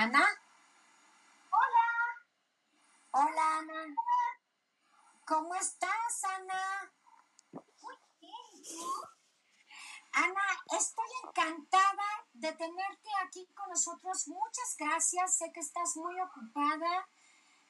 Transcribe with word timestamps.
Ana. 0.00 0.26
Hola. 1.50 1.88
Hola, 3.10 3.58
Ana. 3.58 3.94
¿Cómo 5.26 5.54
estás, 5.54 6.24
Ana? 6.24 6.90
Muy 7.52 7.96
bien. 8.18 8.88
Ana, 10.14 10.40
estoy 10.78 11.04
encantada 11.22 12.26
de 12.32 12.50
tenerte 12.52 13.10
aquí 13.26 13.46
con 13.54 13.68
nosotros. 13.68 14.26
Muchas 14.28 14.74
gracias. 14.78 15.36
Sé 15.36 15.52
que 15.52 15.60
estás 15.60 15.94
muy 15.96 16.18
ocupada, 16.18 17.06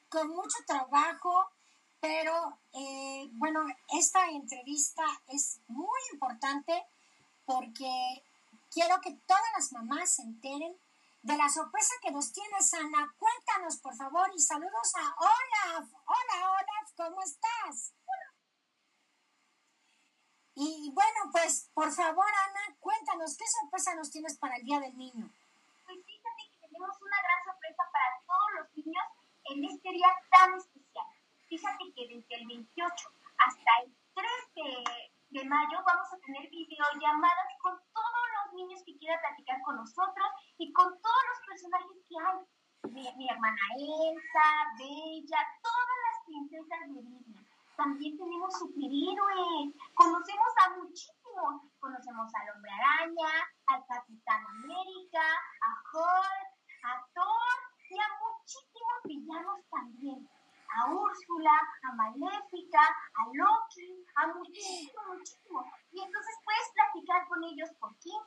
con 0.07 0.29
mucho 0.29 0.57
trabajo, 0.65 1.49
pero 1.99 2.57
eh, 2.71 3.27
bueno, 3.33 3.65
esta 3.89 4.29
entrevista 4.29 5.03
es 5.27 5.59
muy 5.67 5.99
importante 6.13 6.81
porque 7.43 8.23
quiero 8.71 9.01
que 9.01 9.19
todas 9.27 9.51
las 9.57 9.73
mamás 9.73 10.15
se 10.15 10.21
enteren 10.21 10.79
de 11.23 11.37
la 11.37 11.49
sorpresa 11.49 11.93
que 12.01 12.11
nos 12.11 12.31
tienes, 12.31 12.73
Ana. 12.73 13.13
Cuéntanos, 13.17 13.77
por 13.77 13.95
favor, 13.95 14.29
y 14.35 14.39
saludos 14.39 14.91
a 14.95 15.15
Olaf. 15.19 15.87
Hola, 16.05 16.51
Olaf, 16.51 16.91
¿cómo 16.95 17.21
estás? 17.21 17.93
Y 20.55 20.91
bueno, 20.93 21.31
pues, 21.31 21.69
por 21.73 21.91
favor, 21.91 22.25
Ana, 22.25 22.75
cuéntanos, 22.79 23.37
¿qué 23.37 23.45
sorpresa 23.47 23.95
nos 23.95 24.11
tienes 24.11 24.37
para 24.37 24.57
el 24.57 24.63
Día 24.63 24.79
del 24.79 24.97
Niño? 24.97 25.31
Pues 25.85 25.97
fíjate 26.05 26.41
que 26.51 26.67
tenemos 26.67 27.01
una 27.01 27.17
gran 27.21 27.43
sorpresa 27.45 27.83
para 27.91 28.21
todos 28.25 28.49
los 28.59 28.77
niños 28.77 29.05
en 29.45 29.65
este 29.65 29.89
día 29.91 30.09
tan 30.29 30.55
especial. 30.55 31.05
Fíjate 31.47 31.93
que 31.95 32.07
desde 32.07 32.35
el 32.35 32.47
28 32.47 33.09
hasta 33.37 33.71
el 33.83 33.95
3 34.13 34.27
de, 34.55 35.13
de 35.31 35.45
mayo 35.45 35.79
vamos 35.85 36.07
a 36.11 36.19
tener 36.19 36.49
videollamadas 36.49 37.49
con 37.61 37.79
todos 37.93 38.25
los 38.35 38.53
niños 38.53 38.83
que 38.85 38.97
quieran 38.97 39.19
platicar 39.19 39.61
con 39.63 39.77
nosotros 39.77 40.27
y 40.57 40.73
con 40.73 40.91
todos 41.01 41.23
los 41.29 41.39
personajes 41.47 41.97
que 42.09 42.15
hay. 42.19 42.39
Mi, 42.91 43.07
mi 43.15 43.29
hermana 43.29 43.61
Elsa, 43.77 44.47
Bella, 44.77 45.41
todas 45.63 45.97
las 46.07 46.17
princesas 46.25 46.79
de 46.87 47.01
Disney. 47.01 47.47
También 47.77 48.17
tenemos 48.17 48.59
superhéroes. 48.59 49.71
Conocemos 49.95 50.51
a 50.65 50.75
muchísimos. 50.75 51.61
Conocemos 51.79 52.27
al 52.35 52.49
Hombre 52.55 52.71
Araña, 52.71 53.31
al 53.67 53.85
Capitán 53.87 54.43
América, 54.45 55.23
a 55.23 55.69
Hulk, 55.93 56.51
a 56.83 57.07
Thor 57.13 57.57
y 57.89 57.97
a 57.97 58.07
muchísimos 58.19 58.99
villanos 59.05 59.61
también. 59.69 60.27
A 60.71 60.89
Úrsula, 60.89 61.51
a 61.83 61.91
Maléfica, 61.93 62.79
a 62.81 63.23
Loki, 63.33 64.05
a 64.15 64.27
muchísimos, 64.27 65.05
muchísimos. 65.07 65.65
Y 65.91 66.01
entonces 66.01 66.35
puedes 66.43 66.71
platicar 66.73 67.27
con 67.27 67.43
ellos 67.43 67.69
por 67.79 67.97
15, 67.99 68.17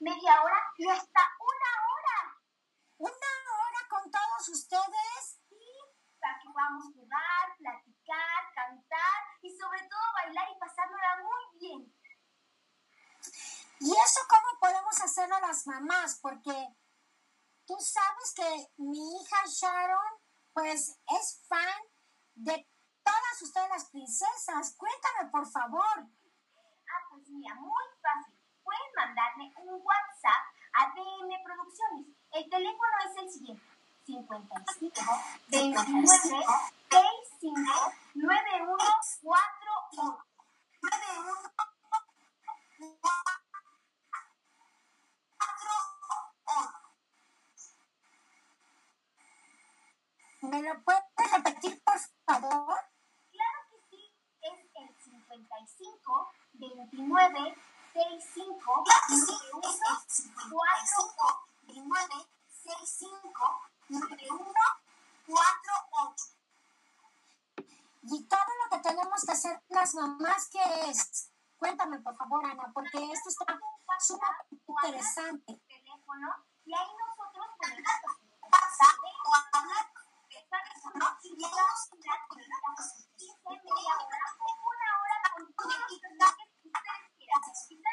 media 0.00 0.42
hora 0.42 0.62
y 0.78 0.88
hasta 0.88 1.20
una 1.38 1.72
hora. 1.90 2.40
¿Una 2.98 3.32
hora 3.52 3.80
con 3.88 4.10
todos 4.10 4.48
ustedes? 4.48 5.40
Sí, 5.48 5.60
para 6.20 6.38
que 6.38 6.48
podamos 6.48 6.84
jugar, 6.94 7.56
platicar, 7.58 8.52
cantar 8.54 9.20
y 9.42 9.50
sobre 9.56 9.82
todo 9.88 10.00
bailar 10.14 10.48
y 10.54 10.58
pasárnosla 10.58 11.22
muy 11.22 11.58
bien. 11.60 12.00
¿Y 13.80 13.90
eso 13.90 14.20
cómo 14.28 14.60
podemos 14.60 15.00
hacerlo 15.00 15.40
las 15.40 15.66
mamás? 15.66 16.18
Porque 16.20 16.54
tú 17.66 17.76
sabes 17.78 18.34
que 18.34 18.72
mi 18.76 19.16
hija 19.16 19.36
Sharon, 19.46 20.20
pues 20.52 20.98
es 21.06 21.46
fan 21.48 21.89
de 22.44 22.66
todas 23.04 23.42
ustedes 23.42 23.68
las 23.68 23.84
princesas. 23.90 24.74
Cuéntame, 24.76 25.30
por 25.30 25.46
favor. 25.50 25.98
Ah, 25.98 27.06
pues 27.10 27.28
mira, 27.28 27.54
muy 27.56 27.84
fácil. 28.00 28.34
Pueden 28.62 28.92
mandarme 28.96 29.52
un 29.56 29.82
WhatsApp 29.82 30.42
a 30.74 30.94
DM 30.94 31.42
Producciones. 31.44 32.06
El 32.32 32.48
teléfono 32.48 32.92
es 33.08 33.16
el 33.22 33.30
siguiente. 33.30 33.62
55 34.06 34.94
29 35.48 36.44
65 36.90 37.92
9148. 38.14 40.24
9148. 40.82 41.69
Ana, 72.38 72.70
porque 72.72 73.12
esto 73.12 73.28
está 73.28 73.58
súper 73.98 74.28
interesante. 74.50 75.52
el 75.52 75.60
teléfono 75.66 76.28
y 76.64 76.74
ahí 76.74 76.90
nosotros 76.94 77.46
ponemos 77.58 78.00
WhatsApp 78.42 78.98
o 79.02 79.34
hablar 79.34 79.86
de 80.28 80.38
teléfono 80.50 81.04
y 81.22 81.30
llegamos 81.36 81.80
a 81.80 81.94
una 81.96 82.14
15 83.16 83.50
media 83.64 83.92
hora 83.98 84.20
o 84.38 84.50
una 84.70 84.88
hora 85.00 85.16
con 85.34 85.44
todos 85.54 85.74
los 85.74 85.86
personajes 85.90 86.48
que 86.60 86.68
ustedes 86.68 87.06
quieran. 87.18 87.42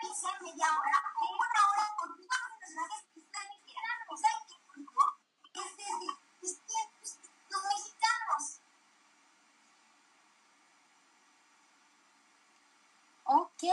Quizás 0.02 0.42
media 0.42 0.68
hora 0.78 0.98
o 1.16 1.26
una 1.34 1.62
hora 1.70 1.86
con 1.98 2.10
todos 2.16 2.42
los 2.42 2.54
personajes 2.60 3.02
que 3.14 3.20
ustedes 3.20 3.58
quieran. 3.66 3.98
O 4.10 4.18
sea, 4.18 4.32
que 4.48 5.60
es 5.60 5.78
decir, 5.78 6.14
los 7.50 7.64
mexicanos. 7.64 8.62
Ok. 13.26 13.64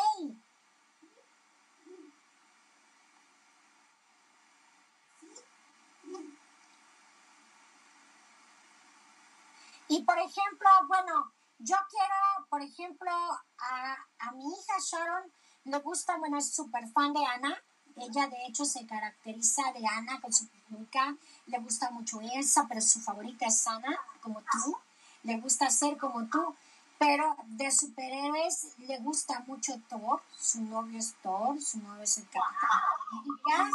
Y 9.89 10.03
por 10.03 10.19
ejemplo, 10.19 10.69
bueno, 10.89 11.33
yo 11.59 11.77
quiero, 11.89 12.47
por 12.49 12.63
ejemplo, 12.63 13.11
a, 13.11 13.97
a 14.19 14.33
mi 14.33 14.45
hija 14.45 14.75
Sharon 14.81 15.33
le 15.65 15.79
gusta, 15.95 16.17
bueno, 16.17 16.39
es 16.39 16.53
súper 16.53 16.89
fan 16.89 17.13
de 17.13 17.25
Ana. 17.25 17.57
Ella 17.97 18.27
de 18.27 18.47
hecho 18.47 18.65
se 18.65 18.85
caracteriza 18.85 19.63
de 19.75 19.87
Ana 19.87 20.21
con 20.21 20.33
su 20.33 20.49
peluca. 20.49 21.15
Le 21.47 21.61
gusta 21.61 21.89
mucho 21.93 22.21
Elsa, 22.21 22.67
pero 22.69 22.81
su 22.81 23.01
favorita 23.01 23.47
es 23.47 23.65
Ana, 23.69 23.97
como 24.21 24.41
tú. 24.41 24.77
Le 25.23 25.39
gusta 25.39 25.71
ser 25.71 25.97
como 25.97 26.27
tú. 26.27 26.57
Pero 26.99 27.37
de 27.47 27.71
superhéroes 27.71 28.77
le 28.79 28.99
gusta 28.99 29.45
mucho 29.47 29.75
Thor. 29.89 30.21
Su 30.37 30.63
novio 30.63 30.99
es 30.99 31.15
Thor, 31.23 31.63
su 31.63 31.79
novio 31.79 32.03
es 32.03 32.19
el 32.19 32.25
Capitán. 32.25 33.71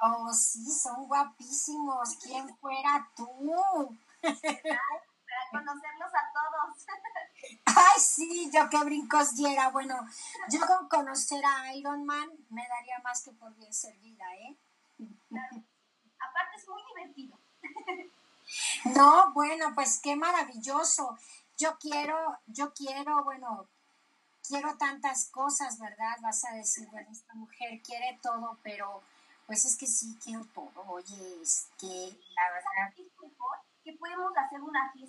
Oh, 0.00 0.32
sí, 0.32 0.64
son 0.70 1.08
guapísimos. 1.08 2.16
¿Quién 2.22 2.56
fuera 2.56 3.06
tú? 3.14 3.28
Para 4.22 5.50
conocerlos 5.50 6.12
a 6.14 6.24
todos. 6.32 6.86
Ay, 7.66 8.00
sí, 8.00 8.50
yo 8.52 8.68
qué 8.70 8.82
brincos 8.84 9.36
diera. 9.36 9.68
Bueno, 9.70 9.94
yo 10.50 10.60
con 10.66 10.88
conocer 10.88 11.42
a 11.44 11.74
Iron 11.74 12.04
Man 12.04 12.28
me 12.50 12.66
daría 12.68 12.98
más 13.04 13.22
que 13.22 13.32
por 13.32 13.54
bien 13.56 13.72
servida, 13.72 14.24
¿eh? 14.36 14.56
Aparte 14.98 16.56
es 16.56 16.68
muy 16.68 16.82
divertido. 16.94 17.38
No, 18.96 19.30
bueno, 19.34 19.74
pues 19.74 20.00
qué 20.02 20.16
maravilloso. 20.16 21.18
Yo 21.58 21.76
quiero, 21.78 22.16
yo 22.46 22.72
quiero, 22.72 23.22
bueno, 23.22 23.68
quiero 24.46 24.76
tantas 24.78 25.28
cosas, 25.30 25.78
¿verdad? 25.78 26.16
Vas 26.22 26.44
a 26.46 26.52
decir, 26.52 26.88
bueno, 26.90 27.08
esta 27.10 27.34
mujer 27.34 27.82
quiere 27.82 28.18
todo, 28.22 28.58
pero 28.62 29.02
pues 29.46 29.64
es 29.64 29.76
que 29.76 29.86
sí 29.86 30.16
quiero 30.22 30.44
todo. 30.54 30.72
Oye, 30.88 31.42
es 31.42 31.68
que 31.78 32.18
la 32.34 32.50
verdad. 32.52 32.94
que 33.84 33.92
podemos 33.94 34.32
hacer 34.36 34.60
una 34.62 34.90
fiesta 34.92 35.07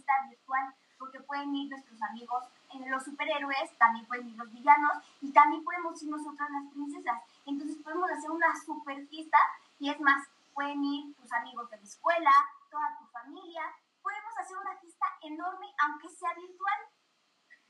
pueden 1.30 1.56
ir 1.56 1.70
nuestros 1.70 2.02
amigos 2.02 2.44
en 2.74 2.90
los 2.90 3.04
superhéroes, 3.04 3.78
también 3.78 4.06
pueden 4.08 4.30
ir 4.30 4.36
los 4.36 4.52
villanos 4.52 4.94
y 5.22 5.32
también 5.32 5.64
podemos 5.64 6.02
ir 6.02 6.10
nosotras 6.10 6.50
las 6.50 6.74
princesas. 6.74 7.22
Entonces 7.46 7.78
podemos 7.84 8.10
hacer 8.10 8.32
una 8.32 8.48
super 8.66 9.08
fiesta 9.08 9.38
y 9.80 9.92
es 9.92 10.00
más, 10.02 10.28
pueden 10.56 10.84
ir 10.84 11.16
tus 11.16 11.32
amigos 11.32 11.70
de 11.70 11.78
la 11.78 11.84
escuela, 11.84 12.32
toda 12.72 12.98
tu 12.98 13.06
familia. 13.06 13.62
Podemos 14.02 14.38
hacer 14.40 14.58
una 14.58 14.76
fiesta 14.78 15.06
enorme 15.22 15.68
aunque 15.86 16.10
sea 16.10 16.34
virtual. 16.34 16.80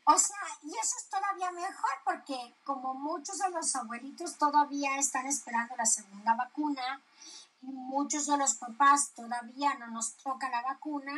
O 0.06 0.18
sea, 0.18 0.38
y 0.64 0.70
eso 0.70 0.96
es 0.98 1.10
todavía 1.10 1.52
mejor 1.52 1.92
porque 2.06 2.56
como 2.64 2.94
muchos 2.94 3.38
de 3.40 3.50
los 3.52 3.76
abuelitos 3.76 4.38
todavía 4.38 4.98
están 4.98 5.28
esperando 5.28 5.76
la 5.76 5.86
segunda 5.86 6.34
vacuna 6.36 7.02
muchos 7.62 8.28
de 8.28 8.38
los 8.38 8.56
papás 8.56 9.12
todavía 9.16 9.74
no 9.76 9.88
nos 9.88 10.14
toca 10.18 10.50
la 10.50 10.62
vacuna, 10.62 11.14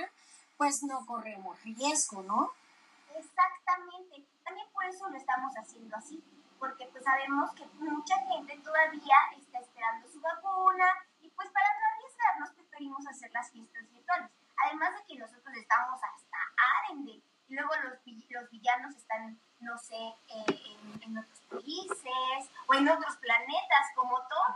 pues 0.61 0.83
no 0.83 1.03
corremos 1.07 1.59
riesgo, 1.63 2.21
¿no? 2.21 2.51
Exactamente. 3.17 4.23
También 4.43 4.67
por 4.71 4.85
eso 4.85 5.09
lo 5.09 5.17
estamos 5.17 5.51
haciendo 5.55 5.97
así, 5.97 6.23
porque 6.59 6.85
pues 6.91 7.03
sabemos 7.03 7.49
que 7.55 7.65
mucha 7.79 8.15
gente 8.27 8.55
todavía 8.63 9.15
está 9.39 9.57
esperando 9.57 10.07
su 10.07 10.21
vacuna 10.21 10.85
y 11.19 11.29
pues 11.29 11.49
para 11.49 11.65
no 11.65 11.87
arriesgarnos 11.95 12.51
preferimos 12.51 13.07
hacer 13.07 13.31
las 13.31 13.49
fiestas 13.49 13.91
virtuales. 13.91 14.29
Además 14.63 14.93
de 14.93 15.05
que 15.05 15.19
nosotros 15.19 15.57
estamos 15.57 15.99
hasta 15.99 16.37
Arendelle 16.77 17.23
y 17.47 17.55
luego 17.55 17.71
los, 17.77 17.93
los 18.29 18.49
villanos 18.51 18.95
están, 18.95 19.39
no 19.61 19.75
sé, 19.79 19.97
eh, 19.97 20.77
en, 21.01 21.17
otros 21.17 21.39
países 21.49 22.51
o 22.67 22.73
en 22.75 22.87
otros 22.87 23.17
planetas, 23.17 23.87
como 23.95 24.15
Thor. 24.27 24.55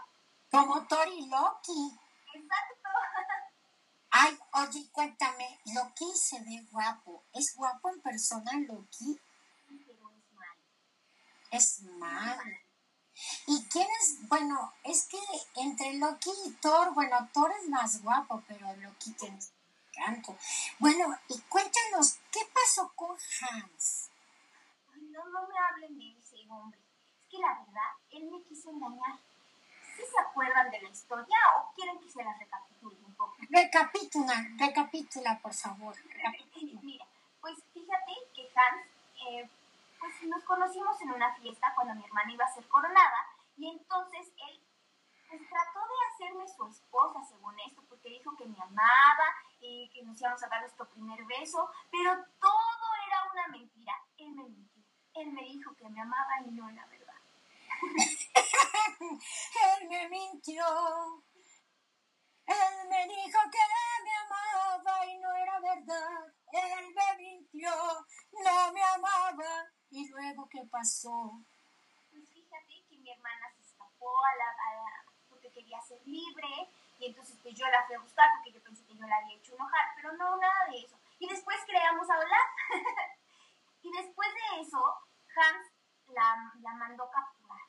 Como 0.52 0.86
Thor 0.86 1.08
y 1.08 1.26
Loki. 1.32 1.98
Exacto. 2.36 2.90
Ay, 4.18 4.40
oye, 4.54 4.90
cuéntame, 4.94 5.60
Loki 5.74 6.10
se 6.16 6.40
ve 6.40 6.66
guapo. 6.72 7.26
¿Es 7.34 7.54
guapo 7.54 7.90
en 7.90 8.00
persona 8.00 8.50
Loki? 8.66 9.20
Pero 9.68 10.10
es 10.10 10.32
malo. 10.32 10.62
Es 11.52 11.82
malo. 11.82 12.58
¿Y 13.48 13.66
quién 13.66 13.88
es? 14.00 14.26
Bueno, 14.30 14.72
es 14.86 15.08
que 15.08 15.20
entre 15.56 15.96
Loki 15.96 16.30
y 16.46 16.52
Thor, 16.62 16.94
bueno, 16.94 17.28
Thor 17.34 17.52
es 17.62 17.68
más 17.68 18.02
guapo, 18.04 18.42
pero 18.48 18.74
Loki 18.78 19.12
tiene 19.12 19.38
canto. 19.94 20.38
Bueno, 20.80 21.20
y 21.28 21.38
cuéntanos, 21.50 22.18
¿qué 22.32 22.40
pasó 22.54 22.94
con 22.96 23.18
Hans? 23.42 24.12
Ay, 24.94 25.02
no, 25.12 25.26
no 25.26 25.46
me 25.46 25.56
hablen 25.58 26.00
de 26.00 26.18
ese 26.18 26.38
hombre. 26.50 26.80
Es 27.22 27.30
que 27.30 27.40
la 27.40 27.60
verdad, 27.60 27.92
él 28.12 28.32
me 28.32 28.42
quiso 28.44 28.70
engañar. 28.70 29.20
¿Sí 29.98 30.04
se 30.10 30.22
acuerdan 30.22 30.72
de 30.72 30.82
la 30.84 30.90
historia 30.90 31.38
o 31.58 31.74
quieren 31.76 32.00
que 32.00 32.10
se 32.10 32.24
la 32.24 32.34
recapitule? 32.38 33.05
Recapitula, 33.50 34.48
recapitula, 34.58 35.40
por 35.40 35.54
favor. 35.54 35.96
Mira, 36.82 37.06
pues 37.42 37.56
fíjate 37.74 38.14
que 38.34 38.50
Hans, 38.56 38.86
eh, 39.28 39.50
pues 40.00 40.14
nos 40.24 40.44
conocimos 40.44 41.00
en 41.02 41.12
una 41.12 41.34
fiesta 41.36 41.72
cuando 41.76 41.96
mi 41.96 42.04
hermana 42.04 42.32
iba 42.34 42.46
a 42.46 42.54
ser 42.54 42.68
coronada 42.68 43.28
y 43.58 43.70
entonces 43.70 44.28
él 44.48 44.60
pues 45.30 45.42
trató 45.50 45.80
de 45.80 46.14
hacerme 46.14 46.48
su 46.48 46.68
esposa, 46.68 47.24
según 47.28 47.60
esto, 47.60 47.82
porque 47.90 48.10
dijo 48.10 48.36
que 48.38 48.46
me 48.46 48.62
amaba 48.62 49.26
y 49.60 49.90
que 49.90 50.04
nos 50.04 50.20
íbamos 50.22 50.42
a 50.44 50.48
dar 50.48 50.62
nuestro 50.62 50.88
primer 50.90 51.24
beso, 51.26 51.70
pero 51.92 52.14
todo 52.40 52.88
era 53.08 53.24
una 53.32 53.48
mentira. 53.48 53.94
Él 54.18 54.32
me 54.36 54.44
mintió. 54.44 54.84
Él 55.16 55.32
me 55.32 55.42
dijo 55.44 55.74
que 55.76 55.90
me 55.90 56.02
amaba 56.02 56.42
y 56.46 56.52
no 56.52 56.70
era 56.70 56.86
verdad. 56.86 57.16
Él 59.82 59.90
me 59.90 60.10
mintió. 60.10 60.64
Él 62.48 62.90
me 62.90 63.08
dijo 63.08 63.40
que 63.52 63.60
me 64.04 64.12
amaba 64.26 65.06
y 65.06 65.18
no 65.18 65.36
era 65.36 65.60
verdad. 65.60 66.34
Él 66.52 66.94
me 66.94 67.18
mintió, 67.18 67.72
no 68.32 68.74
me 68.74 68.84
amaba. 68.84 69.72
¿Y 69.90 70.08
luego 70.10 70.48
qué 70.50 70.64
pasó? 70.70 71.42
Pues 72.12 72.30
fíjate 72.32 72.86
que 72.90 72.98
mi 72.98 73.12
hermana 73.12 73.52
se 73.56 73.62
escapó 73.62 74.12
a 74.26 74.36
la, 74.36 74.50
a 74.50 74.76
la 74.76 75.06
porque 75.30 75.52
quería 75.52 75.82
ser 75.82 76.00
libre 76.06 76.70
y 77.00 77.08
entonces 77.08 77.38
pues 77.42 77.56
yo 77.56 77.68
la 77.68 77.86
fui 77.86 77.96
a 77.96 78.00
buscar 78.00 78.30
porque 78.36 78.52
yo 78.52 78.64
pensé 78.64 78.86
que 78.86 78.96
yo 78.96 79.06
la 79.06 79.18
había 79.18 79.36
hecho 79.36 79.54
enojar, 79.54 79.88
pero 79.96 80.14
no, 80.14 80.38
nada 80.38 80.66
de 80.70 80.80
eso. 80.80 80.98
Y 81.20 81.28
después 81.28 81.58
creamos 81.66 82.10
a 82.10 82.14
hablar. 82.14 82.48
y 83.82 83.92
después 83.92 84.30
de 84.34 84.62
eso, 84.62 84.80
Hans 85.36 85.72
la, 86.08 86.54
la 86.62 86.74
mandó 86.74 87.10
capturar. 87.10 87.62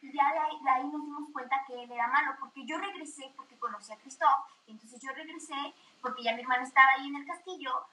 Y 0.00 0.09
ya 0.20 0.32
de 0.32 0.70
ahí, 0.70 0.86
nos 0.88 1.04
dimos 1.04 1.32
cuenta 1.32 1.64
que 1.66 1.82
él 1.82 1.90
era 1.90 2.06
malo, 2.08 2.36
porque 2.38 2.64
yo 2.66 2.78
regresé 2.78 3.32
porque 3.36 3.58
conocí 3.58 3.92
a 3.92 3.96
Christoph, 3.96 4.46
y 4.66 4.72
entonces 4.72 5.00
yo 5.00 5.12
regresé 5.12 5.74
porque 6.00 6.22
ya 6.22 6.34
mi 6.34 6.42
hermana 6.42 6.64
estaba 6.64 6.88
ahí 6.96 7.08
en 7.08 7.16
el 7.16 7.26
castillo, 7.26 7.86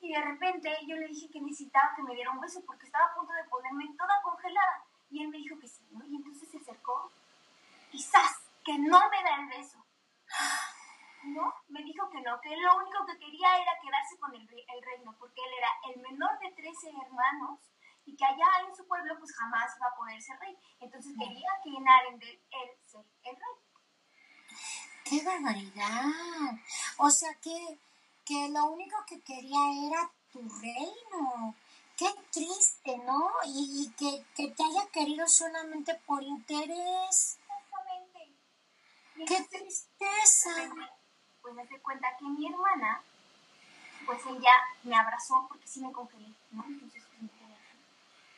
y 0.00 0.12
de 0.12 0.20
repente 0.20 0.70
yo 0.86 0.96
le 0.96 1.06
dije 1.06 1.30
que 1.30 1.40
necesitaba 1.40 1.94
que 1.94 2.02
me 2.02 2.14
diera 2.14 2.30
un 2.30 2.40
beso 2.40 2.60
porque 2.66 2.86
estaba 2.86 3.06
a 3.06 3.14
punto 3.14 3.32
de 3.32 3.44
ponerme 3.44 3.94
toda 3.96 4.20
congelada. 4.22 4.84
Y 5.10 5.22
él 5.22 5.28
me 5.28 5.38
dijo 5.38 5.58
que 5.60 5.68
sí, 5.68 5.86
¿no? 5.92 6.04
Y 6.06 6.16
entonces 6.16 6.48
se 6.48 6.58
acercó, 6.58 7.12
quizás, 7.90 8.42
que 8.64 8.78
no 8.78 8.98
me 9.10 9.22
da 9.22 9.36
el 9.36 9.46
beso. 9.46 9.78
No, 11.24 11.54
me 11.68 11.84
dijo 11.84 12.10
que 12.10 12.20
no, 12.20 12.40
que 12.40 12.56
lo 12.56 12.78
único 12.78 13.06
que 13.06 13.16
quería 13.16 13.56
era 13.58 13.78
quedarse 13.80 14.18
con 14.18 14.34
el, 14.34 14.42
el 14.42 14.82
reino, 14.82 15.14
porque 15.20 15.40
él 15.40 15.52
era 15.56 15.94
el 15.94 16.02
menor 16.02 16.36
de 16.40 16.50
13 16.50 16.90
hermanos 17.00 17.60
y 18.12 18.16
que 18.16 18.24
allá 18.24 18.68
en 18.68 18.76
su 18.76 18.86
pueblo 18.86 19.18
pues 19.18 19.34
jamás 19.34 19.74
iba 19.76 19.86
a 19.86 19.96
poder 19.96 20.20
ser 20.20 20.38
rey. 20.38 20.56
Entonces 20.80 21.14
quería 21.18 21.48
que 21.64 21.70
en 21.70 21.88
Arendelle 21.88 22.42
él 22.50 22.70
ser 22.84 23.00
el 23.24 23.36
rey. 23.36 24.58
¡Qué 25.04 25.24
barbaridad! 25.24 26.52
O 26.98 27.10
sea 27.10 27.34
que, 27.36 27.78
que 28.24 28.50
lo 28.50 28.66
único 28.66 28.96
que 29.06 29.22
quería 29.22 29.60
era 29.88 30.10
tu 30.30 30.46
reino. 30.60 31.54
Qué 31.96 32.10
triste, 32.30 32.98
¿no? 32.98 33.30
Y, 33.46 33.84
y 33.84 33.90
que, 33.92 34.24
que, 34.34 34.48
te 34.48 34.62
haya 34.62 34.86
querido 34.90 35.26
solamente 35.26 35.94
por 36.06 36.22
interés. 36.22 37.38
Exactamente. 37.38 38.36
¡Qué 39.26 39.42
tristeza! 39.44 40.50
Pues 41.40 41.54
me 41.54 41.66
di 41.66 41.78
cuenta 41.78 42.16
que 42.18 42.24
mi 42.26 42.46
hermana, 42.46 43.02
pues 44.06 44.20
ella 44.26 44.52
me 44.82 44.96
abrazó 44.96 45.46
porque 45.48 45.66
sí 45.66 45.80
me 45.80 45.92
congelé, 45.92 46.34
¿no? 46.50 46.64
Entonces 46.64 47.01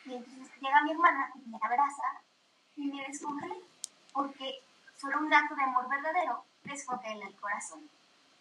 y 0.04 0.14
entonces 0.14 0.50
llega 0.60 0.82
mi 0.82 0.92
hermana, 0.92 1.32
me 1.46 1.58
abraza 1.62 2.22
y 2.76 2.86
me 2.86 3.06
descongela, 3.06 3.54
porque 4.12 4.62
solo 4.96 5.18
un 5.18 5.32
acto 5.32 5.54
de 5.54 5.62
amor 5.62 5.88
verdadero 5.88 6.44
descongela 6.62 7.26
el 7.26 7.36
corazón. 7.36 7.88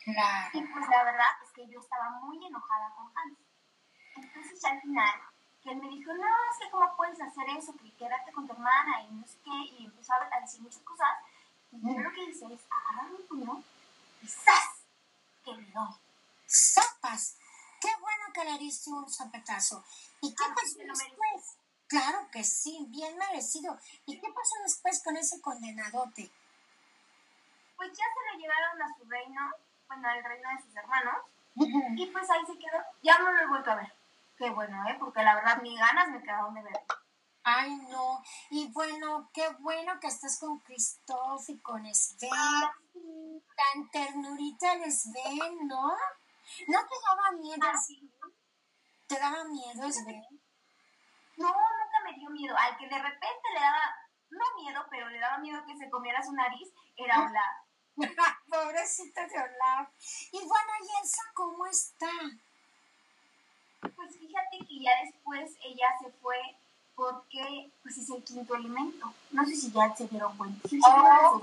Claro. 0.04 0.50
Y 0.54 0.62
pues 0.62 0.88
la 0.90 1.04
verdad 1.04 1.28
es 1.44 1.52
que 1.52 1.68
yo 1.68 1.80
estaba 1.80 2.10
muy 2.22 2.46
enojada 2.46 2.94
con 2.96 3.08
Hans. 3.16 3.38
Entonces 4.16 4.64
al 4.66 4.82
final, 4.82 5.22
que 5.64 5.72
él 5.72 5.78
me 5.78 5.88
dijo, 5.90 6.14
no, 6.14 6.28
es 6.52 6.60
que 6.60 6.70
cómo 6.70 6.96
puedes 6.98 7.22
hacer 7.22 7.46
eso, 7.58 7.74
que 7.78 7.92
quédate 7.94 8.32
con 8.34 8.46
tu 8.46 8.54
hermana 8.54 9.04
y 9.04 9.14
no 9.14 9.26
sé 9.26 9.38
qué, 9.44 9.76
y 9.80 9.86
empezó 9.86 10.14
a 10.14 10.40
decir 10.42 10.62
muchas 10.62 10.82
cosas. 10.82 11.10
Y 11.72 11.82
yo 11.82 12.00
lo 12.00 12.12
que 12.12 12.24
hice 12.26 12.54
es 12.54 12.62
agarrar 12.70 13.12
mi 13.12 13.24
puño 13.24 13.64
y 14.22 14.28
¡zas! 14.28 14.84
que 15.44 15.56
me 15.56 15.72
doy. 15.72 15.94
¡Sopas! 16.46 17.38
Qué 17.84 17.90
bueno 18.00 18.24
que 18.34 18.46
le 18.46 18.58
diste 18.60 18.90
un 18.92 19.12
zapetazo. 19.12 19.84
¿Y 20.22 20.34
qué 20.34 20.44
pasó 20.56 20.78
después? 20.78 21.58
Claro 21.88 22.30
que 22.32 22.42
sí, 22.46 22.86
bien 22.88 23.18
merecido. 23.18 23.78
¿Y 24.06 24.22
qué 24.22 24.28
pasó 24.32 24.56
después 24.64 25.04
con 25.04 25.18
ese 25.18 25.42
condenadote? 25.42 26.32
Pues 27.76 27.90
ya 27.90 28.06
se 28.06 28.32
lo 28.32 28.40
llevaron 28.40 28.82
a 28.82 28.98
su 28.98 29.04
reino, 29.04 29.42
bueno, 29.88 30.08
al 30.08 30.24
reino 30.24 30.50
de 30.56 30.64
sus 30.64 30.74
hermanos, 30.78 31.16
y 31.98 32.06
pues 32.06 32.30
ahí 32.30 32.46
se 32.46 32.58
quedó. 32.58 32.82
Ya 33.02 33.20
no 33.20 33.34
lo 33.34 33.42
he 33.42 33.48
vuelto 33.48 33.72
a 33.72 33.76
ver. 33.76 33.94
Qué 34.38 34.50
bueno, 34.50 34.88
¿eh? 34.88 34.96
Porque 34.98 35.22
la 35.22 35.36
verdad 35.36 35.62
ni 35.62 35.78
ganas 35.78 36.08
me 36.08 36.22
quedaron 36.22 36.54
de 36.54 36.64
ver. 36.64 36.80
Ay, 37.44 37.76
no. 37.90 38.24
Y 38.50 38.72
bueno, 38.72 39.30
qué 39.34 39.50
bueno 39.60 40.00
que 40.00 40.08
estás 40.08 40.40
con 40.40 40.60
Christoph 40.60 41.50
y 41.50 41.60
con 41.60 41.84
Sven. 41.94 42.30
Tan 42.32 43.90
ternurita 43.92 44.76
les 44.76 45.12
ven, 45.12 45.68
¿no? 45.68 45.94
¿No 46.68 46.80
te 46.80 46.96
daba 47.06 47.32
miedo 47.40 47.68
así? 47.74 48.12
¿Te 49.08 49.20
daba 49.20 49.44
miedo, 49.46 49.92
Sven? 49.92 50.24
No, 51.38 51.48
nunca 51.48 52.00
me 52.06 52.14
dio 52.18 52.30
miedo. 52.30 52.56
Al 52.58 52.78
que 52.78 52.88
de 52.88 52.98
repente 52.98 53.50
le 53.54 53.60
daba, 53.60 53.82
no 54.30 54.46
miedo, 54.62 54.86
pero 54.90 55.10
le 55.10 55.20
daba 55.20 55.38
miedo 55.40 55.66
que 55.66 55.78
se 55.78 55.90
comiera 55.90 56.24
su 56.24 56.34
nariz, 56.34 56.70
era 56.96 57.22
Olaf. 57.22 57.64
Pobrecito 58.50 59.22
de 59.22 59.40
Olaf. 59.40 59.90
Y 60.32 60.40
bueno, 60.40 60.72
¿y 60.82 61.02
Elsa 61.02 61.22
cómo 61.34 61.66
está? 61.66 62.10
Pues 63.96 64.18
fíjate 64.18 64.60
que 64.68 64.80
ya 64.80 64.92
después 65.04 65.52
ella 65.64 65.88
se 66.02 66.12
fue 66.22 66.38
porque 66.96 67.72
pues 67.82 67.98
es 67.98 68.10
el 68.10 68.24
quinto 68.24 68.56
elemento. 68.56 69.14
No 69.32 69.46
sé 69.46 69.56
si 69.56 69.72
ya 69.72 69.94
se 69.96 70.08
dieron 70.08 70.38
cuenta. 70.38 70.68
Sí, 70.70 70.80
oh. 70.88 71.42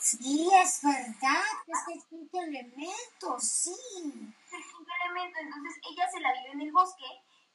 Sí 0.00 0.48
es 0.62 0.82
verdad, 0.82 1.42
es 1.66 1.94
el 1.94 2.04
quinto 2.04 2.40
elemento, 2.40 3.40
sí. 3.40 3.74
El 3.92 4.62
quinto 4.62 4.92
elemento, 5.04 5.38
entonces 5.40 5.80
ella 5.90 6.10
se 6.10 6.20
la 6.20 6.32
vive 6.32 6.52
en 6.52 6.60
el 6.62 6.72
bosque, 6.72 7.04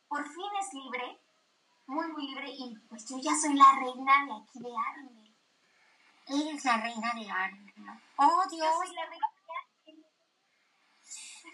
por 0.07 0.23
fin 0.27 0.49
es 0.61 0.73
libre, 0.73 1.19
muy, 1.87 2.07
muy 2.07 2.27
libre, 2.27 2.49
y 2.49 2.75
pues 2.89 3.07
yo 3.07 3.17
ya 3.19 3.35
soy 3.35 3.53
la 3.53 3.79
reina 3.79 4.25
de 4.25 4.33
aquí 4.33 4.59
de 4.59 4.69
Arendelle. 4.89 5.35
Eres 6.27 6.65
la 6.65 6.77
reina 6.77 7.13
de 7.13 7.29
Arendelle. 7.29 8.01
Oh, 8.17 8.43
Dios. 8.49 8.67
Yo 8.67 8.77
soy 8.85 8.93
la 8.93 9.05
reina 9.05 9.27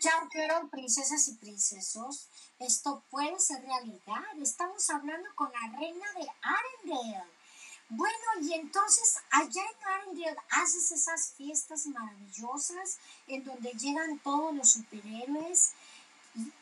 ya 0.01 0.27
quiero 0.29 0.69
princesas 0.69 1.27
y 1.29 1.37
princesos, 1.37 2.29
esto 2.59 3.03
puede 3.09 3.39
ser 3.39 3.61
realidad. 3.63 4.23
Estamos 4.41 4.89
hablando 4.89 5.29
con 5.35 5.51
la 5.51 5.77
reina 5.77 6.05
de 6.13 6.27
Arendelle. 6.41 7.34
Bueno, 7.89 8.25
y 8.41 8.53
entonces 8.53 9.17
allá 9.31 9.61
en 9.61 9.87
Arendelle 9.87 10.37
haces 10.49 10.91
esas 10.91 11.33
fiestas 11.33 11.85
maravillosas 11.87 12.99
en 13.27 13.43
donde 13.43 13.71
llegan 13.71 14.17
todos 14.19 14.55
los 14.55 14.71
superhéroes. 14.71 15.73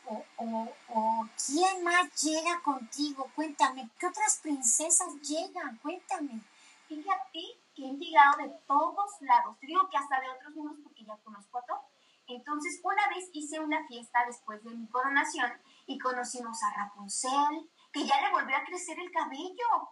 O, 0.06 0.24
o, 0.36 0.72
o, 0.90 1.28
quién 1.46 1.82
más 1.82 2.22
llega 2.22 2.60
contigo? 2.60 3.28
Cuéntame, 3.34 3.88
¿qué 3.98 4.06
otras 4.06 4.38
princesas 4.40 5.14
llegan? 5.22 5.78
Cuéntame. 5.78 6.40
Fíjate 6.86 7.40
que 7.74 7.84
han 7.84 7.98
llegado 7.98 8.36
de 8.38 8.50
todos 8.68 9.10
lados. 9.20 9.58
Te 9.58 9.66
digo 9.66 9.88
que 9.90 9.96
hasta 9.96 10.20
de 10.20 10.30
otros 10.30 10.54
mundos 10.54 10.78
porque 10.84 11.04
ya 11.04 11.16
conozco 11.24 11.58
a 11.58 11.62
todos. 11.62 11.82
Entonces, 12.26 12.80
una 12.82 13.08
vez 13.08 13.28
hice 13.32 13.58
una 13.60 13.86
fiesta 13.86 14.24
después 14.26 14.62
de 14.62 14.70
mi 14.70 14.86
coronación 14.88 15.52
y 15.86 15.98
conocimos 15.98 16.62
a 16.62 16.74
Rapunzel, 16.74 17.68
que 17.92 18.06
ya 18.06 18.20
le 18.20 18.30
volvió 18.30 18.56
a 18.56 18.64
crecer 18.64 18.98
el 18.98 19.10
cabello. 19.10 19.88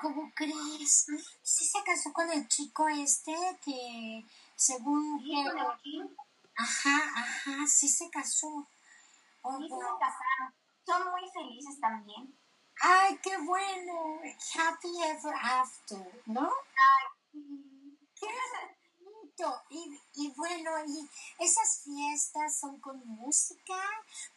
¿Cómo 0.00 0.30
crees? 0.34 1.06
Sí 1.42 1.64
se 1.64 1.82
casó 1.84 2.12
con 2.12 2.30
el 2.30 2.46
chico 2.48 2.88
este 2.88 3.34
que 3.64 4.24
según 4.54 5.20
el 5.24 5.52
Kim. 5.82 6.08
Ajá, 6.56 6.96
ajá, 7.16 7.66
sí 7.66 7.88
se 7.88 8.08
casó. 8.10 8.66
Oh, 9.42 9.58
Sí, 9.58 9.68
wow. 9.68 9.98
casaron. 9.98 10.54
Son 10.86 11.10
muy 11.10 11.28
felices 11.30 11.80
también. 11.80 12.36
Ay, 12.80 13.18
qué 13.22 13.36
bueno. 13.38 14.20
Happy 14.54 14.88
ever 15.04 15.34
after, 15.42 16.22
¿no? 16.26 16.50
Mm, 17.32 17.94
Qué 18.18 18.26
bonito. 19.00 19.62
Y, 19.70 20.00
y 20.14 20.30
bueno, 20.32 20.70
y 20.86 21.08
esas 21.38 21.80
fiestas 21.84 22.56
son 22.56 22.78
con 22.80 23.04
música. 23.06 23.74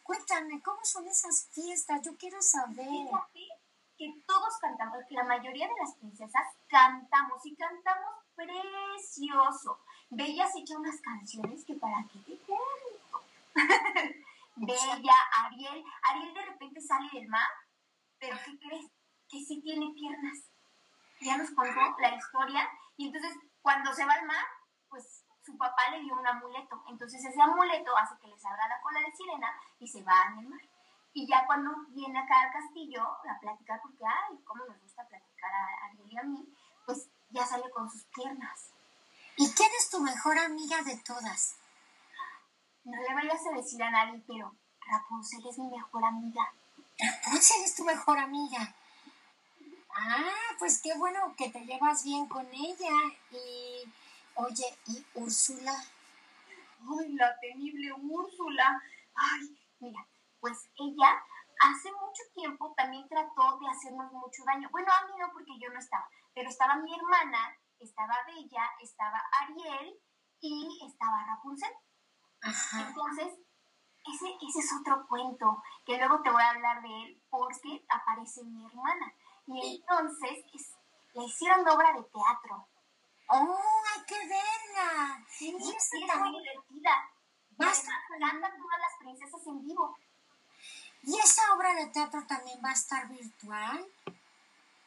Cuéntame, 0.02 0.60
¿cómo 0.62 0.84
son 0.84 1.06
esas 1.08 1.46
fiestas? 1.52 2.00
Yo 2.02 2.16
quiero 2.16 2.40
saber. 2.42 2.86
Fíjate 3.32 3.55
que 3.96 4.22
todos 4.26 4.58
cantamos, 4.60 4.98
la 5.10 5.24
mayoría 5.24 5.66
de 5.66 5.74
las 5.80 5.94
princesas 5.96 6.42
cantamos 6.68 7.44
y 7.44 7.56
cantamos 7.56 8.14
precioso. 8.34 9.80
Bella 10.10 10.46
se 10.48 10.60
echa 10.60 10.78
unas 10.78 11.00
canciones 11.00 11.64
que 11.64 11.74
para 11.74 12.04
qué 12.12 12.18
te 12.20 12.38
cuento. 12.38 13.24
Bella, 14.56 15.14
Ariel, 15.44 15.84
Ariel 16.02 16.34
de 16.34 16.42
repente 16.42 16.80
sale 16.80 17.08
del 17.12 17.28
mar, 17.28 17.48
pero 18.18 18.36
¿qué 18.44 18.58
crees? 18.58 18.86
Que 19.28 19.38
sí 19.44 19.60
tiene 19.62 19.92
piernas. 19.94 20.38
Ya 21.20 21.36
nos 21.36 21.50
contó 21.50 21.80
la 21.98 22.14
historia 22.14 22.68
y 22.96 23.06
entonces 23.06 23.36
cuando 23.62 23.92
se 23.92 24.04
va 24.04 24.12
al 24.12 24.26
mar, 24.26 24.44
pues 24.88 25.24
su 25.44 25.56
papá 25.56 25.90
le 25.90 26.00
dio 26.00 26.14
un 26.14 26.26
amuleto. 26.26 26.82
Entonces 26.88 27.24
ese 27.24 27.40
amuleto 27.40 27.96
hace 27.96 28.18
que 28.20 28.28
le 28.28 28.38
salga 28.38 28.68
la 28.68 28.80
cola 28.80 29.00
de 29.00 29.12
sirena 29.12 29.48
y 29.78 29.88
se 29.88 30.02
va 30.02 30.34
el 30.38 30.48
mar. 30.48 30.60
Y 31.16 31.26
ya 31.26 31.46
cuando 31.46 31.70
viene 31.88 32.18
acá 32.18 32.42
al 32.42 32.52
castillo 32.52 33.02
a 33.02 33.40
platicar, 33.40 33.80
porque, 33.80 34.04
ay, 34.04 34.36
cómo 34.44 34.66
nos 34.66 34.78
gusta 34.82 35.02
platicar 35.08 35.50
a 35.50 35.86
Ariel 35.86 36.12
y 36.12 36.18
a 36.18 36.22
mí, 36.24 36.46
pues 36.84 37.08
ya 37.30 37.46
sale 37.46 37.70
con 37.70 37.90
sus 37.90 38.04
piernas. 38.14 38.68
¿Y 39.38 39.50
quién 39.52 39.70
es 39.78 39.88
tu 39.88 39.98
mejor 40.00 40.38
amiga 40.38 40.82
de 40.82 40.94
todas? 40.98 41.56
No 42.84 43.00
le 43.00 43.14
vayas 43.14 43.40
a 43.46 43.56
decir 43.56 43.82
a 43.82 43.90
nadie, 43.90 44.22
pero 44.26 44.54
Rapunzel 44.86 45.46
es 45.48 45.56
mi 45.56 45.70
mejor 45.70 46.04
amiga. 46.04 46.52
Rapunzel 46.98 47.64
es 47.64 47.74
tu 47.74 47.84
mejor 47.84 48.18
amiga. 48.18 48.74
Ah, 49.94 50.30
pues 50.58 50.82
qué 50.82 50.92
bueno 50.98 51.34
que 51.38 51.48
te 51.48 51.64
llevas 51.64 52.04
bien 52.04 52.26
con 52.26 52.46
ella. 52.52 52.92
Y, 53.30 53.90
oye, 54.34 54.78
¿y 54.88 55.02
Úrsula? 55.14 55.82
Ay, 56.90 57.14
la 57.14 57.40
temible 57.40 57.90
Úrsula. 57.94 58.82
Ay, 59.14 59.58
mira, 59.80 60.06
pues 60.40 60.68
ella 60.78 61.22
hace 61.62 61.90
mucho 61.92 62.22
tiempo 62.34 62.72
también 62.76 63.08
trató 63.08 63.58
de 63.58 63.68
hacernos 63.68 64.12
mucho 64.12 64.44
daño. 64.44 64.68
Bueno, 64.70 64.88
a 64.92 65.06
mí 65.06 65.12
no 65.18 65.30
porque 65.32 65.58
yo 65.60 65.70
no 65.70 65.78
estaba, 65.78 66.08
pero 66.34 66.48
estaba 66.48 66.76
mi 66.76 66.94
hermana, 66.94 67.56
estaba 67.80 68.14
Bella, 68.26 68.70
estaba 68.80 69.22
Ariel 69.42 69.98
y 70.40 70.78
estaba 70.86 71.24
Rapunzel. 71.26 71.72
Ajá. 72.42 72.88
Entonces, 72.88 73.26
ese, 74.06 74.26
ese 74.48 74.58
es 74.60 74.72
otro 74.80 75.06
cuento 75.08 75.62
que 75.84 75.96
luego 75.98 76.22
te 76.22 76.30
voy 76.30 76.42
a 76.42 76.50
hablar 76.50 76.82
de 76.82 76.88
él 77.02 77.22
porque 77.30 77.84
aparece 77.88 78.44
mi 78.44 78.64
hermana. 78.66 79.12
Y 79.48 79.76
entonces 79.80 80.44
es- 80.54 80.76
le 81.14 81.24
hicieron 81.24 81.66
obra 81.66 81.92
de 81.94 82.02
teatro. 82.04 82.68
¡Oh, 83.28 83.58
hay 83.94 84.04
que 84.04 84.18
verla! 84.28 85.24
Sí, 85.28 85.56
Y 85.58 85.70
es 85.74 85.90
muy 86.18 86.38
divertida. 86.40 87.10
Y 87.50 87.56
Va 87.56 87.66
a 87.66 87.70
además 87.70 87.78
estar- 87.78 88.18
cantan 88.20 88.56
todas 88.58 88.78
las 88.80 88.98
princesas 88.98 89.46
en 89.46 89.66
vivo. 89.66 89.96
¿Y 91.06 91.16
esa 91.20 91.54
obra 91.54 91.72
de 91.74 91.86
teatro 91.86 92.26
también 92.26 92.58
va 92.64 92.70
a 92.70 92.72
estar 92.72 93.08
virtual? 93.08 93.86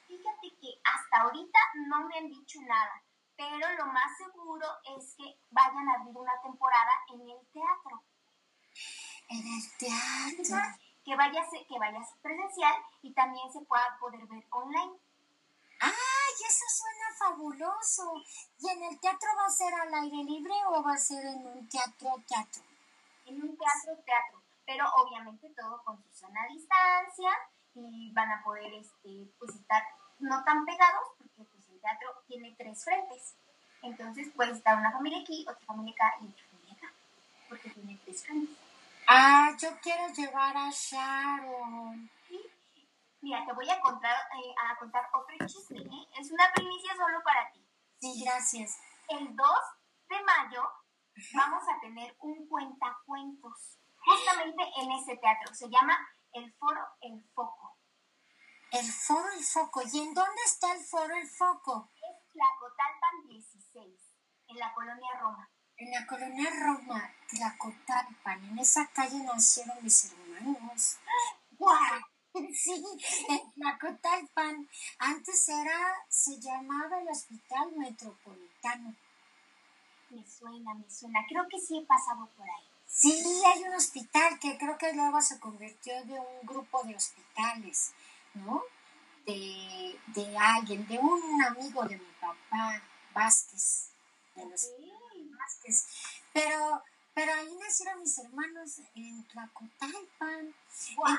Fíjate 0.05 0.49
que 0.59 0.67
hasta 0.83 1.21
ahorita 1.21 1.59
no 1.87 2.07
me 2.09 2.17
han 2.17 2.27
dicho 2.27 2.59
nada, 2.63 3.01
pero 3.37 3.73
lo 3.77 3.85
más 3.85 4.17
seguro 4.17 4.67
es 4.97 5.15
que 5.15 5.37
vayan 5.51 5.87
a 5.87 5.93
abrir 5.93 6.17
una 6.17 6.41
temporada 6.41 6.91
en 7.13 7.21
el 7.21 7.39
teatro. 7.53 8.03
En 9.29 9.47
el 9.47 9.77
teatro. 9.77 10.77
Que 11.05 11.15
vayas, 11.15 11.47
que 11.67 11.79
vayas 11.79 12.09
presencial 12.21 12.75
y 13.01 13.13
también 13.13 13.49
se 13.53 13.61
pueda 13.61 13.97
poder 14.01 14.25
ver 14.27 14.45
online. 14.49 14.99
¡Ay, 15.79 16.33
eso 16.45 16.65
suena 16.67 17.15
fabuloso! 17.17 18.13
¿Y 18.59 18.69
en 18.69 18.83
el 18.83 18.99
teatro 18.99 19.29
va 19.37 19.45
a 19.45 19.49
ser 19.49 19.73
al 19.73 19.93
aire 19.93 20.23
libre 20.25 20.53
o 20.67 20.83
va 20.83 20.93
a 20.93 20.97
ser 20.97 21.25
en 21.25 21.47
un 21.47 21.69
teatro, 21.69 22.21
teatro? 22.27 22.63
en 23.29 23.43
un 23.43 23.57
teatro, 23.57 23.95
teatro, 24.05 24.38
pero 24.69 24.85
obviamente 24.97 25.49
todo 25.57 25.81
con 25.83 25.97
su 26.03 26.13
sana 26.13 26.45
distancia 26.47 27.31
y 27.73 28.11
van 28.13 28.31
a 28.31 28.43
poder 28.43 28.71
este, 28.75 29.27
pues 29.39 29.55
estar 29.55 29.81
no 30.19 30.43
tan 30.43 30.63
pegados 30.63 31.07
porque 31.17 31.43
pues 31.43 31.67
el 31.69 31.81
teatro 31.81 32.23
tiene 32.27 32.53
tres 32.55 32.83
frentes. 32.83 33.35
Entonces 33.81 34.31
puede 34.35 34.51
estar 34.51 34.77
una 34.77 34.91
familia 34.91 35.21
aquí, 35.21 35.43
otra 35.49 35.65
familia 35.65 35.95
acá 35.95 36.17
y 36.21 36.27
otra 36.27 36.45
familia 36.51 36.75
acá, 36.75 36.93
porque 37.49 37.69
tiene 37.71 37.99
tres 38.05 38.23
frentes. 38.23 38.55
Ah, 39.07 39.55
yo 39.57 39.69
quiero 39.81 40.07
llevar 40.09 40.55
a 40.55 40.69
Sharon. 40.69 42.07
Mira, 43.21 43.43
te 43.47 43.53
voy 43.53 43.69
a 43.71 43.81
contar, 43.81 44.15
eh, 44.37 44.53
a 44.55 44.77
contar 44.77 45.09
otro 45.15 45.47
chisme, 45.47 45.79
¿eh? 45.79 46.07
Es 46.19 46.29
una 46.29 46.45
primicia 46.53 46.95
solo 46.95 47.23
para 47.23 47.51
ti. 47.51 47.65
Sí, 48.01 48.23
gracias. 48.23 48.77
El 49.07 49.35
2 49.35 49.47
de 50.09 50.23
mayo 50.23 50.69
vamos 51.33 51.63
a 51.63 51.79
tener 51.81 52.15
un 52.19 52.47
cuentacuentos, 52.47 53.78
justamente 54.09 54.63
en 54.77 54.91
ese 54.91 55.17
teatro. 55.17 55.53
Se 55.53 55.69
llama 55.69 55.97
el 56.33 56.51
Foro 56.53 56.81
El 57.01 57.23
Foco. 57.33 57.77
El 58.71 58.85
foro 58.85 59.27
El 59.37 59.43
Foco. 59.43 59.81
¿Y 59.91 59.99
en 59.99 60.13
dónde 60.13 60.41
está 60.45 60.73
el 60.73 60.83
foro 60.83 61.15
El 61.15 61.27
Foco? 61.27 61.89
Es 61.95 62.31
Tlacotalpan 62.31 63.27
16, 63.27 63.99
en 64.47 64.57
la 64.57 64.73
colonia 64.73 65.09
Roma. 65.19 65.49
En 65.77 65.91
la 65.91 66.05
colonia 66.05 66.49
Roma, 66.61 67.13
Tlacotalpan. 67.29 68.43
En 68.45 68.59
esa 68.59 68.87
calle 68.87 69.23
nacieron 69.23 69.77
mis 69.83 70.11
hermanos. 70.11 70.97
¡Guau! 71.51 72.01
Sí, 72.53 72.85
en 73.27 73.51
Tlacotalpan. 73.53 74.69
Antes 74.99 75.49
era, 75.49 75.95
se 76.07 76.39
llamaba 76.39 77.01
el 77.01 77.09
Hospital 77.09 77.71
Metropolitano. 77.75 78.95
Me 80.11 80.25
suena, 80.25 80.75
me 80.75 80.89
suena. 80.89 81.19
Creo 81.27 81.47
que 81.49 81.59
sí 81.59 81.79
he 81.79 81.85
pasado 81.85 82.29
por 82.37 82.47
ahí. 82.47 82.68
Sí, 82.91 83.23
hay 83.45 83.63
un 83.63 83.75
hospital 83.75 84.39
que 84.39 84.57
creo 84.57 84.77
que 84.77 84.91
luego 84.93 85.21
se 85.21 85.39
convirtió 85.39 85.93
de 86.05 86.19
un 86.19 86.41
grupo 86.43 86.83
de 86.83 86.95
hospitales, 86.95 87.91
¿no? 88.33 88.63
De, 89.25 89.99
de 90.07 90.37
alguien, 90.37 90.87
de 90.87 90.97
un 90.97 91.41
amigo 91.43 91.83
de 91.85 91.97
mi 91.97 92.11
papá, 92.19 92.81
Vázquez, 93.13 93.91
de 94.35 94.45
los 94.45 94.67
Vázquez. 95.37 95.87
Pero, 96.33 96.81
pero 97.13 97.31
ahí 97.33 97.55
nacieron 97.61 97.99
mis 98.01 98.17
hermanos 98.17 98.79
en 98.95 99.23
Tlacotalpan. 99.27 100.53
¡Guau! 100.95 101.15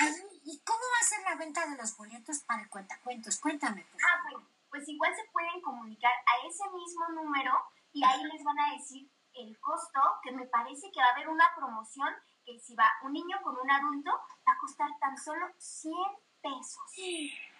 Ahí- 0.00 0.40
¿Y 0.44 0.58
cómo 0.60 0.78
va 0.78 1.00
a 1.04 1.08
ser 1.08 1.22
la 1.24 1.34
venta 1.34 1.66
de 1.66 1.76
los 1.76 1.96
boletos 1.96 2.38
para 2.40 2.62
el 2.62 2.68
cuentacuentos? 2.70 3.38
Cuéntame, 3.40 3.84
por 3.84 4.00
Ah, 4.04 4.20
bueno, 4.22 4.46
pues 4.70 4.88
igual 4.88 5.12
se 5.16 5.30
pueden 5.32 5.60
comunicar 5.60 6.12
a 6.12 6.46
ese 6.46 6.64
mismo 6.70 7.08
número 7.10 7.52
y 7.92 8.04
ahí 8.04 8.22
les 8.24 8.44
van 8.44 8.58
a 8.60 8.72
decir 8.74 9.08
el 9.38 9.58
costo, 9.60 10.00
que 10.22 10.32
me 10.32 10.46
parece 10.46 10.90
que 10.90 11.00
va 11.00 11.06
a 11.06 11.12
haber 11.12 11.28
una 11.28 11.50
promoción 11.56 12.14
que 12.44 12.58
si 12.58 12.74
va 12.74 12.90
un 13.02 13.12
niño 13.12 13.36
con 13.42 13.56
un 13.58 13.70
adulto 13.70 14.10
va 14.10 14.52
a 14.52 14.58
costar 14.60 14.88
tan 15.00 15.16
solo 15.16 15.46
100 15.58 15.92
pesos. 16.42 16.82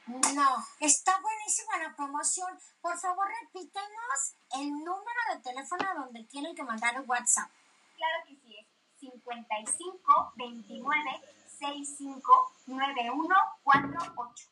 No, 0.06 0.66
está 0.80 1.20
buenísima 1.20 1.76
la 1.78 1.94
promoción. 1.94 2.58
Por 2.80 2.98
favor, 2.98 3.28
repítenos 3.42 4.34
el 4.58 4.70
número 4.70 5.20
de 5.34 5.40
teléfono 5.40 5.84
donde 5.94 6.24
tienen 6.24 6.54
que 6.54 6.62
mandar 6.62 6.94
el 6.96 7.02
WhatsApp. 7.02 7.50
Claro 7.96 8.24
que 8.26 8.36
sí, 8.36 8.56
es 8.56 8.66
55 9.00 10.32
29 10.36 11.20
65 11.58 12.52
91 12.66 13.34
48. 13.62 14.48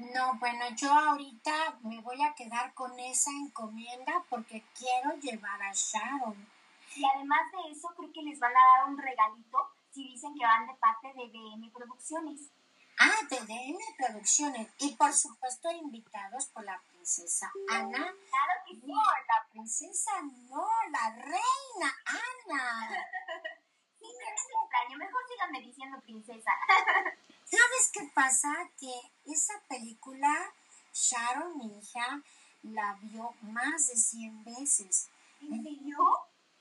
No, 0.00 0.34
bueno, 0.38 0.64
yo 0.76 0.90
ahorita 0.90 1.78
me 1.82 2.00
voy 2.00 2.22
a 2.22 2.34
quedar 2.34 2.72
con 2.72 2.98
esa 2.98 3.30
encomienda 3.30 4.24
porque 4.30 4.64
quiero 4.78 5.14
llevar 5.16 5.62
a 5.62 5.72
Sharon. 5.74 6.48
Y 6.96 7.04
además 7.04 7.40
de 7.52 7.70
eso, 7.70 7.88
creo 7.96 8.10
que 8.10 8.22
les 8.22 8.38
van 8.38 8.56
a 8.56 8.78
dar 8.78 8.88
un 8.88 8.96
regalito 8.96 9.58
si 9.92 10.08
dicen 10.08 10.34
que 10.34 10.44
van 10.44 10.66
de 10.66 10.74
parte 10.74 11.08
de 11.08 11.28
BM 11.28 11.70
Producciones. 11.70 12.50
Ah, 12.98 13.26
de 13.28 13.40
DM 13.40 13.78
Producciones. 13.98 14.68
Y 14.78 14.94
por 14.96 15.12
supuesto, 15.12 15.70
invitados 15.70 16.46
por 16.46 16.64
la 16.64 16.80
princesa 16.90 17.52
Ana. 17.70 17.98
Claro 17.98 18.60
que 18.66 18.74
sí. 18.74 18.82
No, 18.86 19.02
la 19.02 19.48
princesa 19.52 20.10
no, 20.48 20.66
la 20.90 21.10
reina 21.10 21.94
Ana. 22.06 22.90
Sí, 24.00 24.06
es 24.06 24.46
extraño. 24.62 24.96
Mejor 24.96 25.20
síganme 25.28 25.60
diciendo 25.60 26.00
princesa. 26.00 26.52
¿Sabes 27.50 27.90
qué 27.92 28.10
pasa? 28.14 28.48
Que 28.78 28.92
esa 29.26 29.54
película, 29.68 30.54
Sharon, 30.92 31.58
mi 31.58 31.78
hija, 31.78 32.22
la 32.62 32.96
vio 33.02 33.34
más 33.42 33.88
de 33.88 33.96
100 33.96 34.44
veces. 34.44 35.08
¿En 35.40 35.62
serio? 35.62 35.98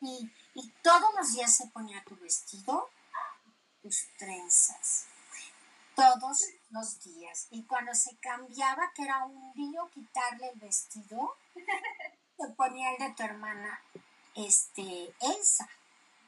Y, 0.02 0.32
y 0.56 0.70
todos 0.82 1.14
los 1.16 1.34
días 1.34 1.56
se 1.56 1.68
ponía 1.68 2.04
tu 2.06 2.16
vestido, 2.16 2.90
tus 3.84 4.08
trenzas. 4.18 5.06
Todos 5.96 6.40
los 6.72 7.04
días. 7.04 7.48
Y 7.52 7.66
cuando 7.66 7.94
se 7.94 8.18
cambiaba, 8.18 8.92
que 8.96 9.04
era 9.04 9.26
un 9.26 9.52
lío 9.54 9.90
quitarle 9.92 10.50
el 10.50 10.60
vestido, 10.60 11.36
te 12.38 12.48
ponía 12.56 12.94
el 12.94 12.98
de 12.98 13.14
tu 13.14 13.24
hermana, 13.24 13.80
este, 14.34 15.14
Elsa. 15.20 15.70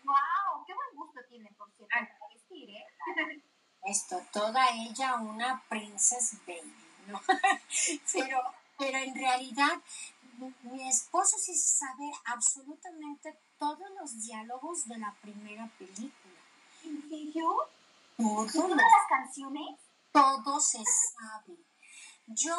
¡Wow! 0.04 0.66
¡Qué 0.68 0.74
buen 0.74 0.96
gusto 0.96 1.22
tiene, 1.30 1.50
por 1.58 1.72
cierto, 1.72 1.96
ah. 1.96 2.28
vestir, 2.34 2.70
¿eh? 2.70 3.44
Esto, 3.84 4.22
toda 4.32 4.64
ella 4.76 5.16
una 5.16 5.64
princess 5.68 6.38
baby, 6.46 6.74
¿no? 7.08 7.20
pero, 8.14 8.42
pero 8.78 8.98
en 9.00 9.16
realidad, 9.16 9.82
mi, 10.64 10.88
esposo 10.88 11.38
sí 11.38 11.56
sabe 11.56 12.12
absolutamente 12.26 13.36
todos 13.58 13.90
los 14.00 14.22
diálogos 14.22 14.88
de 14.88 14.98
la 15.00 15.14
primera 15.22 15.68
película. 15.80 16.42
¿En 16.84 17.10
serio? 17.10 17.50
Todos. 18.18 18.52
¿Todas 18.54 18.78
las 18.78 19.08
canciones? 19.10 19.80
Todo 20.12 20.60
se 20.60 20.84
sabe. 20.84 21.58
Yo, 22.28 22.56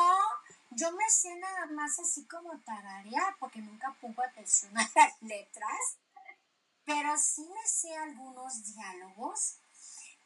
yo 0.70 0.92
me 0.92 1.08
sé 1.08 1.36
nada 1.36 1.66
más 1.66 1.98
así 2.00 2.24
como 2.26 2.58
tararear, 2.60 3.36
porque 3.38 3.60
nunca 3.60 3.94
pongo 4.00 4.22
atención 4.22 4.76
a 4.76 4.90
las 4.94 5.22
letras, 5.22 5.98
pero 6.84 7.16
sí 7.16 7.48
me 7.48 7.68
sé 7.68 7.96
algunos 7.96 8.64
diálogos, 8.74 9.58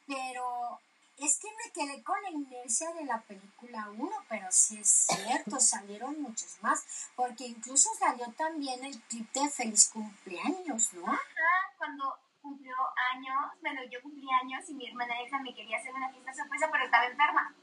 pero 0.05 0.79
es 1.19 1.39
que 1.39 1.47
me 1.49 1.71
quedé 1.73 2.03
con 2.03 2.21
la 2.21 2.29
inercia 2.29 2.93
de 2.93 3.05
la 3.05 3.21
película 3.21 3.89
1, 3.89 4.11
pero 4.29 4.47
sí 4.51 4.79
es 4.79 5.07
cierto, 5.07 5.59
salieron 5.59 6.21
muchos 6.21 6.57
más, 6.61 7.09
porque 7.15 7.45
incluso 7.47 7.89
salió 7.97 8.31
también 8.33 8.83
el 8.85 8.99
clip 9.03 9.31
de 9.33 9.49
Feliz 9.49 9.89
Cumpleaños, 9.89 10.93
¿no? 10.93 11.07
Ajá, 11.07 11.73
cuando 11.77 12.17
cumplió 12.41 12.75
años, 13.13 13.51
bueno, 13.61 13.81
yo 13.91 14.01
cumplí 14.01 14.27
años 14.41 14.63
y 14.69 14.73
mi 14.73 14.87
hermana 14.87 15.19
Elsa 15.21 15.39
me 15.39 15.53
quería 15.53 15.77
hacer 15.77 15.93
una 15.93 16.09
fiesta 16.09 16.33
sorpresa, 16.33 16.69
pero 16.71 16.85
estaba 16.85 17.05
enferma. 17.05 17.55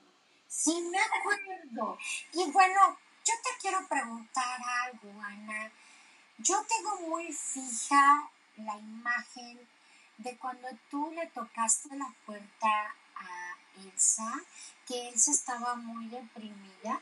Sí, 0.46 0.88
me 0.90 0.98
acuerdo. 0.98 1.98
Y 2.32 2.50
bueno, 2.50 2.98
yo 3.24 3.34
te 3.42 3.50
quiero 3.60 3.86
preguntar 3.88 4.60
algo, 4.84 5.20
Ana. 5.22 5.70
Yo 6.38 6.62
tengo 6.68 7.08
muy 7.08 7.32
fija 7.32 8.28
la 8.56 8.76
imagen 8.76 9.66
de 10.18 10.36
cuando 10.38 10.68
tú 10.90 11.10
le 11.12 11.26
tocaste 11.28 11.96
la 11.96 12.12
puerta 12.26 12.68
a 12.68 12.94
Elsa, 13.78 14.32
que 14.86 15.08
Elsa 15.08 15.30
estaba 15.30 15.74
muy 15.76 16.08
deprimida, 16.08 17.00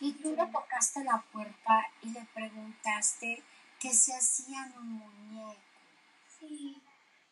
y 0.00 0.14
tú 0.14 0.34
le 0.34 0.46
tocaste 0.46 1.04
la 1.04 1.22
puerta 1.32 1.86
y 2.02 2.10
le 2.10 2.24
preguntaste 2.34 3.42
que 3.78 3.92
se 3.92 4.14
hacían 4.14 4.72
un 4.78 4.92
muñeco. 4.94 5.60
Sí, 6.38 6.82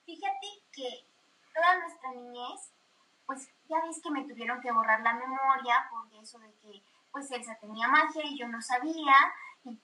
fíjate 0.04 0.46
que 0.72 1.06
toda 1.54 1.78
nuestra 1.78 2.12
niñez 2.12 2.70
pues 3.26 3.46
ya 3.68 3.76
ves 3.82 4.00
que 4.02 4.10
me 4.10 4.24
tuvieron 4.24 4.60
que 4.62 4.72
borrar 4.72 5.02
la 5.02 5.12
memoria 5.12 5.86
por 5.90 6.06
eso 6.22 6.38
de 6.38 6.50
que 6.62 6.82
pues 7.12 7.30
Elsa 7.30 7.58
tenía 7.60 7.86
magia 7.88 8.22
y 8.24 8.38
yo 8.38 8.48
no 8.48 8.60
sabía 8.62 9.14
y 9.64 9.78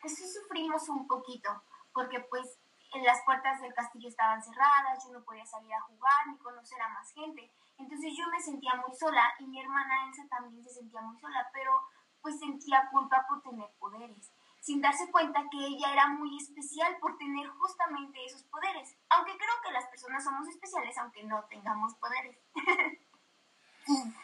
pues 0.00 0.14
sí 0.14 0.24
sufrimos 0.28 0.88
un 0.90 1.06
poquito 1.06 1.62
porque 1.94 2.20
pues 2.20 2.58
en 2.94 3.04
las 3.04 3.22
puertas 3.24 3.62
del 3.62 3.72
castillo 3.72 4.08
estaban 4.08 4.42
cerradas, 4.42 5.04
yo 5.06 5.12
no 5.12 5.24
podía 5.24 5.46
salir 5.46 5.72
a 5.72 5.80
jugar 5.80 6.26
ni 6.26 6.36
conocer 6.36 6.80
a 6.82 6.90
más 6.90 7.10
gente. 7.12 7.50
Entonces 7.82 8.12
yo 8.16 8.28
me 8.30 8.40
sentía 8.40 8.74
muy 8.76 8.96
sola 8.96 9.34
y 9.40 9.46
mi 9.46 9.60
hermana 9.60 10.06
Elsa 10.06 10.22
también 10.30 10.62
se 10.62 10.70
sentía 10.70 11.00
muy 11.02 11.18
sola, 11.18 11.50
pero 11.52 11.72
pues 12.20 12.38
sentía 12.38 12.88
culpa 12.92 13.26
por 13.28 13.42
tener 13.42 13.68
poderes, 13.80 14.32
sin 14.60 14.80
darse 14.80 15.10
cuenta 15.10 15.42
que 15.50 15.58
ella 15.58 15.92
era 15.92 16.06
muy 16.06 16.36
especial 16.36 16.96
por 17.00 17.18
tener 17.18 17.48
justamente 17.48 18.24
esos 18.24 18.44
poderes. 18.44 18.96
Aunque 19.10 19.36
creo 19.36 19.54
que 19.64 19.72
las 19.72 19.86
personas 19.86 20.22
somos 20.22 20.46
especiales 20.48 20.96
aunque 20.98 21.24
no 21.24 21.42
tengamos 21.50 21.94
poderes. 21.96 22.38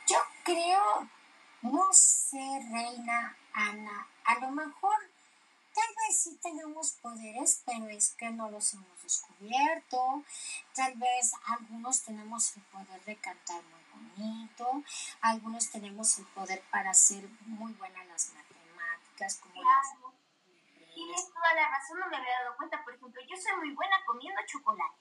Yo 0.06 0.18
creo, 0.44 1.08
no 1.62 1.92
sé, 1.92 2.60
Reina 2.70 3.36
Ana, 3.52 4.06
a 4.24 4.38
lo 4.38 4.52
mejor 4.52 4.96
vez 5.98 6.20
sí 6.20 6.38
tenemos 6.42 6.92
poderes, 7.02 7.62
pero 7.66 7.88
es 7.88 8.14
que 8.14 8.30
no 8.30 8.50
los 8.50 8.74
hemos 8.74 9.02
descubierto. 9.02 10.22
Tal 10.74 10.94
vez 10.94 11.32
algunos 11.46 12.02
tenemos 12.02 12.56
el 12.56 12.62
poder 12.64 13.04
de 13.04 13.16
cantar 13.16 13.62
muy 13.64 14.16
bonito, 14.16 14.84
algunos 15.20 15.70
tenemos 15.70 16.18
el 16.18 16.26
poder 16.26 16.62
para 16.70 16.94
ser 16.94 17.28
muy 17.46 17.72
buenas 17.72 18.06
las 18.06 18.32
matemáticas, 18.32 19.36
como 19.36 19.54
claro. 19.54 20.14
Tienes 20.94 21.32
toda 21.32 21.54
la 21.54 21.68
razón, 21.68 22.00
no 22.00 22.08
me 22.08 22.16
había 22.16 22.40
dado 22.42 22.56
cuenta. 22.56 22.82
Por 22.82 22.94
ejemplo, 22.94 23.22
yo 23.22 23.36
soy 23.36 23.56
muy 23.58 23.74
buena 23.74 23.96
comiendo 24.04 24.40
chocolate. 24.46 24.98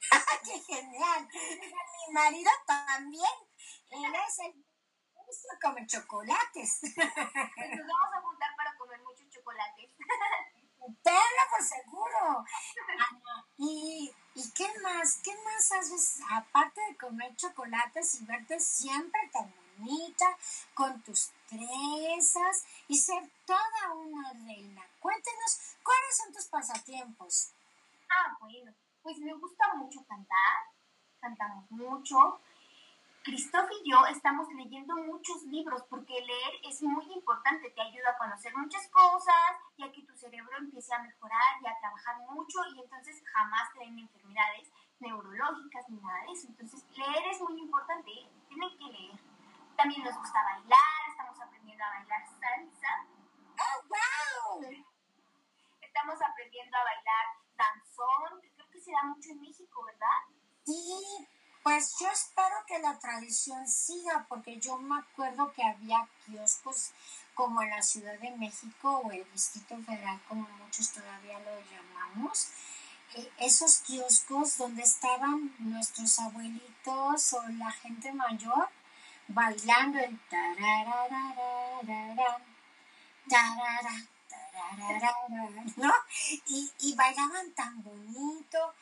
¡Qué 0.44 0.58
genial! 0.60 1.28
Mi 2.08 2.12
marido 2.12 2.50
también. 2.66 3.30
Él 3.90 4.14
es 4.14 4.38
el 4.40 4.66
come 5.60 5.86
chocolates. 5.86 6.80
Pues 6.80 6.96
nos 6.96 7.86
vamos 7.86 8.14
a 8.14 8.20
juntar 8.20 8.45
chocolates. 9.46 9.90
Tenlo 11.02 11.42
por 11.50 11.62
seguro. 11.62 12.44
¿Y, 13.58 14.12
¿Y 14.34 14.50
qué 14.52 14.68
más? 14.82 15.20
¿Qué 15.22 15.32
más 15.44 15.72
haces 15.72 16.20
aparte 16.30 16.80
de 16.88 16.96
comer 16.96 17.34
chocolates 17.36 18.20
y 18.20 18.24
verte 18.24 18.60
siempre 18.60 19.20
tan 19.32 19.52
bonita, 19.78 20.36
con 20.74 21.00
tus 21.02 21.30
trenzas 21.48 22.64
y 22.88 22.96
ser 22.96 23.30
toda 23.46 23.94
una 23.94 24.32
reina? 24.32 24.82
Cuéntenos, 25.00 25.76
¿cuáles 25.82 26.16
son 26.16 26.32
tus 26.32 26.46
pasatiempos? 26.46 27.52
Ah, 28.08 28.36
bueno 28.40 28.72
pues 29.06 29.18
me 29.18 29.32
gusta 29.34 29.72
mucho 29.76 30.04
cantar, 30.08 30.64
cantamos 31.20 31.70
mucho. 31.70 32.40
Cristóf 33.26 33.68
y 33.82 33.90
yo 33.90 34.06
estamos 34.06 34.46
leyendo 34.54 34.94
muchos 34.94 35.42
libros 35.50 35.82
porque 35.90 36.14
leer 36.14 36.52
es 36.62 36.80
muy 36.80 37.04
importante, 37.12 37.70
te 37.70 37.82
ayuda 37.82 38.10
a 38.10 38.18
conocer 38.18 38.54
muchas 38.56 38.88
cosas 38.90 39.58
y 39.76 39.82
a 39.82 39.90
que 39.90 40.04
tu 40.04 40.16
cerebro 40.16 40.56
empiece 40.56 40.94
a 40.94 41.02
mejorar 41.02 41.60
y 41.60 41.66
a 41.66 41.76
trabajar 41.80 42.18
mucho 42.30 42.60
y 42.72 42.80
entonces 42.80 43.20
jamás 43.34 43.72
te 43.72 43.80
den 43.80 43.98
enfermedades 43.98 44.70
neurológicas 45.00 45.88
ni 45.88 45.98
nada 45.98 46.22
de 46.22 46.32
eso. 46.34 46.46
Entonces 46.46 46.86
leer 46.96 47.26
es 47.28 47.40
muy 47.40 47.60
importante, 47.60 48.12
tienen 48.48 48.78
que 48.78 48.84
leer. 48.84 49.18
También 49.76 50.04
nos 50.04 50.16
gusta 50.16 50.44
bailar, 50.44 51.00
estamos 51.10 51.40
aprendiendo 51.40 51.82
a 51.82 51.98
bailar 51.98 52.28
salsa. 52.28 53.06
¡Oh, 53.58 54.60
wow! 54.60 54.70
Estamos 55.80 56.22
aprendiendo 56.22 56.76
a 56.76 56.84
bailar 56.84 57.26
danzón, 57.56 58.40
se 58.80 58.92
da 58.92 59.02
mucho 59.02 59.30
en 59.32 59.40
México, 59.40 59.84
¿verdad? 59.84 60.20
Sí, 60.64 61.26
pues 61.66 61.96
yo 61.98 62.08
espero 62.12 62.54
que 62.68 62.78
la 62.78 62.96
tradición 62.96 63.66
siga, 63.66 64.24
porque 64.28 64.60
yo 64.60 64.78
me 64.78 65.00
acuerdo 65.00 65.52
que 65.52 65.64
había 65.64 66.08
kioscos 66.24 66.92
como 67.34 67.60
en 67.60 67.70
la 67.70 67.82
Ciudad 67.82 68.16
de 68.20 68.30
México 68.36 69.02
o 69.04 69.10
el 69.10 69.26
Distrito 69.32 69.76
Federal, 69.82 70.20
como 70.28 70.48
muchos 70.62 70.92
todavía 70.92 71.40
lo 71.40 71.60
llamamos. 71.68 72.50
Eh, 73.16 73.32
esos 73.40 73.78
kioscos 73.78 74.58
donde 74.58 74.84
estaban 74.84 75.52
nuestros 75.58 76.20
abuelitos 76.20 77.32
o 77.32 77.42
la 77.48 77.72
gente 77.72 78.12
mayor 78.12 78.68
bailando 79.26 79.98
el 79.98 80.20
¿no? 85.78 85.92
Y, 86.46 86.70
y 86.78 86.94
bailaban 86.94 87.50
tan 87.54 87.82
bonito 87.82 88.72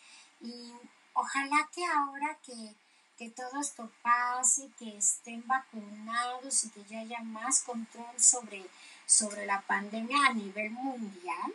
y 0.43 0.75
ojalá 1.15 1.69
que 1.73 1.85
ahora 1.87 2.39
que, 2.45 2.75
todo 3.31 3.59
esto 3.61 3.91
pase, 4.03 4.71
que 4.79 4.99
estén 4.99 5.47
vacunados 5.47 6.65
y 6.65 6.71
que 6.71 6.85
ya 6.85 7.01
haya 7.01 7.21
más 7.21 7.63
control 7.63 8.21
sobre, 8.21 8.67
sobre 9.07 9.47
la 9.47 9.63
pandemia 9.63 10.27
a 10.27 10.35
nivel 10.35 10.71
mundial, 10.71 11.55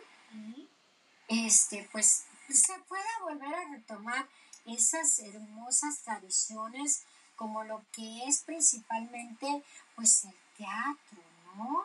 este, 1.28 1.88
pues 1.92 2.24
se 2.48 2.78
pueda 2.88 3.04
volver 3.22 3.54
a 3.54 3.68
retomar 3.68 4.26
esas 4.66 5.18
hermosas 5.20 6.00
tradiciones 6.00 7.04
como 7.36 7.62
lo 7.64 7.82
que 7.92 8.24
es 8.26 8.42
principalmente 8.42 9.62
pues 9.94 10.24
el 10.24 10.34
teatro, 10.56 11.22
¿no? 11.56 11.84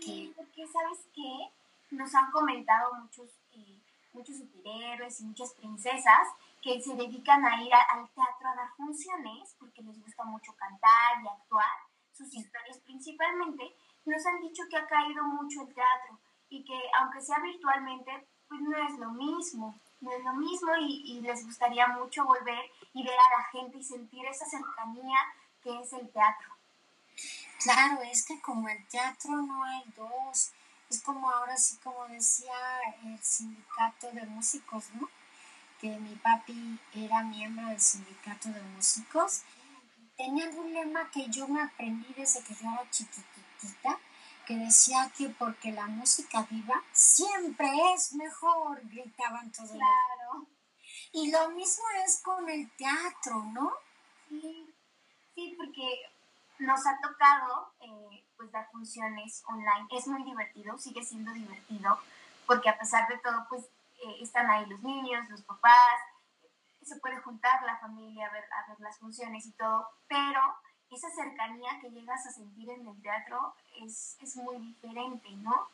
Que, 0.00 0.32
porque 0.36 0.66
sabes 0.66 0.98
qué, 1.14 1.50
nos 1.92 2.14
han 2.14 2.30
comentado 2.30 2.94
muchos, 2.94 3.28
eh, 3.54 3.78
muchos 4.12 4.36
superhéroes 4.36 5.20
y 5.20 5.24
muchas 5.24 5.52
princesas 5.52 6.28
que 6.62 6.80
se 6.80 6.94
dedican 6.94 7.44
a 7.44 7.60
ir 7.62 7.74
al 7.74 8.08
teatro 8.10 8.48
a 8.48 8.54
dar 8.54 8.70
funciones 8.76 9.54
porque 9.58 9.82
les 9.82 10.00
gusta 10.00 10.24
mucho 10.24 10.54
cantar 10.54 11.22
y 11.22 11.28
actuar, 11.28 11.76
sus 12.12 12.32
historias 12.34 12.78
principalmente, 12.78 13.74
nos 14.04 14.24
han 14.26 14.40
dicho 14.40 14.62
que 14.70 14.76
ha 14.76 14.86
caído 14.86 15.24
mucho 15.24 15.62
el 15.62 15.74
teatro 15.74 16.18
y 16.48 16.64
que 16.64 16.78
aunque 17.00 17.20
sea 17.20 17.38
virtualmente, 17.40 18.28
pues 18.48 18.60
no 18.60 18.76
es 18.76 18.98
lo 18.98 19.10
mismo, 19.10 19.74
no 20.00 20.12
es 20.12 20.24
lo 20.24 20.34
mismo 20.34 20.76
y, 20.80 21.16
y 21.16 21.20
les 21.20 21.44
gustaría 21.44 21.88
mucho 21.88 22.24
volver 22.24 22.70
y 22.92 23.02
ver 23.02 23.14
a 23.14 23.38
la 23.38 23.44
gente 23.44 23.78
y 23.78 23.84
sentir 23.84 24.24
esa 24.26 24.46
cercanía 24.46 25.18
que 25.62 25.80
es 25.80 25.92
el 25.92 26.10
teatro. 26.10 26.52
Claro, 27.62 28.02
es 28.02 28.26
que 28.26 28.40
como 28.40 28.68
el 28.68 28.86
teatro 28.88 29.30
no 29.30 29.64
hay 29.64 29.84
dos, 29.96 30.52
es 30.90 31.02
como 31.02 31.30
ahora 31.30 31.56
sí, 31.56 31.78
como 31.82 32.06
decía 32.08 32.52
el 33.04 33.18
sindicato 33.22 34.10
de 34.12 34.26
músicos, 34.26 34.90
¿no? 34.94 35.08
Que 35.82 35.98
mi 35.98 36.14
papi 36.14 36.78
era 36.94 37.22
miembro 37.24 37.66
del 37.66 37.80
sindicato 37.80 38.48
de 38.48 38.62
músicos. 38.62 39.42
Tenían 40.16 40.56
un 40.56 40.72
lema 40.72 41.10
que 41.10 41.28
yo 41.28 41.46
me 41.48 41.60
aprendí 41.60 42.14
desde 42.16 42.42
que 42.44 42.54
yo 42.54 42.70
era 42.70 42.88
chiquitita 42.90 43.98
que 44.46 44.56
decía 44.56 45.10
que 45.16 45.28
porque 45.28 45.72
la 45.72 45.86
música 45.86 46.46
viva 46.50 46.82
siempre 46.92 47.68
es 47.94 48.14
mejor, 48.14 48.80
gritaban 48.88 49.52
todos. 49.52 49.70
Claro. 49.70 50.46
Y 51.12 51.30
lo 51.30 51.50
mismo 51.50 51.84
es 52.04 52.20
con 52.22 52.48
el 52.48 52.70
teatro, 52.72 53.44
¿no? 53.52 53.72
Sí, 54.28 54.74
sí, 55.34 55.54
porque 55.56 56.00
nos 56.58 56.86
ha 56.86 56.98
tocado 57.00 57.72
eh, 57.80 58.24
pues 58.36 58.50
dar 58.50 58.70
funciones 58.70 59.42
online. 59.46 59.86
Es 59.90 60.06
muy 60.06 60.24
divertido, 60.24 60.78
sigue 60.78 61.04
siendo 61.04 61.32
divertido, 61.32 61.98
porque 62.46 62.68
a 62.70 62.78
pesar 62.78 63.08
de 63.08 63.18
todo, 63.18 63.46
pues 63.48 63.66
eh, 64.02 64.16
están 64.20 64.50
ahí 64.50 64.66
los 64.66 64.82
niños, 64.82 65.28
los 65.30 65.42
papás, 65.42 66.00
se 66.82 66.96
puede 66.96 67.18
juntar 67.20 67.62
la 67.62 67.78
familia 67.78 68.26
a 68.26 68.32
ver, 68.32 68.44
a 68.44 68.68
ver 68.68 68.80
las 68.80 68.98
funciones 68.98 69.46
y 69.46 69.52
todo, 69.52 69.88
pero 70.08 70.40
esa 70.90 71.08
cercanía 71.10 71.78
que 71.80 71.90
llegas 71.90 72.26
a 72.26 72.32
sentir 72.32 72.68
en 72.70 72.86
el 72.86 73.00
teatro 73.02 73.54
es, 73.80 74.16
es 74.20 74.36
muy 74.36 74.58
diferente, 74.58 75.30
¿no? 75.36 75.68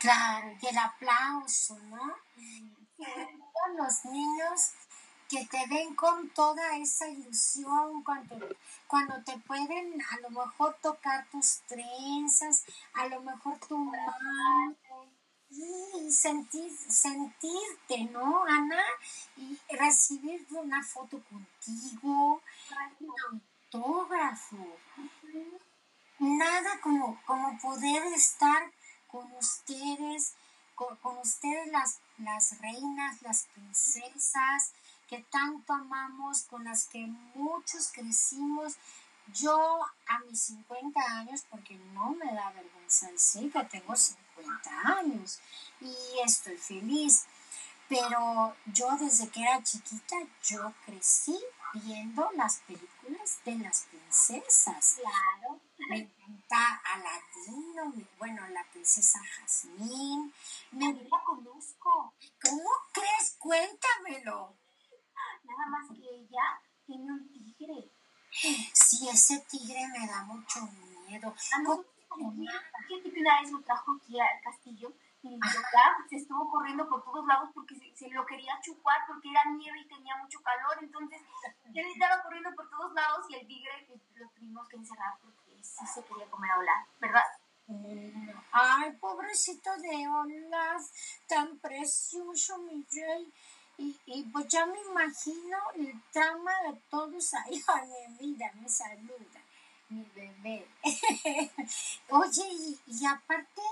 Claro, 0.00 0.56
y 0.60 0.66
el 0.66 0.78
aplauso, 0.78 1.78
¿no? 1.78 2.12
los 3.76 4.04
niños 4.04 4.72
que 5.28 5.46
te 5.46 5.66
ven 5.68 5.94
con 5.94 6.28
toda 6.30 6.76
esa 6.76 7.08
ilusión, 7.08 8.02
cuando, 8.02 8.36
cuando 8.86 9.22
te 9.24 9.38
pueden 9.38 10.02
a 10.10 10.20
lo 10.20 10.30
mejor 10.30 10.76
tocar 10.82 11.26
tus 11.30 11.60
trenzas, 11.66 12.64
a 12.92 13.06
lo 13.06 13.20
mejor 13.22 13.58
tu 13.66 13.78
mano, 13.78 14.74
y 15.54 16.10
sentir, 16.10 16.70
sentirte, 16.88 18.04
¿no, 18.10 18.44
Ana? 18.44 18.82
Y 19.36 19.58
recibir 19.76 20.46
una 20.50 20.82
foto 20.82 21.22
contigo, 21.24 22.40
un 23.00 23.14
autógrafo. 23.72 24.56
Nada 26.18 26.80
como, 26.80 27.20
como 27.26 27.58
poder 27.58 28.04
estar 28.14 28.70
con 29.08 29.30
ustedes, 29.32 30.34
con, 30.74 30.96
con 30.98 31.18
ustedes 31.18 31.68
las, 31.68 31.98
las 32.18 32.58
reinas, 32.60 33.20
las 33.22 33.46
princesas 33.54 34.72
que 35.08 35.22
tanto 35.30 35.72
amamos, 35.72 36.42
con 36.44 36.64
las 36.64 36.86
que 36.86 37.06
muchos 37.34 37.92
crecimos. 37.92 38.76
Yo 39.34 39.80
a 40.06 40.18
mis 40.20 40.40
50 40.44 41.00
años, 41.18 41.44
porque 41.50 41.76
no 41.92 42.10
me 42.12 42.32
da 42.32 42.50
vergüenza 42.52 43.10
decir 43.10 43.52
que 43.52 43.64
tengo 43.64 43.94
50 43.94 44.31
años 44.84 45.40
y 45.80 45.94
estoy 46.24 46.56
feliz, 46.56 47.26
pero 47.88 48.54
yo 48.66 48.88
desde 48.98 49.28
que 49.28 49.42
era 49.42 49.62
chiquita, 49.62 50.16
yo 50.44 50.72
crecí 50.86 51.38
viendo 51.74 52.30
las 52.36 52.58
películas 52.60 53.38
de 53.44 53.58
las 53.58 53.82
princesas. 53.90 54.98
Claro. 55.00 55.60
Me 55.88 55.98
encanta 55.98 56.80
Aladino, 56.84 57.92
bueno, 58.18 58.46
la 58.48 58.64
princesa 58.72 59.20
Jasmine. 59.36 60.30
Me 60.70 60.92
la 60.92 61.22
conozco. 61.24 62.14
¿Cómo 62.42 62.70
crees? 62.92 63.36
Cuéntamelo. 63.38 64.54
Nada 65.44 65.66
más 65.66 65.88
que 65.88 66.08
ella 66.08 66.60
tiene 66.86 67.12
un 67.12 67.28
tigre. 67.32 67.90
Sí, 68.72 69.08
ese 69.08 69.40
tigre 69.50 69.86
me 69.88 70.06
da 70.06 70.22
mucho 70.24 70.60
miedo. 71.06 71.34
Fíjate 72.14 73.12
que 73.12 73.20
una 73.20 73.40
vez 73.40 73.50
lo 73.50 73.60
trajo 73.62 73.92
aquí 73.96 74.20
al 74.20 74.40
castillo 74.42 74.92
y 75.22 75.38
papá 75.38 76.04
se 76.08 76.16
estuvo 76.16 76.50
corriendo 76.50 76.88
por 76.88 77.04
todos 77.04 77.24
lados 77.26 77.50
porque 77.54 77.76
se, 77.94 78.08
lo 78.10 78.26
quería 78.26 78.58
chupar 78.60 78.98
porque 79.06 79.30
era 79.30 79.44
nieve 79.56 79.80
y 79.80 79.88
tenía 79.88 80.16
mucho 80.16 80.40
calor. 80.42 80.78
Entonces 80.82 81.20
él 81.72 81.86
estaba 81.92 82.22
corriendo 82.22 82.50
por 82.56 82.68
todos 82.70 82.92
lados 82.92 83.26
y 83.30 83.36
el 83.36 83.46
tigre 83.46 83.84
pues, 83.86 84.00
lo 84.16 84.28
tuvimos 84.30 84.68
que 84.68 84.76
encerrar 84.76 85.14
porque 85.22 85.62
sí 85.62 85.86
se 85.86 86.04
quería 86.04 86.28
comer 86.28 86.50
a 86.50 86.58
Olaf, 86.58 86.88
¿verdad? 87.00 87.24
Ay, 88.50 88.92
pobrecito 89.00 89.70
de 89.78 90.08
Olaf, 90.08 90.82
tan 91.28 91.58
precioso, 91.58 92.58
mi 92.58 92.84
rey. 92.92 93.32
Y, 93.78 93.96
y, 94.06 94.24
pues 94.24 94.46
ya 94.48 94.66
me 94.66 94.80
imagino 94.80 95.56
el 95.76 96.02
trama 96.12 96.52
de 96.68 96.80
todos 96.90 97.34
ahí. 97.34 97.62
Ay, 97.68 98.16
mira, 98.20 98.52
me 98.60 98.68
saluda, 98.68 99.41
mi 99.92 100.04
bebé. 100.14 100.66
Oye, 102.10 102.48
y, 102.50 102.80
y, 102.86 103.06
aparte, 103.06 103.62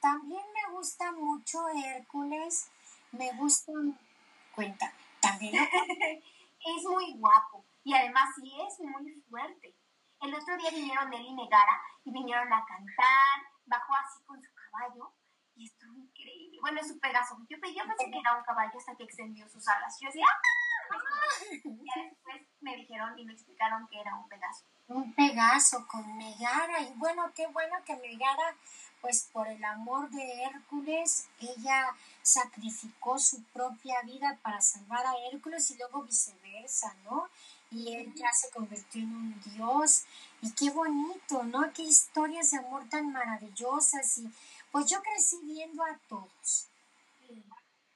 también 0.00 0.42
me 0.52 0.72
gusta 0.74 1.12
mucho 1.12 1.68
Hércules. 1.68 2.70
Me 3.12 3.32
gusta. 3.32 3.72
Cuéntame, 4.54 4.92
también. 5.20 5.54
es 6.76 6.84
muy 6.84 7.14
guapo 7.14 7.64
y 7.84 7.94
además 7.94 8.28
sí 8.36 8.52
es 8.66 8.80
muy 8.80 9.12
fuerte. 9.30 9.74
El 10.20 10.34
otro 10.34 10.56
día 10.56 10.70
vinieron 10.70 11.12
él 11.12 11.26
y 11.26 11.34
Megara 11.34 11.80
y 12.04 12.10
vinieron 12.10 12.52
a 12.52 12.64
cantar, 12.66 13.48
bajó 13.66 13.94
así 13.94 14.22
con 14.24 14.42
su 14.42 14.50
caballo 14.54 15.12
y 15.54 15.64
estuvo 15.64 15.94
increíble. 15.94 16.58
Bueno, 16.60 16.80
es 16.80 16.88
su 16.88 16.98
Pegaso. 16.98 17.36
Yo, 17.48 17.56
yo 17.56 17.86
pensé 17.86 18.10
que 18.10 18.18
era 18.18 18.36
un 18.36 18.44
caballo 18.44 18.76
hasta 18.76 18.96
que 18.96 19.04
extendió 19.04 19.48
sus 19.48 19.66
alas. 19.68 19.96
Yo 20.00 20.08
decía, 20.08 20.26
¡ah! 20.28 20.67
Y 21.64 22.00
después 22.00 22.42
me 22.60 22.76
dijeron 22.76 23.18
y 23.18 23.24
me 23.24 23.32
explicaron 23.32 23.86
que 23.88 24.00
era 24.00 24.14
un 24.16 24.28
Pegaso. 24.28 24.64
Un 24.88 25.12
Pegaso 25.14 25.86
con 25.86 26.16
Megara. 26.16 26.80
Y 26.80 26.92
bueno, 26.96 27.30
qué 27.34 27.46
bueno 27.48 27.76
que 27.84 27.96
Megara, 27.96 28.56
pues 29.00 29.28
por 29.32 29.48
el 29.48 29.62
amor 29.64 30.10
de 30.10 30.44
Hércules, 30.44 31.28
ella 31.40 31.94
sacrificó 32.22 33.18
su 33.18 33.42
propia 33.44 34.02
vida 34.02 34.38
para 34.42 34.60
salvar 34.60 35.06
a 35.06 35.14
Hércules 35.30 35.70
y 35.70 35.76
luego 35.78 36.02
viceversa, 36.02 36.94
¿no? 37.04 37.28
Y 37.70 37.94
él 37.94 38.14
ya 38.14 38.32
se 38.32 38.50
convirtió 38.50 39.02
en 39.02 39.14
un 39.14 39.40
dios. 39.54 40.04
Y 40.40 40.52
qué 40.52 40.70
bonito, 40.70 41.42
¿no? 41.44 41.70
Qué 41.72 41.82
historias 41.82 42.50
de 42.50 42.58
amor 42.58 42.88
tan 42.88 43.12
maravillosas 43.12 44.18
y 44.18 44.30
pues 44.70 44.86
yo 44.86 45.02
crecí 45.02 45.38
viendo 45.44 45.82
a 45.82 45.98
todos, 46.08 46.67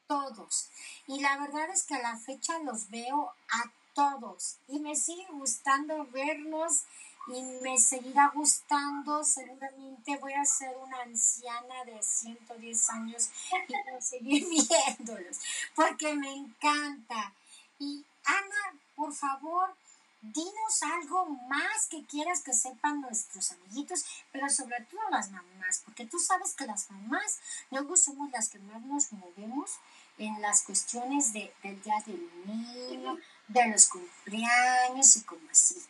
todos. 0.07 0.69
Y 1.07 1.21
la 1.21 1.39
verdad 1.39 1.71
es 1.71 1.85
que 1.85 1.95
a 1.95 2.03
la 2.03 2.17
fecha 2.17 2.59
los 2.61 2.91
veo 2.91 3.33
a 3.51 3.71
todos 3.95 4.57
y 4.69 4.79
me 4.79 4.97
sigue 4.97 5.27
gustando 5.33 6.07
verlos 6.07 6.85
y 7.29 7.43
me 7.63 7.79
seguirá 7.79 8.33
gustando. 8.35 9.25
Seguramente 9.25 10.17
voy 10.19 10.33
a 10.33 10.45
ser 10.45 10.77
una 10.79 11.03
anciana 11.03 11.85
de 11.85 12.03
110 12.03 12.91
años 12.91 13.31
y 13.69 14.03
seguir 14.03 14.47
viéndolos 14.69 15.39
porque 15.75 16.15
me 16.15 16.33
encanta. 16.33 17.33
Y 17.79 18.05
Ana, 18.25 18.79
por 18.95 19.13
favor, 19.13 19.75
dinos 20.23 20.83
algo 20.83 21.27
más 21.49 21.87
que 21.91 22.05
quieras 22.07 22.43
que 22.43 22.53
sepan 22.53 23.01
nuestros 23.01 23.53
amiguitos, 23.53 24.05
pero 24.31 24.49
sobre 24.49 24.81
todo 24.85 25.01
las 25.11 25.31
mamás, 25.31 25.83
porque 25.85 26.07
tú 26.07 26.19
sabes 26.19 26.55
que 26.55 26.67
las 26.67 26.91
mamás 26.91 27.41
luego 27.71 27.97
somos 27.97 28.31
las 28.31 28.49
que 28.49 28.61
más 28.61 28.81
nos 28.83 29.13
movemos 29.13 29.79
en 30.19 30.41
las 30.41 30.65
cuestiones 30.65 31.33
de, 31.33 31.53
del 31.63 31.83
día 31.83 32.03
del 32.07 32.31
niño, 32.47 33.19
de 33.49 33.69
los 33.69 33.89
cumpleaños 33.89 35.17
y 35.17 35.25
como 35.25 35.51
así. 35.51 35.83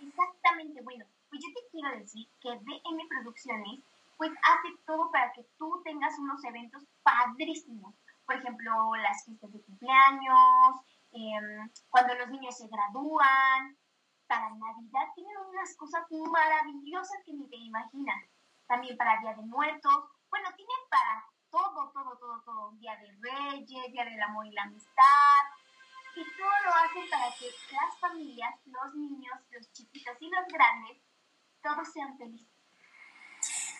Exactamente, 0.00 0.80
bueno, 0.82 1.04
pues 1.28 1.42
yo 1.42 1.52
te 1.52 1.68
quiero 1.70 1.98
decir 1.98 2.26
que 2.40 2.48
DM 2.50 3.08
Producciones 3.08 3.80
pues 4.16 4.30
hace 4.30 4.76
todo 4.86 5.10
para 5.10 5.32
que 5.32 5.44
tú 5.58 5.82
tengas 5.84 6.18
unos 6.18 6.42
eventos 6.44 6.82
padrísimos. 7.02 7.94
Por 8.24 8.36
ejemplo, 8.36 8.94
las 8.96 9.24
fiestas 9.24 9.52
de 9.52 9.60
cumpleaños, 9.60 10.80
Em, 11.14 11.70
cuando 11.90 12.12
los 12.14 12.28
niños 12.28 12.56
se 12.58 12.66
gradúan, 12.66 13.78
para 14.26 14.50
Navidad 14.50 15.06
tienen 15.14 15.36
unas 15.48 15.76
cosas 15.76 16.02
maravillosas 16.10 17.22
que 17.24 17.32
ni 17.32 17.46
te 17.48 17.56
imaginas. 17.56 18.24
También 18.66 18.96
para 18.96 19.20
Día 19.20 19.34
de 19.34 19.42
Muertos. 19.42 20.04
Bueno, 20.28 20.48
tienen 20.56 20.76
para 20.90 21.24
todo, 21.50 21.90
todo, 21.92 22.16
todo, 22.16 22.42
todo. 22.42 22.72
Día 22.72 22.96
de 22.96 23.12
Reyes, 23.20 23.92
Día 23.92 24.04
del 24.04 24.22
Amor 24.22 24.46
y 24.46 24.52
la 24.52 24.64
Amistad. 24.64 25.44
Y 26.16 26.24
todo 26.36 26.50
lo 26.64 26.70
hacen 26.70 27.10
para 27.10 27.32
que 27.36 27.46
las 27.72 27.98
familias, 27.98 28.54
los 28.66 28.94
niños, 28.94 29.38
los 29.50 29.72
chiquitos 29.72 30.16
y 30.20 30.30
los 30.30 30.46
grandes, 30.48 30.98
todos 31.62 31.92
sean 31.92 32.18
felices. 32.18 32.48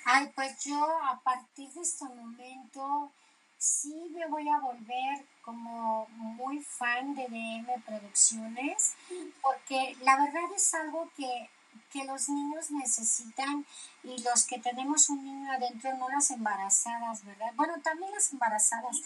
Ay, 0.04 0.30
pues 0.36 0.64
yo 0.64 0.98
a 1.02 1.20
partir 1.20 1.72
de 1.72 1.80
este 1.80 2.04
momento 2.04 3.12
sí 3.56 4.12
me 4.14 4.26
voy 4.28 4.48
a 4.48 4.58
volver 4.60 5.33
como 5.44 6.06
muy 6.08 6.60
fan 6.60 7.14
de 7.14 7.26
DM 7.28 7.82
Producciones, 7.84 8.94
porque 9.42 9.96
la 10.00 10.16
verdad 10.16 10.50
es 10.56 10.72
algo 10.74 11.10
que, 11.16 11.50
que 11.92 12.04
los 12.04 12.28
niños 12.28 12.70
necesitan 12.70 13.66
y 14.02 14.22
los 14.22 14.44
que 14.44 14.58
tenemos 14.58 15.08
un 15.10 15.24
niño 15.24 15.52
adentro, 15.52 15.94
no 15.96 16.08
las 16.08 16.30
embarazadas, 16.30 17.24
¿verdad? 17.24 17.52
Bueno, 17.56 17.74
también 17.82 18.10
las 18.12 18.32
embarazadas, 18.32 18.96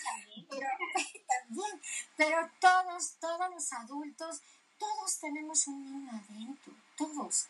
pero 0.49 0.69
también, 1.29 1.81
pero 2.17 2.51
todos, 2.61 3.15
todos 3.21 3.51
los 3.51 3.73
adultos, 3.73 4.41
todos 4.79 5.19
tenemos 5.19 5.67
un 5.67 5.85
niño 5.85 6.11
adentro, 6.13 6.73
todos. 6.97 7.49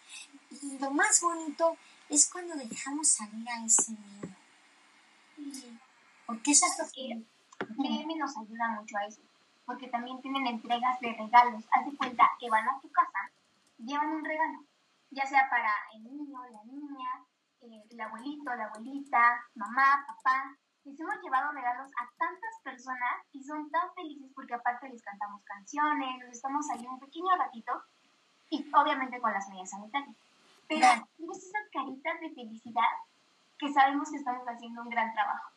Y 0.62 0.78
lo 0.78 0.90
más 0.90 1.20
bonito 1.20 1.76
es 2.08 2.28
cuando 2.30 2.54
dejamos 2.54 3.08
salir 3.08 3.48
a 3.50 3.64
ese 3.64 3.92
niño. 3.92 4.36
Porque 6.26 6.50
eso 6.50 6.66
es 6.66 6.78
lo 6.78 6.90
que 6.90 7.22
DM 7.60 8.18
nos 8.18 8.36
ayuda 8.36 8.68
mucho 8.68 8.96
a 8.98 9.06
eso. 9.06 9.22
Porque 9.64 9.88
también 9.88 10.20
tienen 10.22 10.46
entregas 10.46 10.98
de 11.00 11.12
regalos. 11.12 11.64
Haz 11.72 11.84
de 11.86 11.96
cuenta 11.96 12.30
que 12.38 12.50
van 12.50 12.68
a 12.68 12.80
tu 12.80 12.90
casa, 12.90 13.30
llevan 13.78 14.08
un 14.08 14.24
regalo, 14.24 14.64
ya 15.10 15.26
sea 15.26 15.48
para 15.50 15.72
el 15.94 16.04
niño, 16.04 16.40
la 16.50 16.64
niña, 16.64 17.08
eh, 17.62 17.84
el 17.90 18.00
abuelito, 18.00 18.54
la 18.54 18.64
abuelita, 18.66 19.44
mamá, 19.54 20.04
papá, 20.06 20.56
les 20.84 20.98
hemos 20.98 21.20
llevado 21.22 21.52
regalos 21.52 21.90
a 22.00 22.08
tantas 22.16 22.54
personas 22.62 23.14
y 23.32 23.42
son 23.42 23.70
tan 23.70 23.92
felices 23.94 24.30
porque 24.34 24.54
aparte 24.54 24.88
les 24.88 25.02
cantamos 25.02 25.42
canciones, 25.44 26.18
nos 26.20 26.36
estamos 26.36 26.64
ahí 26.70 26.86
un 26.86 26.98
pequeño 26.98 27.36
ratito 27.36 27.82
y 28.50 28.66
obviamente 28.72 29.20
con 29.20 29.32
las 29.32 29.48
medidas 29.48 29.70
sanitarias. 29.70 30.16
Pero 30.66 30.86
es 30.86 31.44
esas 31.44 31.68
caritas 31.72 32.20
de 32.20 32.30
felicidad 32.30 32.82
que 33.58 33.72
sabemos 33.72 34.10
que 34.10 34.16
estamos 34.16 34.46
haciendo 34.46 34.82
un 34.82 34.88
gran 34.88 35.12
trabajo. 35.12 35.50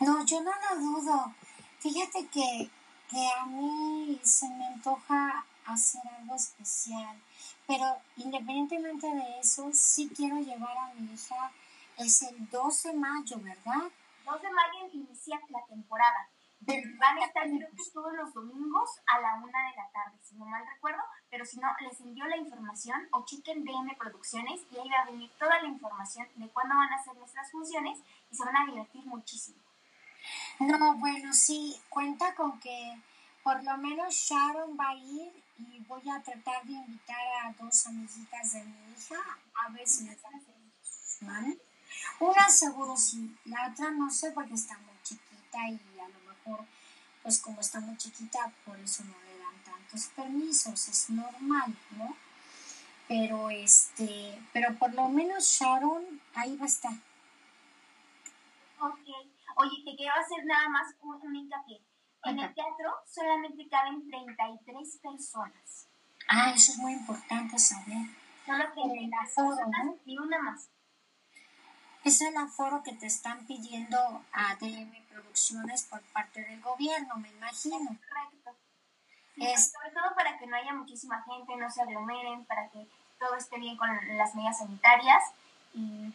No, 0.00 0.24
yo 0.24 0.40
no 0.40 0.50
lo 0.50 0.80
dudo. 0.80 1.34
Fíjate 1.78 2.26
que, 2.28 2.70
que 3.10 3.28
a 3.38 3.46
mí 3.46 4.20
se 4.22 4.48
me 4.48 4.66
antoja 4.66 5.44
hacer 5.66 6.02
algo 6.18 6.34
especial, 6.34 7.20
pero 7.66 7.84
independientemente 8.16 9.06
de 9.06 9.40
eso, 9.40 9.70
sí 9.72 10.10
quiero 10.14 10.38
llevar 10.38 10.76
a 10.76 10.94
mi 10.94 11.12
hija, 11.12 11.52
es 11.98 12.22
el 12.22 12.48
12 12.50 12.88
de 12.88 12.94
mayo, 12.94 13.38
¿verdad? 13.40 13.90
2 14.24 14.42
de 14.42 14.50
mayo 14.50 14.90
inicia 14.92 15.40
la 15.50 15.64
temporada. 15.66 16.28
Van 16.66 17.18
a 17.18 17.24
estar 17.26 17.46
creo 17.46 17.68
que 17.70 17.90
todos 17.92 18.12
los 18.14 18.34
domingos 18.34 18.90
a 19.06 19.20
la 19.20 19.34
una 19.36 19.70
de 19.70 19.76
la 19.76 19.88
tarde, 19.92 20.18
si 20.22 20.34
no 20.34 20.46
mal 20.46 20.66
recuerdo, 20.66 21.02
pero 21.30 21.44
si 21.44 21.58
no, 21.58 21.68
les 21.80 22.00
envío 22.00 22.26
la 22.26 22.36
información 22.36 23.08
o 23.12 23.24
chequen 23.24 23.64
DM 23.64 23.96
Producciones 23.96 24.62
y 24.70 24.78
ahí 24.78 24.88
va 24.88 25.02
a 25.02 25.10
venir 25.10 25.30
toda 25.38 25.62
la 25.62 25.68
información 25.68 26.26
de 26.34 26.48
cuándo 26.48 26.74
van 26.74 26.92
a 26.92 27.02
ser 27.02 27.14
nuestras 27.16 27.50
funciones 27.50 28.00
y 28.30 28.36
se 28.36 28.44
van 28.44 28.56
a 28.56 28.66
divertir 28.66 29.04
muchísimo. 29.06 29.58
No, 30.58 30.94
bueno, 30.96 31.32
sí, 31.32 31.76
cuenta 31.88 32.34
con 32.34 32.58
que 32.58 33.00
por 33.42 33.62
lo 33.62 33.76
menos 33.78 34.12
Sharon 34.12 34.76
va 34.78 34.88
a 34.88 34.96
ir 34.96 35.32
y 35.58 35.78
voy 35.84 36.02
a 36.10 36.20
tratar 36.20 36.64
de 36.64 36.72
invitar 36.72 37.16
a 37.44 37.52
dos 37.52 37.86
amiguitas 37.86 38.52
de 38.52 38.64
mi 38.64 38.92
hija 38.92 39.16
a 39.54 39.70
ver 39.70 39.86
si 39.86 40.04
me 40.04 40.16
¿vale? 41.20 41.58
Una 42.20 42.48
seguro 42.48 42.96
sí, 42.96 43.36
la 43.44 43.68
otra 43.70 43.90
no 43.90 44.10
sé 44.10 44.32
porque 44.32 44.54
está 44.54 44.76
muy 44.78 45.00
chiquita 45.02 45.58
y 45.68 46.00
a 46.00 46.08
lo 46.08 46.25
mejor, 46.46 46.64
pues 47.22 47.40
como 47.40 47.60
está 47.60 47.80
muy 47.80 47.96
chiquita, 47.96 48.52
por 48.64 48.78
eso 48.78 49.04
no 49.04 49.14
le 49.24 49.38
dan 49.38 49.64
tantos 49.64 50.06
permisos, 50.14 50.88
es 50.88 51.10
normal, 51.10 51.74
¿no? 51.92 52.16
Pero 53.08 53.50
este, 53.50 54.38
pero 54.52 54.74
por 54.76 54.92
lo 54.94 55.08
menos 55.08 55.44
Sharon 55.44 56.20
ahí 56.34 56.56
va 56.56 56.64
a 56.64 56.68
estar. 56.68 56.94
Ok. 58.80 59.08
Oye, 59.58 59.82
te 59.84 59.96
quiero 59.96 60.12
hacer 60.14 60.44
nada 60.44 60.68
más 60.68 60.94
un, 61.00 61.14
un 61.22 61.36
hincapié. 61.36 61.80
En 62.24 62.38
el 62.38 62.54
teatro 62.54 62.94
solamente 63.06 63.68
caben 63.68 64.08
33 64.10 64.98
personas. 65.00 65.88
Ah, 66.28 66.52
eso 66.54 66.72
es 66.72 66.78
muy 66.78 66.92
importante 66.92 67.58
saber. 67.58 68.08
Solo 68.44 68.64
33 68.74 69.34
personas 69.34 69.96
y 70.04 70.18
una 70.18 70.42
más. 70.42 70.68
Es 72.04 72.20
el 72.20 72.36
aforo 72.36 72.82
que 72.82 72.92
te 72.92 73.06
están 73.06 73.46
pidiendo 73.46 74.24
a 74.32 74.56
DM 74.56 75.05
Producciones 75.16 75.84
por 75.84 76.02
parte 76.12 76.44
del 76.44 76.60
gobierno, 76.60 77.16
me 77.16 77.30
imagino. 77.30 77.96
Correcto. 78.08 78.54
Es... 79.36 79.72
Sobre 79.72 79.90
todo 79.92 80.14
para 80.14 80.38
que 80.38 80.46
no 80.46 80.56
haya 80.56 80.74
muchísima 80.74 81.22
gente, 81.22 81.56
no 81.56 81.70
se 81.70 81.80
aglomeren, 81.80 82.44
para 82.44 82.68
que 82.68 82.86
todo 83.18 83.34
esté 83.36 83.58
bien 83.58 83.78
con 83.78 83.88
las 84.18 84.34
medidas 84.34 84.58
sanitarias. 84.58 85.22
Y 85.72 86.12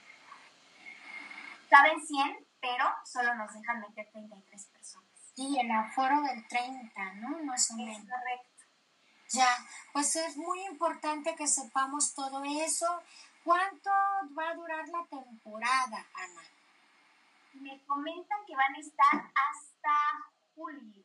caben 1.68 2.00
100, 2.06 2.46
pero 2.60 2.86
solo 3.04 3.34
nos 3.34 3.52
dejan 3.54 3.82
meter 3.82 4.08
33 4.12 4.66
personas. 4.68 5.10
Sí, 5.36 5.58
el 5.60 5.72
aforo 5.72 6.22
del 6.22 6.48
30, 6.48 7.14
¿no? 7.16 7.44
Más 7.44 7.72
o 7.72 7.78
menos. 7.78 7.98
correcto. 7.98 8.66
Ya, 9.30 9.48
pues 9.94 10.16
es 10.16 10.38
muy 10.38 10.62
importante 10.66 11.36
que 11.36 11.48
sepamos 11.48 12.14
todo 12.14 12.44
eso. 12.44 13.02
¿Cuánto 13.44 13.90
va 14.38 14.50
a 14.50 14.54
durar 14.54 14.88
la 14.90 15.06
temporada, 15.06 16.06
Ana? 16.14 16.42
Me 17.54 17.84
comentan 17.86 18.40
que 18.46 18.56
van 18.56 18.76
a 18.76 18.80
estar 18.80 19.16
hasta 19.16 19.92
julio. 20.56 21.04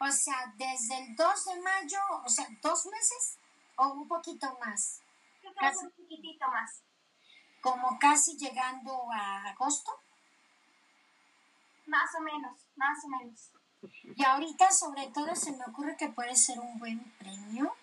O 0.00 0.10
sea, 0.10 0.52
desde 0.56 0.98
el 0.98 1.16
2 1.16 1.44
de 1.44 1.60
mayo, 1.60 1.98
o 2.24 2.28
sea, 2.28 2.46
dos 2.62 2.86
meses 2.86 3.38
o 3.76 3.88
un 3.88 4.08
poquito 4.08 4.58
más. 4.64 5.00
Yo 5.42 5.52
creo 5.54 5.72
que 5.72 5.78
un 5.78 5.90
poquitito 5.90 6.48
más. 6.48 6.82
Como 7.60 7.98
casi 7.98 8.36
llegando 8.38 9.10
a 9.12 9.50
agosto. 9.50 9.92
Más 11.86 12.14
o 12.14 12.20
menos, 12.20 12.66
más 12.76 13.04
o 13.04 13.08
menos. 13.08 13.50
Y 14.16 14.24
ahorita 14.24 14.70
sobre 14.70 15.08
todo 15.08 15.34
se 15.34 15.52
me 15.52 15.64
ocurre 15.64 15.96
que 15.96 16.08
puede 16.08 16.36
ser 16.36 16.58
un 16.60 16.78
buen 16.78 17.00
premio 17.18 17.74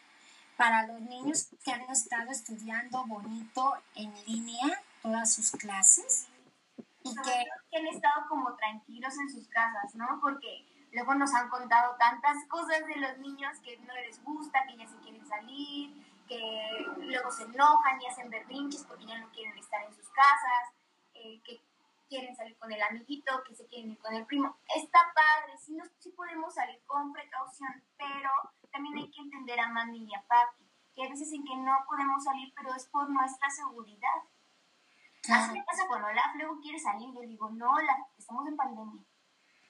para 0.56 0.88
los 0.88 1.02
niños 1.02 1.48
que 1.64 1.72
han 1.72 1.82
estado 1.82 2.32
estudiando 2.32 3.06
bonito 3.06 3.76
en 3.96 4.14
línea 4.26 4.82
todas 5.02 5.34
sus 5.34 5.52
clases. 5.52 6.28
Y 7.12 7.16
que, 7.16 7.46
que 7.70 7.78
han 7.78 7.88
estado 7.88 8.28
como 8.30 8.56
tranquilos 8.56 9.18
en 9.18 9.30
sus 9.30 9.48
casas, 9.48 9.96
¿no? 9.96 10.20
Porque 10.22 10.68
luego 10.92 11.16
nos 11.16 11.34
han 11.34 11.50
contado 11.50 11.96
tantas 11.98 12.38
cosas 12.48 12.86
de 12.86 12.96
los 12.98 13.18
niños 13.20 13.58
que 13.64 13.78
no 13.80 13.94
les 13.94 14.24
gusta, 14.24 14.66
que 14.68 14.78
ya 14.78 14.88
se 14.88 14.98
quieren 14.98 15.26
salir, 15.28 15.94
que 16.28 16.86
luego 16.98 17.32
se 17.32 17.44
enojan 17.44 18.02
y 18.02 18.08
hacen 18.08 18.30
berrinches 18.30 18.84
porque 18.86 19.06
ya 19.06 19.18
no 19.18 19.30
quieren 19.32 19.58
estar 19.58 19.84
en 19.84 19.94
sus 19.94 20.10
casas, 20.10 20.74
eh, 21.14 21.42
que 21.44 21.62
quieren 22.08 22.36
salir 22.36 22.58
con 22.58 22.72
el 22.72 22.82
amiguito, 22.82 23.44
que 23.44 23.56
se 23.56 23.68
quieren 23.68 23.92
ir 23.92 24.00
con 24.00 24.14
el 24.14 24.26
primo. 24.26 24.58
Está 24.76 25.00
padre, 25.14 25.58
sí, 25.58 25.74
no, 25.76 25.84
sí 26.00 26.12
podemos 26.12 26.54
salir 26.54 26.82
con 26.86 27.12
precaución, 27.12 27.84
pero 27.98 28.30
también 28.72 28.98
hay 28.98 29.12
que 29.12 29.22
entender 29.22 29.60
a 29.60 29.70
mami 29.70 30.06
y 30.06 30.16
a 30.16 30.22
papi, 30.28 30.66
que 30.96 31.04
hay 31.04 31.10
veces 31.10 31.32
en 31.34 31.44
que 31.44 31.56
no 31.56 31.78
podemos 31.88 32.24
salir, 32.24 32.54
pero 32.56 32.74
es 32.76 32.86
por 32.88 33.10
nuestra 33.10 33.50
seguridad. 33.50 34.24
Así 35.30 35.52
me 35.52 35.64
pasa 35.64 35.88
cuando 35.88 36.12
la 36.12 36.34
luego 36.36 36.60
quiere 36.62 36.80
salir, 36.80 37.14
yo 37.14 37.22
digo, 37.22 37.50
no, 37.52 37.78
la, 37.80 38.08
estamos 38.18 38.48
en 38.48 38.56
pandemia. 38.56 39.04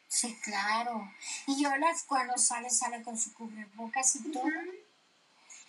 Sí, 0.08 0.40
claro. 0.42 1.12
Y 1.48 1.66
Olaf 1.66 2.04
cuando 2.08 2.38
sale, 2.38 2.70
sale 2.70 3.04
con 3.04 3.18
su 3.18 3.34
cubrebocas 3.34 4.16
y 4.16 4.32
todo. 4.32 4.44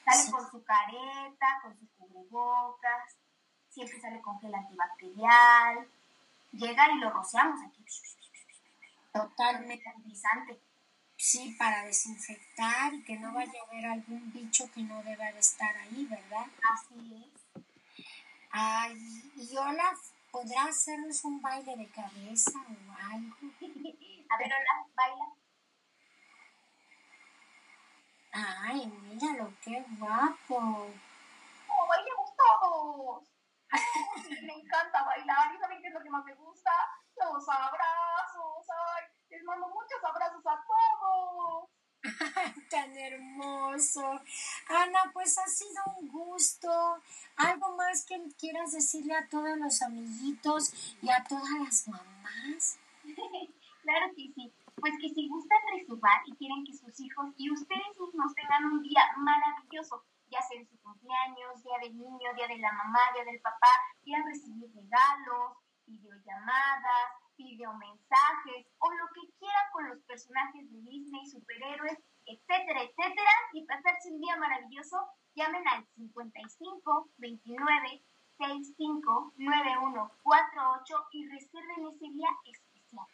Sale 0.05 0.23
sí. 0.23 0.31
con 0.31 0.51
su 0.51 0.63
careta, 0.63 1.61
con 1.63 1.77
su 1.79 1.89
cubrebocas, 1.97 3.17
siempre 3.69 4.01
sale 4.01 4.21
con 4.21 4.39
gel 4.41 4.55
antibacterial. 4.55 5.89
Llega 6.53 6.93
y 6.93 6.99
lo 6.99 7.11
rociamos 7.11 7.61
aquí. 7.67 7.85
Totalmente. 9.13 9.85
Sanitizante. 9.85 10.61
Sí, 11.17 11.57
para 11.59 11.85
desinfectar 11.85 12.95
y 12.95 13.03
que 13.03 13.19
no 13.19 13.33
vaya 13.33 13.61
a 13.61 13.69
haber 13.69 13.87
algún 13.87 14.33
bicho 14.33 14.71
que 14.73 14.83
no 14.83 15.03
deba 15.03 15.33
de 15.33 15.41
estar 15.41 15.77
ahí, 15.77 16.07
¿verdad? 16.09 16.47
Así 16.73 17.33
es. 17.35 17.38
Ay, 18.51 18.97
y 19.37 19.57
Olaf, 19.57 19.99
¿podrá 20.31 20.65
hacernos 20.65 21.23
un 21.25 21.41
baile 21.41 21.77
de 21.77 21.89
cabeza 21.91 22.53
o 22.59 22.93
algo? 23.13 23.37
A 24.31 24.39
ver, 24.39 24.53
Olaf, 24.53 24.95
baila. 24.95 25.25
Ay, 28.33 28.87
míralo, 28.87 29.53
qué 29.63 29.85
guapo. 29.99 30.91
¡Oh, 31.69 31.87
bailemos 31.89 32.31
todos! 32.37 33.25
me 34.43 34.55
encanta 34.55 35.05
bailar 35.05 35.55
y 35.55 35.59
¿saben 35.59 35.81
qué 35.81 35.89
es 35.89 35.95
lo 35.95 36.03
que 36.03 36.11
más 36.11 36.25
me 36.25 36.35
gusta? 36.35 36.71
Los 37.17 37.49
abrazos. 37.49 38.67
¡Ay! 38.69 39.05
Les 39.31 39.45
mando 39.45 39.69
muchos 39.69 40.03
abrazos 40.05 40.47
a 40.47 40.65
todos. 40.67 40.98
Tan 42.71 42.97
hermoso. 42.97 44.03
Ana, 44.69 45.11
pues 45.13 45.39
ha 45.39 45.47
sido 45.47 45.83
un 45.97 46.09
gusto. 46.09 46.71
¿Algo 47.37 47.77
más 47.77 48.05
que 48.05 48.21
quieras 48.39 48.73
decirle 48.73 49.15
a 49.15 49.29
todos 49.29 49.57
los 49.59 49.83
amiguitos 49.83 50.97
y 51.03 51.11
a 51.11 51.25
todas 51.25 51.51
las 51.65 51.89
mamás? 51.89 52.79
claro 53.83 54.07
que 54.17 54.33
sí. 54.35 54.53
Pues 54.77 54.95
que 55.01 55.09
si 55.09 55.29
gustan 55.29 55.59
reservar 55.73 56.23
y 56.27 56.37
quieren 56.37 56.65
que 56.65 56.73
sus 56.73 56.99
hijos 57.01 57.27
y 57.37 57.51
ustedes 57.51 57.99
mismos 57.99 58.33
tengan 58.35 58.65
un 58.65 58.83
día 58.83 59.03
maravilloso, 59.17 60.05
ya 60.31 60.41
sea 60.43 60.61
en 60.61 60.69
su 60.69 60.79
cumpleaños, 60.81 61.63
día 61.65 61.79
del 61.83 61.99
niño, 61.99 62.35
día 62.37 62.47
de 62.47 62.59
la 62.59 62.73
mamá, 62.73 63.01
día 63.15 63.25
del 63.25 63.41
papá, 63.41 63.71
quieran 64.05 64.27
recibir 64.27 64.71
regalos, 64.73 65.59
videollamadas, 65.87 67.11
videomensajes 67.39 68.67
o 68.79 68.91
lo 68.91 69.07
que 69.15 69.33
quieran 69.39 69.67
con 69.73 69.89
los 69.89 69.99
personajes 70.03 70.71
de 70.71 70.79
Disney, 70.83 71.27
superhéroes, 71.27 71.99
etcétera, 72.27 72.83
etcétera, 72.83 73.31
y 73.55 73.65
pasarse 73.65 74.11
un 74.13 74.21
día 74.21 74.37
maravilloso, 74.37 74.99
llamen 75.35 75.67
al 75.69 75.87
55 75.97 77.09
29 77.17 78.03
65 78.37 79.33
91 79.37 80.11
48 80.23 80.95
y 81.13 81.29
reserven 81.29 81.87
ese 81.95 82.13
día 82.13 82.29
especial. 82.45 83.07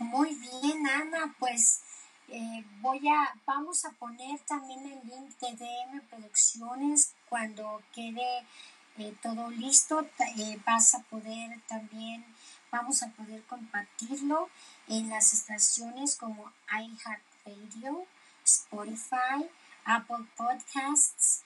Muy 0.00 0.34
bien, 0.34 0.86
Ana, 0.86 1.34
pues 1.38 1.82
eh, 2.28 2.64
voy 2.80 3.08
a, 3.08 3.34
vamos 3.46 3.84
a 3.84 3.90
poner 3.92 4.38
también 4.40 4.80
el 4.86 5.00
link 5.08 5.30
de 5.40 5.56
DM 5.56 6.00
Producciones 6.08 7.14
cuando 7.28 7.82
quede 7.94 8.46
eh, 8.98 9.14
todo 9.22 9.50
listo. 9.50 10.06
Eh, 10.36 10.58
vas 10.66 10.94
a 10.94 11.02
poder 11.04 11.60
también, 11.66 12.24
vamos 12.70 13.02
a 13.02 13.10
poder 13.10 13.42
compartirlo 13.44 14.48
en 14.88 15.08
las 15.10 15.32
estaciones 15.32 16.16
como 16.16 16.52
iHeartRadio, 16.70 18.06
Spotify, 18.44 19.48
Apple 19.84 20.26
Podcasts, 20.36 21.42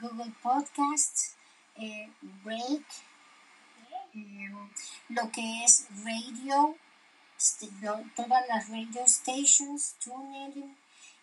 Google 0.00 0.32
Podcasts, 0.42 1.34
eh, 1.76 2.10
break, 2.44 2.84
em, 4.14 4.70
lo 5.08 5.30
que 5.30 5.64
es 5.64 5.86
radio, 6.04 6.76
este, 7.36 7.68
todas 8.14 8.46
las 8.48 8.68
radio 8.68 9.06
stations, 9.06 9.94
tunneling 10.04 10.76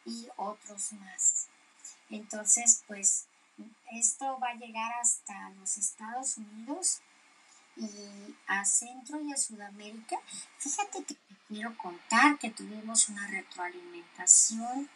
y 0.05 0.27
otros 0.37 0.93
más. 0.93 1.47
Entonces, 2.09 2.83
pues 2.87 3.27
esto 3.91 4.39
va 4.39 4.49
a 4.49 4.55
llegar 4.55 4.91
hasta 5.01 5.49
los 5.51 5.77
Estados 5.77 6.37
Unidos 6.37 7.01
y 7.79 8.35
a 8.47 8.65
Centro 8.65 9.21
y 9.21 9.31
a 9.31 9.37
Sudamérica. 9.37 10.17
Fíjate 10.57 11.03
que 11.03 11.15
te 11.15 11.35
quiero 11.47 11.75
contar 11.77 12.37
que 12.37 12.49
tuvimos 12.49 13.09
una 13.09 13.27
retroalimentación. 13.27 14.89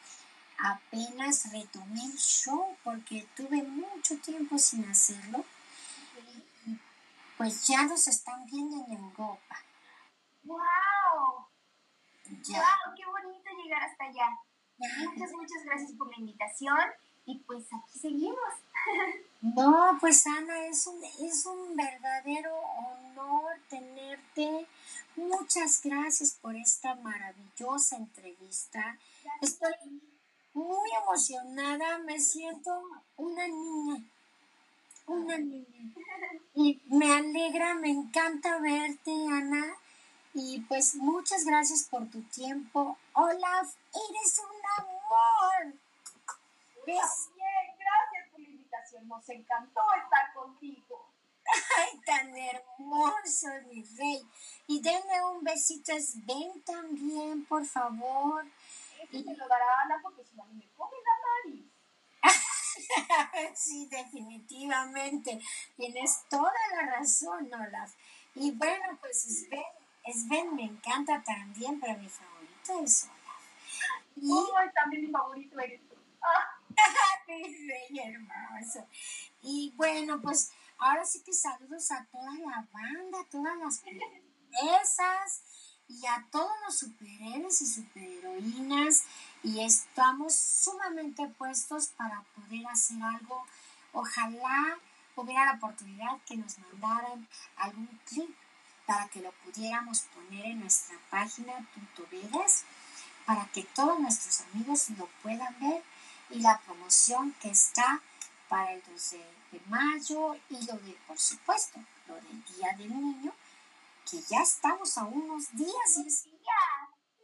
Apenas 0.58 1.52
retomé 1.52 2.06
el 2.06 2.18
show 2.18 2.76
porque 2.84 3.28
tuve 3.36 3.64
mucho 3.64 4.18
tiempo 4.18 4.58
sin 4.58 4.86
hacerlo. 4.86 5.46
Y 6.66 6.78
pues 7.38 7.68
ya 7.68 7.84
los 7.84 8.08
están 8.08 8.46
viendo 8.46 8.86
en 8.86 8.94
Europa. 8.94 9.58
¡Wow! 10.44 11.48
Ya. 12.44 12.60
¡Wow! 12.60 12.96
¡Qué 12.96 13.06
bonito 13.06 13.50
llegar 13.64 13.84
hasta 13.84 14.06
allá! 14.06 14.40
Muchas, 14.78 15.32
muchas 15.32 15.64
gracias 15.66 15.94
por 15.94 16.10
la 16.10 16.18
invitación 16.18 16.80
y 17.26 17.40
pues 17.40 17.66
aquí 17.74 18.00
seguimos. 18.00 18.54
No, 19.44 19.98
pues 20.00 20.26
Ana, 20.26 20.68
es 20.68 20.88
un, 20.88 21.04
es 21.04 21.46
un 21.46 21.76
verdadero 21.76 22.56
honor 22.56 23.60
tenerte. 23.70 24.66
Muchas 25.18 25.82
gracias 25.84 26.32
por 26.42 26.56
esta 26.56 26.96
maravillosa 26.96 27.98
entrevista. 27.98 28.98
Estoy 29.42 29.74
muy 30.54 30.90
emocionada, 31.02 31.98
me 32.00 32.22
siento 32.22 32.72
una 33.18 33.46
niña, 33.46 34.02
una 35.08 35.38
niña. 35.38 35.94
Y 36.56 36.82
me 36.86 37.14
alegra, 37.14 37.76
me 37.76 37.90
encanta 37.90 38.60
verte, 38.60 39.12
Ana. 39.30 39.76
Y 40.34 40.62
pues 40.62 40.96
muchas 40.96 41.44
gracias 41.44 41.84
por 41.84 42.10
tu 42.10 42.22
tiempo. 42.22 42.98
Olaf, 43.12 43.74
eres 44.10 44.40
un 44.40 44.86
amor. 44.86 45.74
¿Ves? 46.88 47.30
gracias 47.78 48.30
por 48.32 48.40
la 48.40 48.48
invitación. 48.48 48.93
Nos 49.06 49.30
encantó 49.30 49.82
estar 50.04 50.34
contigo. 50.34 51.10
Ay, 51.78 52.00
tan 52.06 52.36
hermoso, 52.36 53.48
mi 53.68 53.84
rey. 53.84 54.28
Y 54.68 54.82
denle 54.82 55.26
un 55.26 55.44
besito 55.44 55.94
a 55.94 56.00
Sven 56.00 56.64
también, 56.66 57.46
por 57.46 57.66
favor. 57.66 58.46
y 59.12 59.24
te 59.24 59.36
lo 59.36 59.48
dará 59.48 59.66
Ana 59.84 60.00
porque 60.02 60.24
si 60.24 60.36
no 60.36 60.46
me 60.46 60.68
come 60.78 60.96
la 61.04 61.52
nariz. 61.52 61.74
sí, 63.56 63.88
definitivamente. 63.88 65.40
Tienes 65.76 66.24
toda 66.30 66.54
la 66.76 66.98
razón, 66.98 67.54
Olaf. 67.54 67.94
Y 68.36 68.52
bueno, 68.52 68.98
pues 69.02 69.22
Sven, 69.22 69.64
Sven 70.12 70.56
me 70.56 70.64
encanta 70.64 71.22
también, 71.24 71.80
pero 71.80 71.98
mi 72.00 72.10
favorito 72.10 72.84
es 72.84 73.04
Olaf. 73.06 73.14
Y... 74.16 74.32
Oh, 74.32 74.72
también 74.74 75.04
mi 75.04 75.12
favorito 75.12 75.60
eres 75.60 75.82
tú. 75.90 75.96
Ah. 76.22 76.53
hermoso. 78.00 78.88
Y 79.42 79.74
bueno, 79.76 80.22
pues 80.22 80.52
ahora 80.78 81.06
sí 81.06 81.22
que 81.22 81.34
saludos 81.34 81.92
a 81.92 82.06
toda 82.06 82.34
la 82.34 82.68
banda, 82.72 83.20
a 83.22 83.30
todas 83.30 83.58
las 83.58 83.80
princesas 83.80 85.44
y 85.88 86.06
a 86.06 86.26
todos 86.32 86.52
los 86.66 86.78
superhéroes 86.78 87.62
y 87.62 87.66
superheroínas. 87.66 89.04
Y 89.44 89.62
estamos 89.62 90.36
sumamente 90.36 91.28
puestos 91.38 91.88
para 91.88 92.24
poder 92.36 92.66
hacer 92.68 93.02
algo. 93.02 93.46
Ojalá 93.92 94.78
hubiera 95.16 95.46
la 95.46 95.54
oportunidad 95.54 96.20
que 96.26 96.38
nos 96.38 96.58
mandaran 96.58 97.28
algún 97.58 97.88
clip 98.06 98.36
para 98.86 99.08
que 99.10 99.22
lo 99.22 99.32
pudiéramos 99.44 100.02
poner 100.14 100.46
en 100.46 100.60
nuestra 100.62 100.98
página 101.10 101.54
Punto 101.74 102.08
Vegas 102.12 102.66
para 103.26 103.46
que 103.48 103.64
todos 103.64 104.00
nuestros 104.00 104.42
amigos 104.42 104.90
lo 104.92 105.08
puedan 105.22 105.58
ver 105.60 105.82
y 106.34 106.40
la 106.40 106.60
promoción 106.66 107.32
que 107.40 107.50
está 107.50 108.02
para 108.50 108.74
el 108.74 108.82
12 108.84 109.18
de 109.52 109.62
mayo 109.68 110.36
y 110.50 110.66
lo 110.66 110.74
de, 110.80 110.98
por 111.08 111.18
supuesto, 111.20 111.80
lo 112.08 112.16
del 112.16 112.44
Día 112.46 112.74
del 112.76 112.90
Niño, 112.90 113.32
que 114.10 114.20
ya 114.22 114.42
estamos 114.42 114.98
a 114.98 115.04
unos 115.04 115.56
días 115.56 115.98
y 115.98 116.08
es 116.08 116.28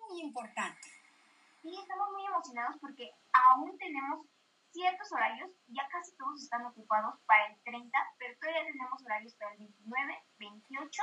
muy 0.10 0.22
importante. 0.22 0.88
Sí, 1.62 1.76
estamos 1.82 2.12
muy 2.12 2.26
emocionados 2.26 2.78
porque 2.80 3.12
aún 3.34 3.76
tenemos 3.80 4.28
ciertos 4.72 5.12
horarios, 5.12 5.50
ya 5.67 5.88
casi 5.89 6.15
todos 6.15 6.43
están 6.43 6.65
ocupados 6.67 7.15
para 7.26 7.48
el 7.48 7.60
30, 7.63 7.98
pero 8.19 8.38
todavía 8.39 8.72
tenemos 8.72 9.04
horarios 9.04 9.34
para 9.36 9.52
el 9.54 9.58
29, 9.58 10.24
28, 10.38 11.02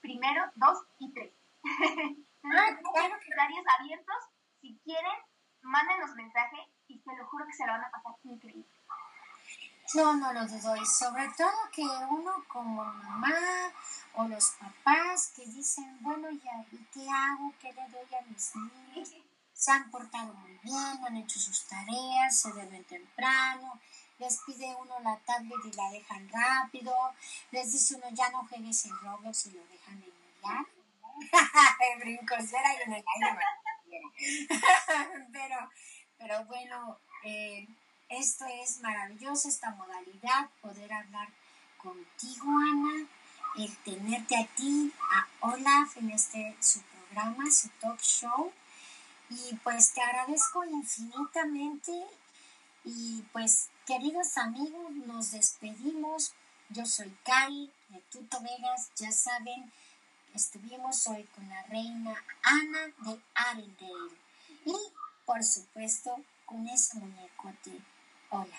primero, 0.00 0.50
2 0.56 0.78
y 1.00 1.12
3. 1.12 1.32
ah, 2.44 2.78
horarios 2.84 3.64
abiertos, 3.78 4.16
si 4.62 4.80
quieren, 4.84 5.18
mándenos 5.60 6.14
mensaje 6.14 6.71
y 6.92 6.98
te 6.98 7.16
lo 7.16 7.26
juro 7.26 7.46
que 7.46 7.52
se 7.52 7.66
lo 7.66 7.72
van 7.72 7.84
a 7.84 7.90
pasar 7.90 8.14
increíble. 8.24 8.66
No, 9.94 10.16
no 10.16 10.32
lo 10.32 10.46
dudo. 10.46 10.76
Y 10.76 10.86
sobre 10.86 11.28
todo 11.36 11.52
que 11.72 11.82
uno 11.82 12.44
como 12.48 12.84
mamá 12.84 13.72
o 14.14 14.24
los 14.28 14.50
papás 14.50 15.32
que 15.34 15.46
dicen, 15.46 15.98
bueno, 16.00 16.30
ya, 16.30 16.64
¿y 16.70 16.78
qué 16.92 17.06
hago? 17.08 17.52
¿Qué 17.60 17.72
le 17.72 17.88
doy 17.88 18.14
a 18.14 18.22
mis 18.28 18.52
niños? 18.54 19.14
Se 19.52 19.70
han 19.70 19.90
portado 19.90 20.32
muy 20.34 20.58
bien, 20.62 21.04
han 21.06 21.16
hecho 21.16 21.38
sus 21.38 21.64
tareas, 21.66 22.36
se 22.36 22.50
duermen 22.52 22.84
temprano, 22.84 23.78
les 24.18 24.38
pide 24.38 24.74
uno 24.80 24.98
la 25.00 25.18
tablet 25.18 25.58
y 25.64 25.72
la 25.72 25.90
dejan 25.90 26.28
rápido, 26.28 26.94
les 27.50 27.72
dice 27.72 27.94
uno 27.96 28.06
ya 28.12 28.28
no 28.30 28.46
juegues 28.48 28.86
en 28.86 28.98
Roblox 28.98 29.46
y 29.46 29.52
lo 29.52 29.64
dejan 29.66 30.00
de 30.00 30.06
inmediato. 30.08 30.70
Brincosera 32.00 32.74
y 32.74 32.82
en 32.82 32.92
el 32.94 33.04
aire. 33.14 33.38
pero 35.32 35.70
pero 36.22 36.44
bueno, 36.44 36.96
eh, 37.24 37.66
esto 38.08 38.44
es 38.62 38.80
maravilloso, 38.80 39.48
esta 39.48 39.70
modalidad, 39.70 40.48
poder 40.60 40.92
hablar 40.92 41.28
contigo, 41.78 42.46
Ana, 42.46 43.08
el 43.58 43.76
tenerte 43.78 44.36
a 44.36 44.46
ti, 44.54 44.92
a 45.10 45.26
Olaf 45.48 45.96
en 45.96 46.10
este 46.10 46.56
su 46.60 46.80
programa, 46.82 47.50
su 47.50 47.68
talk 47.80 48.00
show. 48.00 48.52
Y 49.30 49.56
pues 49.64 49.92
te 49.94 50.00
agradezco 50.00 50.64
infinitamente. 50.64 51.92
Y 52.84 53.24
pues, 53.32 53.70
queridos 53.86 54.38
amigos, 54.38 54.92
nos 55.06 55.32
despedimos. 55.32 56.34
Yo 56.68 56.86
soy 56.86 57.12
Cari 57.24 57.70
de 57.88 57.98
Tuto 58.12 58.40
Vegas, 58.40 58.90
ya 58.96 59.10
saben, 59.10 59.70
estuvimos 60.34 61.06
hoy 61.08 61.24
con 61.34 61.48
la 61.48 61.62
reina 61.64 62.14
Ana 62.42 62.86
de 62.98 63.20
Arendelle. 63.34 64.16
Y 64.64 64.76
por 65.24 65.42
supuesto, 65.42 66.16
con 66.46 66.68
ese 66.68 66.98
muñecote 66.98 67.80
Hola. 68.30 68.58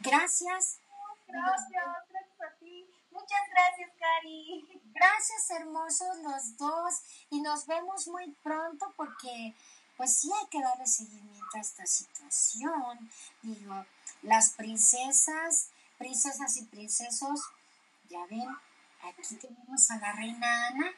Gracias. 0.00 0.78
Gracias, 1.28 1.70
gracias 2.08 2.40
a 2.40 2.58
ti. 2.58 2.84
Muchas 3.12 3.40
gracias, 3.50 3.90
Cari. 3.98 4.80
Gracias, 4.92 5.50
hermosos 5.50 6.18
los 6.18 6.56
dos. 6.56 6.94
Y 7.30 7.40
nos 7.40 7.66
vemos 7.66 8.08
muy 8.08 8.32
pronto 8.42 8.92
porque, 8.96 9.54
pues 9.96 10.18
sí 10.18 10.30
hay 10.32 10.46
que 10.48 10.60
darle 10.60 10.86
seguimiento 10.86 11.56
a 11.56 11.60
esta 11.60 11.86
situación. 11.86 13.08
Digo, 13.42 13.86
las 14.22 14.50
princesas, 14.50 15.70
princesas 15.98 16.56
y 16.56 16.64
princesos, 16.64 17.40
ya 18.08 18.26
ven, 18.26 18.48
aquí 19.02 19.36
tenemos 19.36 19.90
a 19.90 19.98
la 19.98 20.12
reina 20.12 20.66
Ana 20.68 20.90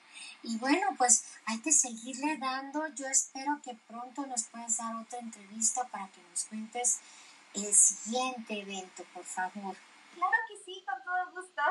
y 0.42 0.56
bueno, 0.58 0.88
pues 0.96 1.24
hay 1.48 1.58
que 1.60 1.72
seguirle 1.72 2.36
dando. 2.36 2.86
Yo 2.88 3.06
espero 3.08 3.58
que 3.64 3.74
pronto 3.86 4.26
nos 4.26 4.44
puedas 4.44 4.76
dar 4.76 4.94
otra 4.96 5.18
entrevista 5.18 5.82
para 5.88 6.06
que 6.08 6.20
nos 6.30 6.44
cuentes 6.44 7.00
el 7.54 7.74
siguiente 7.74 8.60
evento, 8.60 9.02
por 9.14 9.24
favor. 9.24 9.74
Claro 10.14 10.36
que 10.46 10.62
sí, 10.64 10.84
con 10.86 11.02
todo 11.02 11.40
gusto. 11.40 11.62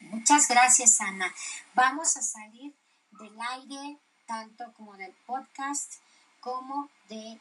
Muchas 0.00 0.48
gracias, 0.48 1.00
Ana. 1.02 1.32
Vamos 1.74 2.16
a 2.16 2.22
salir 2.22 2.74
del 3.10 3.38
aire, 3.38 3.98
tanto 4.26 4.72
como 4.72 4.96
del 4.96 5.12
podcast, 5.26 5.96
como 6.40 6.88
de 7.10 7.38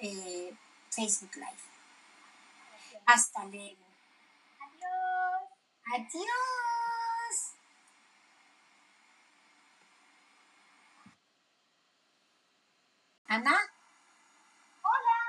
eh, 0.00 0.56
Facebook 0.90 1.36
Live. 1.36 1.62
Hasta 3.06 3.44
luego. 3.44 3.86
Adiós. 4.58 5.42
Adiós. 5.94 6.71
Ana. 13.32 13.56
Hola. 14.82 15.20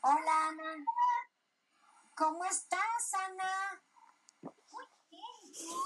Hola, 0.00 0.48
Ana. 0.48 0.84
¿Cómo 2.16 2.44
estás, 2.44 3.14
Ana? 3.14 3.80
Muy 4.42 4.86
bien. 5.08 5.78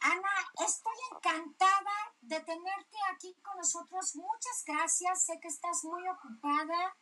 Ana, 0.00 0.28
estoy 0.66 0.92
encantada 1.10 2.14
de 2.20 2.38
tenerte 2.40 2.98
aquí 3.14 3.34
con 3.40 3.56
nosotros. 3.56 4.14
Muchas 4.16 4.62
gracias. 4.66 5.24
Sé 5.24 5.40
que 5.40 5.48
estás 5.48 5.82
muy 5.84 6.06
ocupada, 6.06 6.94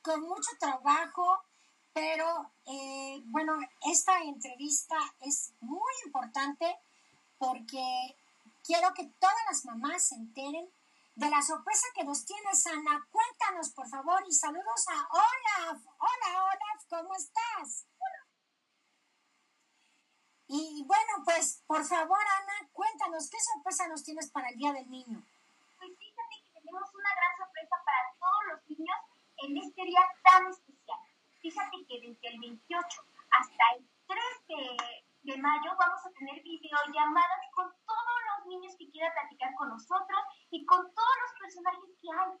con 0.00 0.22
mucho 0.22 0.50
trabajo, 0.58 1.42
pero 1.92 2.50
eh, 2.64 3.20
bueno, 3.26 3.52
esta 3.82 4.22
entrevista 4.22 4.96
es 5.20 5.52
muy 5.60 5.92
importante 6.06 6.74
porque 7.36 8.16
quiero 8.64 8.94
que 8.94 9.12
todas 9.20 9.44
las 9.50 9.66
mamás 9.66 10.06
se 10.06 10.14
enteren 10.14 10.72
de 11.14 11.30
la 11.30 11.40
sorpresa 11.42 11.86
que 11.94 12.04
nos 12.04 12.24
tienes, 12.24 12.66
Ana. 12.66 13.06
Cuéntanos, 13.10 13.70
por 13.72 13.88
favor, 13.88 14.22
y 14.28 14.32
saludos 14.32 14.84
a 14.88 15.08
Olaf. 15.10 15.80
Hola, 15.98 16.42
Olaf, 16.42 16.84
¿cómo 16.88 17.14
estás? 17.14 17.86
Y 20.46 20.84
bueno, 20.86 21.24
pues, 21.24 21.62
por 21.66 21.84
favor, 21.84 22.18
Ana, 22.18 22.68
cuéntanos, 22.72 23.30
¿qué 23.30 23.38
sorpresa 23.40 23.88
nos 23.88 24.02
tienes 24.02 24.30
para 24.30 24.48
el 24.50 24.56
Día 24.56 24.72
del 24.72 24.90
Niño? 24.90 25.24
Pues 25.78 25.90
fíjate 25.98 26.34
que 26.44 26.60
tenemos 26.60 26.94
una 26.94 27.10
gran 27.14 27.36
sorpresa 27.38 27.76
para 27.84 28.14
todos 28.18 28.42
los 28.50 28.68
niños 28.68 28.98
en 29.38 29.56
este 29.56 29.82
día 29.84 30.00
tan 30.22 30.46
especial. 30.48 30.98
Fíjate 31.40 31.76
que 31.88 32.00
desde 32.00 32.28
el 32.28 32.40
28 32.40 33.02
hasta 33.30 33.64
el 33.76 33.88
3 34.06 34.18
de, 34.48 35.03
de 35.24 35.38
mayo 35.38 35.72
vamos 35.78 36.04
a 36.04 36.12
tener 36.12 36.42
videollamadas 36.42 37.42
con 37.54 37.66
todos 37.86 38.18
los 38.28 38.46
niños 38.46 38.76
que 38.78 38.90
quieran 38.90 39.12
platicar 39.12 39.54
con 39.56 39.70
nosotros 39.70 40.20
y 40.50 40.64
con 40.66 40.84
todos 40.92 41.16
los 41.22 41.32
personajes 41.40 41.90
que 42.00 42.08
hay. 42.12 42.32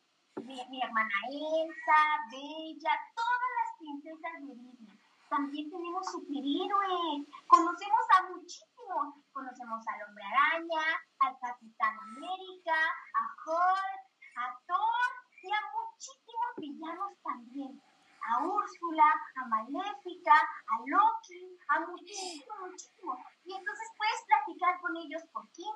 Mi, 0.44 0.60
mi 0.68 0.82
hermana 0.82 1.14
Elsa, 1.32 2.00
Bella, 2.30 2.92
todas 3.16 3.50
las 3.56 3.70
princesas 3.78 4.32
de 4.40 4.54
Disney. 4.54 4.98
También 5.30 5.70
tenemos 5.70 6.04
superhéroes. 6.12 7.24
Conocemos 7.46 8.04
a 8.18 8.28
muchísimos. 8.28 9.14
Conocemos 9.32 9.80
al 9.88 10.02
Hombre 10.08 10.24
Araña, 10.24 10.84
al 11.20 11.38
Capitán 11.38 11.96
América, 11.98 12.76
a 12.76 13.22
Hulk, 13.48 14.04
a 14.36 14.60
Thor 14.66 15.10
y 15.42 15.50
a 15.50 15.60
muchísimos 15.72 16.52
villanos 16.58 17.12
también. 17.22 17.80
A 18.26 18.42
Úrsula, 18.42 19.04
a 19.36 19.46
Maléfica, 19.46 20.32
a 20.34 20.76
Loki, 20.86 21.58
a 21.68 21.80
muchísimos, 21.80 22.58
muchísimos. 22.60 23.18
Y 23.44 23.54
entonces 23.54 23.88
puedes 23.96 24.24
platicar 24.26 24.80
con 24.80 24.96
ellos 24.96 25.22
por 25.32 25.50
15, 25.50 25.70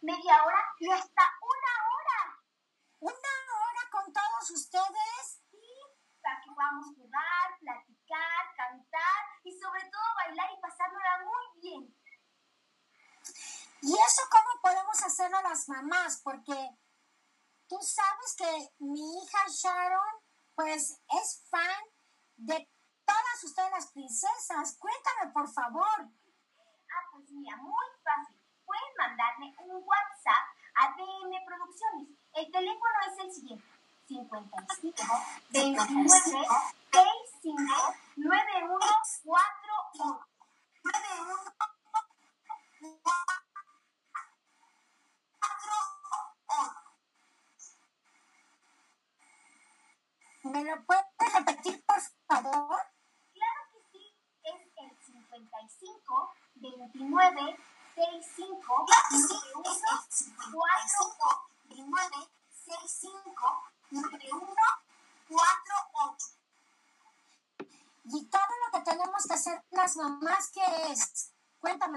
media 0.00 0.44
hora 0.44 0.64
y 0.80 0.90
hasta 0.90 1.22
una 1.40 1.74
hora. 1.92 2.42
¿Una 3.00 3.34
hora 3.54 3.82
con 3.90 4.12
todos 4.12 4.50
ustedes? 4.50 5.42
Sí, 5.50 5.62
para 6.22 6.40
que 6.40 6.50
podamos 6.50 6.86
jugar, 6.96 7.58
platicar, 7.60 8.54
cantar 8.56 9.22
y 9.44 9.52
sobre 9.58 9.84
todo 9.90 10.02
bailar 10.16 10.50
y 10.56 10.60
pasárnosla 10.60 11.24
muy 11.24 11.60
bien. 11.60 12.02
¿Y 13.82 13.92
eso 13.92 14.22
cómo 14.30 14.60
podemos 14.62 15.02
hacerlo 15.02 15.40
las 15.42 15.68
mamás? 15.68 16.20
Porque 16.22 16.54
tú 17.68 17.78
sabes 17.80 18.36
que 18.36 18.74
mi 18.78 19.18
hija 19.18 19.38
Sharon, 19.48 20.22
pues 20.54 21.00
es 21.08 21.48
fan 21.50 21.91
de 22.46 22.68
todas 23.04 23.44
ustedes 23.44 23.70
las 23.70 23.92
princesas. 23.92 24.76
Cuéntame, 24.78 25.30
por 25.32 25.48
favor. 25.52 26.00
Ah, 26.00 27.08
pues 27.12 27.30
mira, 27.30 27.56
muy 27.56 27.86
fácil. 28.02 28.36
Pueden 28.64 28.94
mandarme 28.98 29.54
un 29.58 29.84
WhatsApp 29.84 30.48
a 30.74 30.96
DM 30.96 31.44
Producciones. 31.46 32.08
El 32.34 32.50
teléfono 32.50 32.98
es 33.10 33.18
el 33.24 33.32
siguiente. 33.32 33.64
55 34.08 34.96
29 35.50 36.46
65 36.90 37.94
9148 38.16 40.26
91 42.82 43.31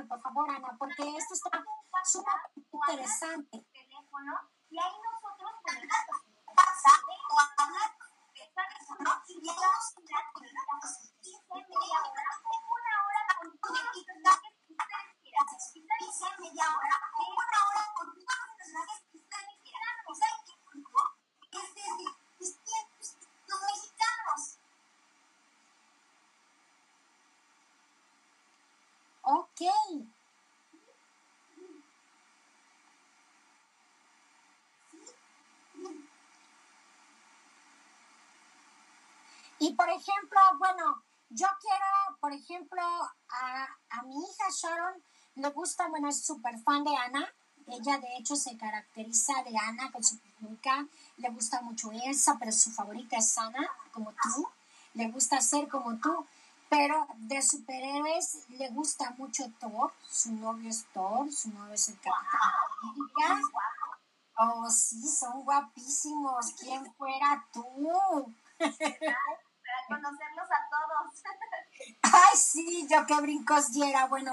Por 0.04 0.22
favor, 0.22 0.50
Ana, 0.50 0.76
porque 0.78 1.16
esto 1.16 1.34
está 1.34 1.64
súper 2.04 2.34
interesante. 2.56 3.58
el 3.58 3.66
teléfono 3.72 4.34
y 4.70 4.78
ahí 4.78 4.92
nosotros 4.92 5.52
podemos 5.64 5.88
pasar 6.54 7.00
o 7.30 7.40
hablar 7.40 7.92
de 8.34 8.52
teléfono 8.52 9.10
y 9.28 9.40
llegamos 9.40 9.96
a 9.96 10.02
la 10.04 10.32
15 11.22 11.40
media 11.56 11.98
hora 12.04 12.28
o 12.44 12.60
una 12.76 12.94
hora 13.08 13.22
con 13.40 13.58
todos 13.58 13.80
los 13.80 13.96
personajes 13.96 14.54
que 14.68 14.74
ustedes 14.74 15.12
quieran. 15.24 15.48
Dice 16.00 16.26
media 16.40 16.66
hora 16.76 16.96
o 17.16 17.24
una 17.32 17.60
hora 17.66 17.84
con 17.96 18.08
todos 18.14 18.36
los 18.36 18.52
personajes 18.58 19.00
que 19.12 19.18
ustedes 19.18 19.56
quieran. 19.64 19.96
O 20.08 20.14
sea, 20.14 20.28
que 20.46 21.58
es 21.58 21.76
decir, 21.76 22.10
ustedes, 22.40 23.18
los 23.48 23.62
mexicanos. 23.62 24.60
Ok. 29.28 29.62
Y 39.58 39.74
por 39.74 39.90
ejemplo, 39.90 40.40
bueno, 40.60 41.04
yo 41.30 41.48
quiero, 41.60 42.18
por 42.20 42.32
ejemplo, 42.34 42.82
a, 42.82 43.68
a 43.90 44.04
mi 44.04 44.16
hija 44.16 44.46
Sharon 44.52 45.04
le 45.36 45.50
gusta, 45.66 45.88
bueno, 45.88 46.10
es 46.10 46.24
súper 46.24 46.60
fan 46.60 46.84
de 46.84 46.96
Ana. 46.96 47.28
Ella 47.68 47.98
de 47.98 48.18
hecho 48.18 48.36
se 48.36 48.56
caracteriza 48.56 49.34
de 49.44 49.58
Ana 49.58 49.92
con 49.92 50.04
su 50.04 50.20
peluca. 50.20 50.86
Le 51.18 51.30
gusta 51.32 51.60
mucho 51.62 51.92
Elsa, 51.92 52.38
pero 52.38 52.52
su 52.52 52.70
favorita 52.70 53.18
es 53.18 53.36
Ana, 53.36 53.68
como 53.92 54.12
tú. 54.12 54.48
Le 54.94 55.08
gusta 55.08 55.42
ser 55.42 55.68
como 55.68 55.98
tú. 55.98 56.24
Pero 56.70 57.08
de 57.16 57.42
superhéroes 57.42 58.48
le 58.50 58.70
gusta 58.70 59.16
mucho 59.18 59.44
Thor. 59.60 59.92
Su 60.08 60.34
novio 60.34 60.70
es 60.70 60.86
Thor, 60.94 61.32
su 61.32 61.50
novio 61.50 61.74
es 61.74 61.90
el 61.90 61.96
Capitán. 61.96 63.42
Oh, 64.38 64.70
sí, 64.70 65.02
son 65.08 65.46
guapísimos. 65.46 66.54
¿Quién 66.60 66.94
fuera 66.94 67.44
tú? 67.52 68.36
para 69.88 70.02
conocerlos 70.02 70.48
a 70.52 70.62
todos. 70.70 71.24
Ay, 72.02 72.38
sí, 72.38 72.88
yo 72.90 73.06
qué 73.06 73.22
brincos 73.22 73.72
diera. 73.72 74.08
Bueno, 74.08 74.32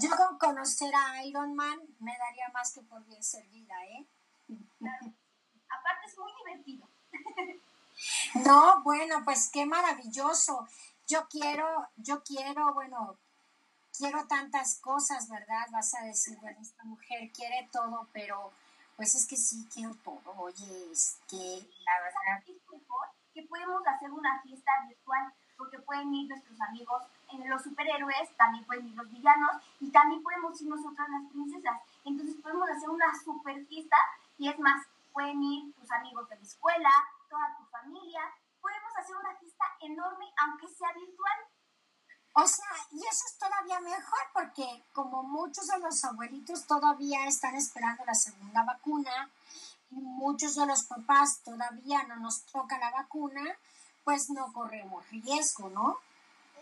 yo 0.00 0.10
con 0.16 0.38
conocer 0.38 0.92
a 0.94 1.24
Iron 1.24 1.54
Man 1.54 1.78
me 2.00 2.16
daría 2.16 2.48
más 2.52 2.72
que 2.72 2.82
por 2.82 3.04
bien 3.06 3.22
servida, 3.22 3.74
¿eh? 3.86 4.06
Aparte 4.48 6.06
es 6.06 6.18
muy 6.18 6.32
divertido. 6.44 6.88
No, 8.46 8.80
bueno, 8.84 9.22
pues 9.24 9.50
qué 9.52 9.66
maravilloso. 9.66 10.68
Yo 11.08 11.26
quiero, 11.28 11.66
yo 11.96 12.22
quiero, 12.22 12.72
bueno, 12.72 13.18
quiero 13.96 14.26
tantas 14.26 14.78
cosas, 14.78 15.28
¿verdad? 15.28 15.66
Vas 15.72 15.94
a 15.94 16.02
decir, 16.02 16.38
bueno, 16.38 16.58
esta 16.60 16.84
mujer 16.84 17.32
quiere 17.32 17.68
todo, 17.72 18.08
pero 18.12 18.52
pues 18.96 19.14
es 19.14 19.26
que 19.26 19.36
sí 19.36 19.66
quiero 19.72 19.94
todo. 20.04 20.22
Oye, 20.38 20.92
es 20.92 21.18
que 21.28 21.36
la 21.84 22.00
verdad. 22.00 22.44
Que 23.34 23.42
podemos 23.42 23.82
hacer 23.86 24.10
una 24.10 24.40
fiesta 24.42 24.57
pueden 25.88 26.12
ir 26.14 26.28
nuestros 26.28 26.60
amigos, 26.60 27.02
eh, 27.32 27.48
los 27.48 27.62
superhéroes, 27.62 28.36
también 28.36 28.64
pueden 28.66 28.88
ir 28.88 28.94
los 28.94 29.10
villanos 29.10 29.52
y 29.80 29.90
también 29.90 30.22
podemos 30.22 30.60
ir 30.60 30.68
nosotras 30.68 31.08
las 31.08 31.32
princesas. 31.32 31.80
Entonces 32.04 32.36
podemos 32.42 32.68
hacer 32.68 32.90
una 32.90 33.06
super 33.24 33.66
fiesta 33.66 33.96
y 34.36 34.50
es 34.50 34.58
más, 34.58 34.86
pueden 35.14 35.42
ir 35.42 35.74
tus 35.74 35.90
amigos 35.90 36.28
de 36.28 36.36
la 36.36 36.42
escuela, 36.42 36.90
toda 37.30 37.56
tu 37.56 37.64
familia. 37.64 38.20
Podemos 38.60 38.96
hacer 38.98 39.16
una 39.16 39.34
fiesta 39.36 39.64
enorme 39.80 40.26
aunque 40.44 40.68
sea 40.68 40.92
virtual. 40.92 41.38
O 42.34 42.46
sea, 42.46 42.66
y 42.92 42.98
eso 42.98 43.24
es 43.26 43.38
todavía 43.38 43.80
mejor 43.80 44.20
porque 44.34 44.84
como 44.92 45.22
muchos 45.22 45.66
de 45.68 45.78
los 45.78 46.04
abuelitos 46.04 46.66
todavía 46.66 47.26
están 47.26 47.54
esperando 47.54 48.04
la 48.04 48.14
segunda 48.14 48.62
vacuna 48.62 49.30
muchos 49.90 50.54
de 50.54 50.66
los 50.66 50.84
papás 50.84 51.40
todavía 51.44 52.02
no 52.04 52.16
nos 52.16 52.42
toca 52.46 52.78
la 52.78 52.90
vacuna, 52.90 53.42
pues 54.08 54.30
no 54.30 54.50
corremos 54.54 55.06
riesgo, 55.10 55.68
¿no? 55.68 55.98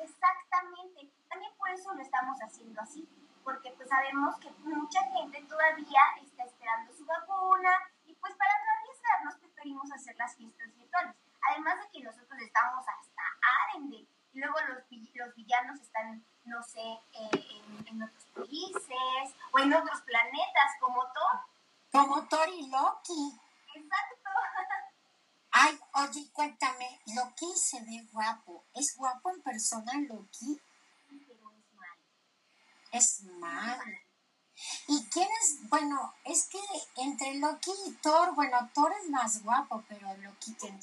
Exactamente. 0.03 1.09
También 1.29 1.53
por 1.57 1.71
eso 1.71 1.95
lo 1.95 2.03
estamos 2.03 2.37
haciendo 2.39 2.81
así, 2.81 3.09
porque 3.45 3.71
pues 3.77 3.89
sabemos 3.89 4.35
que 4.41 4.51
mucha 4.65 5.01
gente 5.13 5.41
todavía 5.43 6.01
está 6.25 6.43
esperando 6.43 6.93
su 6.93 7.07
vacuna 7.07 7.71
y 8.05 8.15
pues 8.15 8.35
para 8.35 8.51
no 8.51 8.65
arriesgarnos 8.81 9.35
preferimos 9.37 9.93
hacer 9.93 10.17
las 10.17 10.35
fiestas 10.35 10.75
virtuales. 10.77 11.15
Además 11.49 11.79
de 11.79 11.91
que 11.91 12.03
nosotros 12.03 12.37
estamos 12.43 12.85
hasta 12.85 13.23
Arende 13.63 14.05
y 14.33 14.41
luego 14.41 14.57
los, 14.67 14.79
los 15.15 15.35
villanos 15.37 15.81
están, 15.81 16.25
no 16.47 16.61
sé, 16.65 16.81
eh, 16.81 17.31
en, 17.33 17.87
en 17.87 18.03
otros 18.03 18.25
países 18.35 19.37
o 19.53 19.59
en 19.61 19.73
otros 19.73 20.01
planetas 20.03 20.73
como 20.81 21.01
Thor. 21.13 21.41
Como 21.93 22.27
Tori 22.27 22.67
Loki. 22.67 23.39
Exacto. 23.73 24.31
Ay, 25.59 25.81
Oye, 25.95 26.29
cuéntame, 26.35 27.01
Loki 27.15 27.51
se 27.57 27.81
ve 27.81 28.07
guapo. 28.13 28.67
¿Es 28.75 28.95
guapo 28.95 29.31
en 29.31 29.41
persona 29.41 29.91
Loki? 30.07 30.61
Pero 31.09 31.51
es 31.51 31.73
malo. 31.73 32.03
Es 32.93 33.23
malo. 33.23 33.99
¿Y 34.89 35.03
quién 35.07 35.27
es? 35.41 35.67
Bueno, 35.71 36.13
es 36.25 36.49
que 36.49 36.61
entre 36.97 37.37
Loki 37.37 37.71
y 37.87 37.93
Thor, 38.03 38.35
bueno, 38.35 38.69
Thor 38.75 38.93
es 39.03 39.09
más 39.09 39.43
guapo, 39.43 39.83
pero 39.89 40.15
Loki 40.19 40.53
tiene 40.53 40.79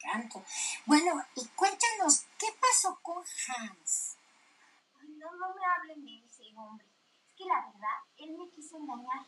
canto. 0.00 0.44
Bueno, 0.86 1.20
y 1.34 1.44
cuéntanos, 1.56 2.24
¿qué 2.38 2.46
pasó 2.60 3.00
con 3.02 3.24
Hans? 3.48 4.18
Ay, 5.00 5.08
no, 5.18 5.32
no 5.32 5.52
me 5.52 5.64
hablen 5.64 6.04
de 6.04 6.24
ese 6.24 6.44
hombre. 6.54 6.86
Es 7.28 7.34
que 7.36 7.44
la 7.46 7.66
verdad, 7.66 7.98
él 8.18 8.38
me 8.38 8.48
quiso 8.50 8.76
engañar. 8.76 9.26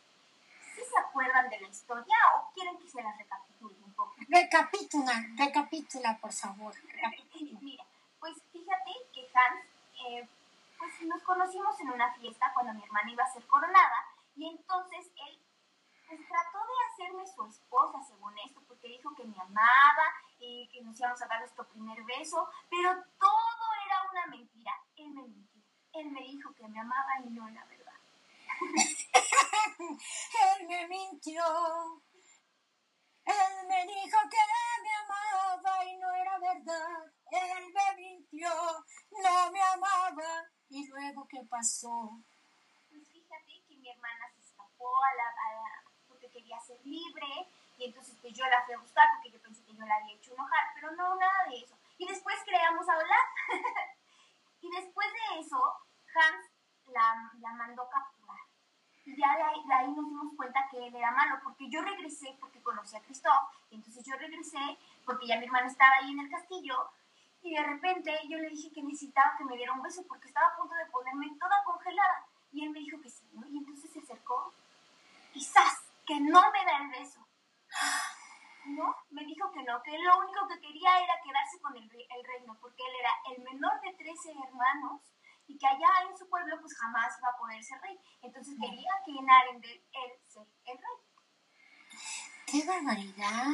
¿Sí 0.77 0.83
se 0.89 1.01
acuerdan 1.01 1.51
de 1.51 1.61
la 1.63 1.69
historia 1.69 2.17
o 2.37 2.53
quieren 2.55 2.79
que 2.79 2.89
se 2.89 3.03
la 3.03 3.13
recapitule? 3.17 3.84
Recapitula, 4.29 5.27
recapitula, 5.37 6.19
por 6.19 6.33
favor. 6.33 6.75
Recapitula. 6.75 7.59
Mira, 7.61 7.85
pues 8.21 8.35
fíjate 8.53 8.91
que 9.13 9.29
Hans, 9.35 9.65
eh, 10.07 10.29
pues 10.79 10.93
nos 11.03 11.23
conocimos 11.23 11.79
en 11.81 11.91
una 11.91 12.13
fiesta 12.15 12.51
cuando 12.55 12.75
mi 12.75 12.83
hermana 12.83 13.11
iba 13.11 13.25
a 13.25 13.33
ser 13.33 13.47
coronada 13.47 14.07
y 14.37 14.49
entonces 14.49 15.11
él 15.27 15.39
pues 16.09 16.21
trató 16.29 16.59
de 16.59 16.75
hacerme 16.93 17.27
su 17.27 17.47
esposa 17.47 18.03
según 18.07 18.37
esto 18.39 18.61
porque 18.69 18.89
dijo 18.89 19.15
que 19.15 19.25
me 19.25 19.41
amaba 19.41 20.05
y 20.39 20.69
que 20.69 20.83
nos 20.83 20.99
íbamos 20.99 21.21
a 21.23 21.27
dar 21.27 21.41
nuestro 21.41 21.67
primer 21.69 22.03
beso, 22.05 22.49
pero 22.69 22.93
todo 23.19 23.65
era 23.87 24.11
una 24.11 24.27
mentira. 24.27 24.73
Él 24.97 25.11
me 25.11 25.23
mintió. 25.23 25.63
Él 25.95 26.11
me 26.11 26.21
dijo 26.23 26.53
que 26.55 26.69
me 26.69 26.81
amaba 26.81 27.21
y 27.25 27.31
no 27.31 27.49
era 27.49 27.65
verdad. 27.65 27.95
Él 30.59 30.69
me 30.69 30.89
mintió. 30.89 31.43
Él 33.27 33.67
me 33.69 33.87
dijo 33.87 34.19
que 34.31 34.43
me 34.83 34.91
amaba 35.05 35.85
y 35.85 35.97
no 35.97 36.15
era 36.15 36.39
verdad. 36.39 37.13
Él 37.31 37.65
me 37.73 37.97
mintió, 37.97 38.51
no 39.23 39.51
me 39.53 39.63
amaba. 39.63 40.45
¿Y 40.69 40.87
luego 40.89 41.27
qué 41.29 41.41
pasó? 41.49 42.21
Pues 42.91 43.09
fíjate 43.11 43.63
que 43.69 43.77
mi 43.77 43.89
hermana 43.91 44.31
se 44.35 44.41
escapó 44.41 44.89
a 45.05 45.15
la, 45.15 45.25
a 45.29 45.55
la- 45.55 45.85
porque 46.09 46.31
quería 46.31 46.59
ser 46.61 46.79
libre 46.85 47.27
y 47.79 47.85
entonces 47.87 48.17
pues 48.21 48.33
yo 48.35 48.47
la 48.47 48.65
fui 48.65 48.75
a 48.75 48.79
buscar 48.79 49.09
porque 49.17 49.31
yo 49.31 49.41
pensé 49.43 49.65
que 49.65 49.75
yo 49.75 49.85
la 49.85 49.97
había 49.97 50.15
hecho 50.15 50.33
enojar, 50.35 50.67
pero 50.75 50.93
no, 50.93 51.17
nada 51.17 51.45
de 51.49 51.57
eso. 51.59 51.77
Y 51.99 52.07
después 52.07 52.37
creamos 52.45 52.89
a 52.89 52.93
hablar. 52.95 53.27
y 54.61 54.71
después 54.71 55.09
de 55.13 55.41
eso, 55.41 55.57
Hans 56.15 56.47
la, 56.87 57.33
la 57.41 57.53
mandó 57.53 57.89
capturar. 57.89 58.14
Y 59.07 59.17
ya 59.17 59.37
de 59.37 59.75
ahí, 59.75 59.91
nos 59.93 60.09
dimos 60.09 60.35
cuenta 60.37 60.67
que 60.71 60.87
él 60.87 60.95
era 60.95 61.11
malo, 61.11 61.39
porque 61.45 61.69
yo 61.69 61.83
regresé 61.83 62.37
porque 62.41 62.63
conocí 62.63 62.97
a 62.97 63.03
Christoph, 63.03 63.53
y 63.71 63.77
entonces 63.77 64.05
yo 64.05 64.17
regresé 64.17 64.79
porque 65.05 65.27
ya 65.27 65.39
mi 65.39 65.45
hermana 65.45 65.67
estaba 65.67 65.93
ahí 66.01 66.13
en 66.13 66.21
el 66.21 66.31
castillo, 66.31 66.91
y 67.43 67.55
de 67.55 67.63
repente 67.63 68.19
yo 68.29 68.39
le 68.39 68.49
dije 68.49 68.73
que 68.73 68.83
necesitaba 68.83 69.37
que 69.37 69.45
me 69.45 69.57
diera 69.57 69.73
un 69.73 69.83
beso 69.83 70.03
porque 70.09 70.29
estaba 70.29 70.47
a 70.49 70.57
punto 70.57 70.75
de 70.75 70.87
ponerme 70.87 71.37
toda 71.39 71.63
congelada. 71.65 72.27
Y 72.53 72.65
él 72.65 72.71
me 72.71 72.79
dijo 72.79 72.99
que 73.03 73.11
sí, 73.11 73.29
¿no? 73.33 73.47
Y 73.47 73.59
entonces 73.59 73.91
se 73.91 73.99
acercó, 73.99 74.55
quizás, 75.33 75.85
que 76.07 76.19
no 76.21 76.41
me 76.53 76.65
da 76.65 76.79
el 76.79 76.89
beso. 76.89 77.21
No, 78.67 78.97
me 79.11 79.27
dijo 79.27 79.51
que 79.53 79.63
no, 79.63 79.83
que 79.83 79.99
lo 79.99 80.19
único 80.21 80.49
que 80.49 80.59
quería 80.59 80.99
era 81.01 81.21
quedarse 81.23 81.61
con 81.61 81.77
el, 81.77 81.85
el 81.85 82.25
reino, 82.25 82.57
porque 82.63 82.83
él 82.83 82.95
era 82.99 83.11
el 83.37 83.43
menor 83.43 83.79
de 83.83 83.93
13 83.93 84.33
hermanos 84.43 85.03
y 85.47 85.59
que 85.59 85.67
allá 85.67 85.89
en 86.09 86.17
su 86.17 86.29
pueblo 86.29 86.57
pues 86.61 86.77
jamás 86.77 87.19
iba 87.19 87.29
a 87.29 87.37
poder 87.37 87.63
ser 87.63 87.81
rey. 87.81 87.99
Entonces 88.23 88.55
quería 88.61 88.91
que 89.05 89.13
en 89.13 89.31
Arendelle 89.31 89.85
él 89.93 90.13
ser 90.29 90.47
el 90.67 90.79
rey. 90.79 92.01
¡Qué 92.47 92.65
barbaridad! 92.67 93.47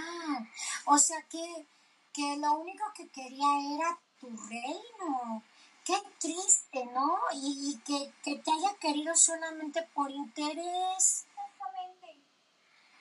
O 0.86 0.99
sea 0.99 1.22
que, 1.22 1.66
que 2.12 2.36
lo 2.38 2.53
único 2.55 2.84
que 2.95 3.09
quería 3.09 3.49
era 3.76 3.99
tu 4.20 4.28
reino. 4.49 5.43
Qué 5.84 5.97
triste, 6.18 6.84
¿no? 6.86 7.18
Y, 7.32 7.72
y 7.72 7.78
que, 7.80 8.12
que 8.22 8.36
te 8.38 8.51
haya 8.51 8.74
querido 8.78 9.14
solamente 9.16 9.82
por 9.95 10.11
interés. 10.11 11.26
Exactamente. 11.26 12.20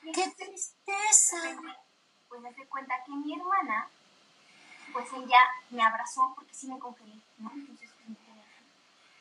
Y 0.04 0.12
¡Qué 0.12 0.30
tristeza! 0.32 1.38
pues 2.30 2.42
me 2.42 2.54
di 2.54 2.66
cuenta 2.68 3.04
que 3.04 3.12
mi 3.12 3.34
hermana, 3.34 3.90
pues 4.94 5.12
ella 5.14 5.40
me 5.72 5.84
abrazó 5.84 6.32
porque 6.36 6.54
sí 6.54 6.68
me 6.68 6.80
congelé, 6.80 7.20
¿no? 7.40 7.52
Entonces, 7.52 7.90
pues, 7.96 8.10
me 8.10 8.16
quedé 8.16 8.40
así. 8.40 8.64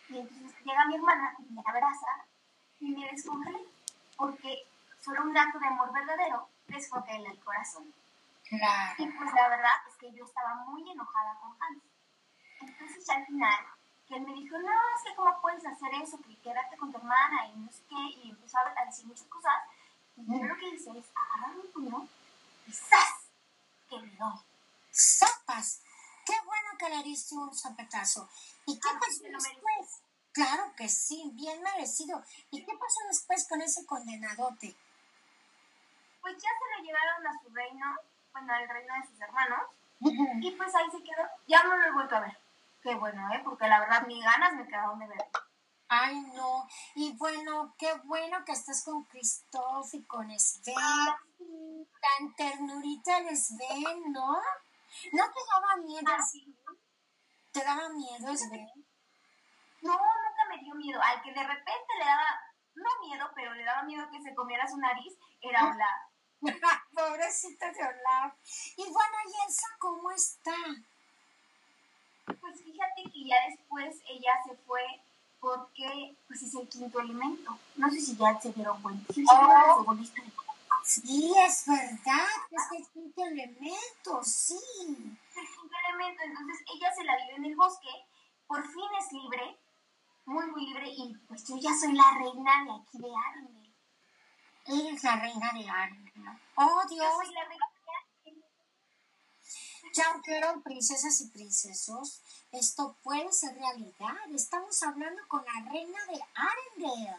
Y 0.09 0.19
entonces 0.19 0.65
llega 0.65 0.87
mi 0.87 0.97
hermana, 0.97 1.35
y 1.39 1.53
me 1.53 1.63
abraza 1.65 2.25
y 2.81 2.91
me 2.91 3.11
descongelé, 3.11 3.67
porque 4.17 4.67
solo 5.01 5.23
un 5.23 5.37
acto 5.37 5.59
de 5.59 5.67
amor 5.67 5.93
verdadero 5.93 6.49
descongela 6.67 7.31
el 7.31 7.41
corazón. 7.41 7.93
Claro. 8.49 8.95
Y 8.99 9.07
pues 9.07 9.33
la 9.35 9.49
verdad 9.49 9.73
es 9.89 9.97
que 9.97 10.13
yo 10.13 10.25
estaba 10.25 10.55
muy 10.67 10.91
enojada 10.91 11.39
con 11.41 11.53
Hans. 11.61 11.83
Entonces 12.61 13.05
ya 13.07 13.15
al 13.17 13.27
final, 13.27 13.67
que 14.07 14.17
él 14.17 14.23
me 14.23 14.33
dijo, 14.33 14.59
no, 14.59 14.73
es 14.97 15.05
que 15.05 15.15
cómo 15.15 15.41
puedes 15.43 15.65
hacer 15.67 15.91
eso, 16.03 16.19
que 16.23 16.37
quédate 16.39 16.77
con 16.79 16.91
tu 16.91 16.99
hermana 16.99 17.47
y 17.49 17.59
no 17.59 17.71
sé 17.71 17.83
qué, 17.89 18.19
y 18.23 18.31
empezó 18.31 18.59
a 18.59 18.85
decir 18.85 19.07
muchas 19.07 19.27
cosas. 19.27 19.55
Y 20.17 20.27
yo 20.27 20.45
lo 20.45 20.57
que 20.57 20.69
hice 20.69 20.99
es 20.99 21.07
agarrar 21.15 21.57
mi 21.57 21.69
puño 21.69 22.09
y 22.67 22.73
¡zas! 22.73 23.29
que 23.89 23.99
le 23.99 24.17
doy. 24.17 24.39
¡Sopas! 24.91 25.83
¡Qué 26.29 26.35
bueno 26.45 26.69
que 26.79 26.91
le 26.91 27.03
diste 27.05 27.35
un 27.35 27.55
zapatazo! 27.57 28.29
¿Y 28.67 28.79
qué 28.79 28.89
Ah, 28.93 28.99
pasó 29.01 29.13
se 29.23 29.31
lo 29.31 29.39
después? 29.39 30.03
Claro 30.33 30.75
que 30.77 30.87
sí, 30.91 31.31
bien 31.33 31.63
merecido. 31.63 32.23
¿Y 32.51 32.63
qué 32.67 32.73
pasó 32.77 33.01
después 33.09 33.49
con 33.49 33.63
ese 33.63 33.87
condenadote? 33.87 34.77
Pues 36.21 36.35
ya 36.35 36.51
se 36.51 36.77
lo 36.77 36.85
llevaron 36.87 37.27
a 37.27 37.33
su 37.43 37.49
reino, 37.55 37.87
bueno, 38.33 38.53
al 38.53 38.69
reino 38.69 38.95
de 39.01 39.07
sus 39.09 39.19
hermanos, 39.23 39.61
y 40.43 40.51
pues 40.51 40.75
ahí 40.75 40.91
se 40.91 41.03
quedó. 41.03 41.27
Ya 41.47 41.63
no 41.63 41.79
lo 41.79 41.87
he 41.87 41.93
vuelto 41.93 42.17
a 42.17 42.21
ver. 42.21 42.39
Qué 42.83 42.95
bueno, 42.95 43.33
¿eh? 43.33 43.41
Porque 43.43 43.67
la 43.67 43.81
verdad 43.81 44.07
ni 44.07 44.21
ganas 44.23 44.53
me 44.53 44.67
quedaron 44.67 44.99
de 44.99 45.07
ver. 45.07 45.25
Ay, 45.89 46.21
no. 46.35 46.69
Y 46.95 47.17
bueno, 47.17 47.75
qué 47.79 47.95
bueno 48.05 48.45
que 48.45 48.53
estás 48.53 48.85
con 48.85 49.05
Christoph 49.05 49.95
y 49.95 50.05
con 50.05 50.29
Sven. 50.39 50.75
Tan 50.77 52.35
ternurita 52.37 53.17
el 53.17 53.35
Sven, 53.35 54.13
¿no? 54.13 54.39
¿No 55.13 55.25
te 55.25 55.41
daba 55.51 55.77
miedo? 55.77 56.13
Así. 56.19 56.55
¿Te 57.53 57.65
daba 57.65 57.89
miedo, 57.91 58.37
Sven? 58.37 58.69
No, 59.83 59.93
nunca 59.93 60.45
me 60.51 60.59
dio 60.63 60.75
miedo. 60.75 61.01
Al 61.03 61.23
que 61.23 61.33
de 61.33 61.43
repente 61.43 61.95
le 61.99 62.05
daba, 62.05 62.41
no 62.75 62.91
miedo, 63.07 63.31
pero 63.35 63.55
le 63.55 63.65
daba 63.65 63.83
miedo 63.85 64.09
que 64.11 64.23
se 64.23 64.35
comiera 64.35 64.67
su 64.67 64.77
nariz, 64.79 65.15
era 65.41 65.67
Olaf. 65.67 66.09
Pobrecito 66.95 67.67
de 67.67 67.85
Olaf. 67.85 68.35
Y 68.77 68.83
bueno, 68.85 69.17
¿y 69.27 69.47
Elsa 69.47 69.67
cómo 69.79 70.11
está? 70.11 70.55
Pues 72.41 72.63
fíjate 72.63 73.03
que 73.13 73.25
ya 73.25 73.37
después 73.49 73.97
ella 74.09 74.33
se 74.47 74.55
fue 74.67 74.83
porque 75.41 76.17
pues 76.27 76.43
es 76.43 76.55
el 76.55 76.69
quinto 76.69 77.01
elemento. 77.01 77.59
No 77.77 77.91
sé 77.91 78.01
si 78.01 78.17
ya 78.17 78.39
se 78.41 78.53
dieron 78.53 78.83
cuenta. 78.83 79.13
Sí, 79.13 79.25
Oh. 79.31 79.95
Sí, 80.85 81.33
es 81.47 81.67
verdad, 81.67 82.27
es 82.51 82.79
el 82.79 82.89
quinto 82.89 83.23
elemento, 83.25 84.25
sí. 84.25 84.57
Es 84.57 85.51
quinto 85.51 85.77
elemento, 85.89 86.23
entonces 86.25 86.65
ella 86.75 86.95
se 86.95 87.05
la 87.05 87.17
vive 87.17 87.37
en 87.37 87.45
el 87.45 87.57
bosque, 87.57 87.89
por 88.47 88.63
fin 88.67 88.89
es 88.99 89.13
libre, 89.13 89.59
muy 90.25 90.47
muy 90.47 90.67
libre, 90.67 90.89
y 90.89 91.15
pues 91.27 91.45
yo 91.47 91.57
ya 91.59 91.71
soy 91.79 91.93
la 91.93 92.11
reina 92.19 92.65
de 92.65 92.71
aquí 92.81 92.99
de 92.99 93.09
Arendelle. 93.29 93.75
Eres 94.67 95.03
la 95.03 95.17
reina 95.17 95.53
de 95.53 95.69
Arendelle. 95.69 96.39
Oh, 96.57 96.83
Yo 96.83 96.89
Dios. 96.95 97.15
soy 97.17 97.33
la 97.35 97.45
reina 97.45 97.67
de 98.25 98.43
Ya 99.95 100.21
quiero 100.23 100.61
princesas 100.63 101.21
y 101.23 101.29
princesos. 101.29 102.23
Esto 102.53 102.97
puede 103.03 103.33
ser 103.33 103.55
realidad. 103.57 104.17
Estamos 104.35 104.83
hablando 104.83 105.23
con 105.29 105.45
la 105.45 105.71
reina 105.71 105.99
de 106.07 106.21
Arendelle. 106.35 107.17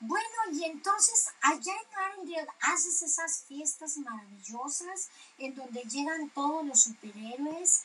Bueno, 0.00 0.36
y 0.52 0.64
entonces 0.64 1.28
allá 1.40 1.72
en 1.72 1.98
Arendelle 1.98 2.46
haces 2.60 3.02
esas 3.02 3.44
fiestas 3.44 3.96
maravillosas 3.98 5.08
en 5.38 5.54
donde 5.54 5.82
llegan 5.84 6.28
todos 6.30 6.64
los 6.66 6.82
superhéroes. 6.82 7.84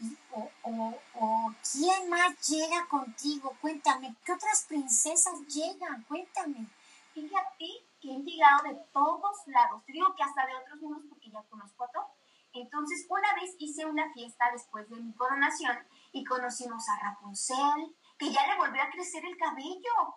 Y- 0.00 0.16
O, 0.32 0.48
o, 0.62 0.98
o 1.16 1.54
quién 1.72 2.08
más 2.08 2.48
llega 2.48 2.86
contigo? 2.86 3.54
Cuéntame, 3.60 4.14
¿qué 4.24 4.32
otras 4.32 4.62
princesas 4.62 5.40
llegan? 5.48 6.04
Cuéntame. 6.04 6.66
Fíjate 7.12 7.66
que 8.00 8.10
han 8.14 8.24
llegado 8.24 8.62
de 8.62 8.74
todos 8.94 9.36
lados. 9.46 9.82
Te 9.84 9.92
digo 9.92 10.14
que 10.14 10.22
hasta 10.22 10.46
de 10.46 10.56
otros 10.56 10.80
mundos 10.80 11.02
porque 11.10 11.30
ya 11.30 11.42
conozco 11.50 11.84
a 11.84 11.88
todos. 11.88 12.06
Entonces, 12.54 13.04
una 13.10 13.34
vez 13.34 13.54
hice 13.58 13.84
una 13.84 14.10
fiesta 14.14 14.50
después 14.52 14.88
de 14.88 14.96
mi 14.96 15.12
coronación 15.12 15.76
y 16.12 16.24
conocimos 16.24 16.88
a 16.88 16.98
Rapunzel, 17.02 17.94
que 18.18 18.32
ya 18.32 18.46
le 18.46 18.56
volvió 18.56 18.82
a 18.82 18.90
crecer 18.90 19.24
el 19.26 19.36
cabello. 19.36 20.14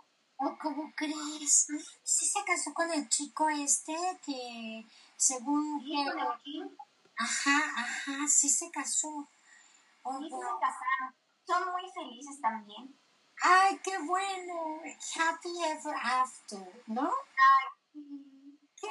¿Cómo 0.62 0.92
crees? 0.96 1.68
Sí 2.04 2.26
se 2.26 2.44
casó 2.44 2.74
con 2.74 2.92
el 2.92 3.08
chico 3.10 3.50
este 3.50 3.94
que 4.26 4.86
según 5.16 5.84
que- 5.84 6.76
Ajá, 7.18 7.58
ajá, 7.78 8.28
sí 8.28 8.50
se 8.50 8.70
casó. 8.72 9.28
Oh, 10.04 10.20
sí 10.20 10.30
se 10.30 10.36
wow. 10.36 10.60
casaron. 10.60 11.16
Son 11.46 11.72
muy 11.72 11.90
felices 11.92 12.42
también. 12.42 12.98
Ay, 13.42 13.80
qué 13.84 13.98
bueno. 14.00 14.82
Happy 15.16 15.50
ever 15.66 15.96
after, 16.04 16.84
¿no? 16.88 17.10
Ay. 17.12 17.68
Qué 18.80 18.88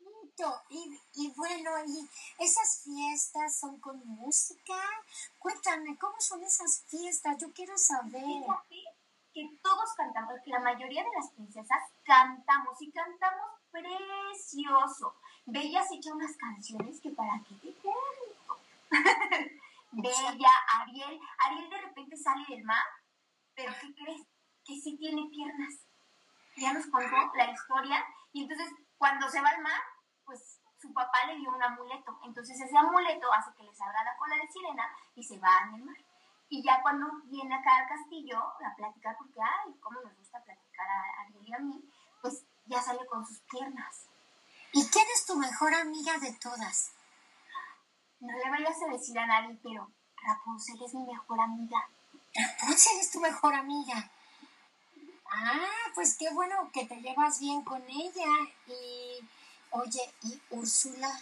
bonito. 0.00 0.62
Y, 0.70 0.98
y 1.14 1.30
bueno, 1.32 1.70
y 1.86 2.08
esas 2.38 2.80
fiestas 2.84 3.56
son 3.56 3.78
con 3.80 4.04
música. 4.06 4.74
Cuéntame, 5.38 5.96
¿cómo 5.98 6.20
son 6.20 6.42
esas 6.42 6.82
fiestas? 6.88 7.36
Yo 7.38 7.52
quiero 7.52 7.76
saber. 7.76 8.22
Fíjate 8.24 8.91
que 9.32 9.48
todos 9.62 9.94
cantamos, 9.96 10.34
la 10.46 10.60
mayoría 10.60 11.02
de 11.02 11.10
las 11.16 11.30
princesas 11.32 11.78
cantamos 12.04 12.80
y 12.80 12.92
cantamos 12.92 13.50
precioso. 13.70 15.14
Bella 15.46 15.82
se 15.82 15.96
echa 15.96 16.12
unas 16.12 16.36
canciones 16.36 17.00
que 17.00 17.10
para 17.10 17.40
qué 17.48 17.54
te 17.56 17.74
cuento. 17.80 18.58
Bella, 19.92 20.50
Ariel, 20.80 21.20
Ariel 21.38 21.70
de 21.70 21.78
repente 21.78 22.16
sale 22.16 22.44
del 22.48 22.64
mar, 22.64 22.84
pero 23.54 23.72
¿qué 23.80 23.94
crees? 23.94 24.22
Que 24.64 24.74
sí 24.80 24.96
tiene 24.96 25.28
piernas. 25.30 25.74
Ya 26.56 26.72
nos 26.72 26.86
contó 26.86 27.16
la 27.34 27.50
historia 27.50 28.04
y 28.32 28.42
entonces 28.42 28.70
cuando 28.98 29.28
se 29.28 29.40
va 29.40 29.48
al 29.48 29.62
mar, 29.62 29.80
pues 30.24 30.60
su 30.80 30.92
papá 30.92 31.26
le 31.26 31.36
dio 31.36 31.50
un 31.50 31.62
amuleto. 31.62 32.18
Entonces 32.24 32.60
ese 32.60 32.76
amuleto 32.76 33.32
hace 33.32 33.54
que 33.56 33.64
le 33.64 33.74
salga 33.74 34.04
la 34.04 34.16
cola 34.16 34.36
de 34.36 34.48
sirena 34.48 34.84
y 35.14 35.22
se 35.22 35.38
va 35.38 35.50
en 35.68 35.74
el 35.74 35.84
mar. 35.84 35.96
Y 36.52 36.62
ya 36.62 36.82
cuando 36.82 37.06
viene 37.24 37.54
acá 37.54 37.70
al 37.78 37.88
castillo 37.88 38.38
a 38.38 38.76
platicar, 38.76 39.16
porque, 39.16 39.40
ay, 39.40 39.72
cómo 39.80 40.02
nos 40.02 40.14
gusta 40.18 40.38
platicar 40.44 40.86
a 40.86 41.22
Ariel 41.22 41.48
y 41.48 41.54
a 41.54 41.58
mí, 41.60 41.82
pues 42.20 42.44
ya 42.66 42.82
sale 42.82 43.06
con 43.06 43.26
sus 43.26 43.40
piernas. 43.50 44.04
¿Y 44.72 44.86
quién 44.88 45.06
es 45.14 45.24
tu 45.24 45.34
mejor 45.36 45.74
amiga 45.74 46.18
de 46.18 46.30
todas? 46.34 46.92
No 48.20 48.36
le 48.36 48.50
vayas 48.50 48.76
a 48.82 48.92
decir 48.92 49.18
a 49.18 49.26
nadie, 49.26 49.58
pero 49.62 49.90
Rapunzel 50.22 50.82
es 50.84 50.92
mi 50.92 51.06
mejor 51.06 51.40
amiga. 51.40 51.88
Rapunzel 52.34 53.00
es 53.00 53.10
tu 53.10 53.20
mejor 53.20 53.54
amiga. 53.54 54.10
Ah, 55.30 55.90
pues 55.94 56.18
qué 56.18 56.28
bueno 56.34 56.70
que 56.70 56.84
te 56.84 57.00
llevas 57.00 57.40
bien 57.40 57.62
con 57.62 57.82
ella. 57.88 58.28
Y, 58.66 59.26
oye, 59.70 60.14
¿y 60.24 60.38
Úrsula? 60.50 61.18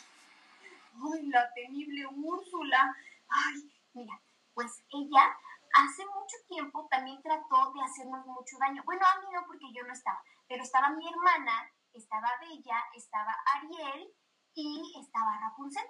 Ay, 1.05 1.27
la 1.29 1.55
temible 1.55 2.05
Úrsula. 2.09 2.97
Ay, 3.29 3.73
mira, 3.95 4.21
pues 4.61 4.85
ella 4.93 5.35
hace 5.75 6.05
mucho 6.05 6.37
tiempo 6.47 6.87
también 6.91 7.23
trató 7.23 7.73
de 7.73 7.83
hacernos 7.83 8.27
mucho 8.27 8.59
daño. 8.59 8.83
Bueno, 8.85 9.01
a 9.07 9.21
mí 9.21 9.27
no, 9.33 9.43
porque 9.47 9.73
yo 9.73 9.83
no 9.85 9.93
estaba, 9.95 10.23
pero 10.47 10.63
estaba 10.63 10.91
mi 10.91 11.09
hermana, 11.09 11.73
estaba 11.95 12.29
Bella, 12.41 12.85
estaba 12.95 13.35
Ariel 13.55 14.13
y 14.55 15.01
estaba 15.01 15.39
Rapunzel. 15.41 15.87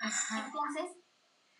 Ajá. 0.00 0.44
Entonces, 0.44 0.84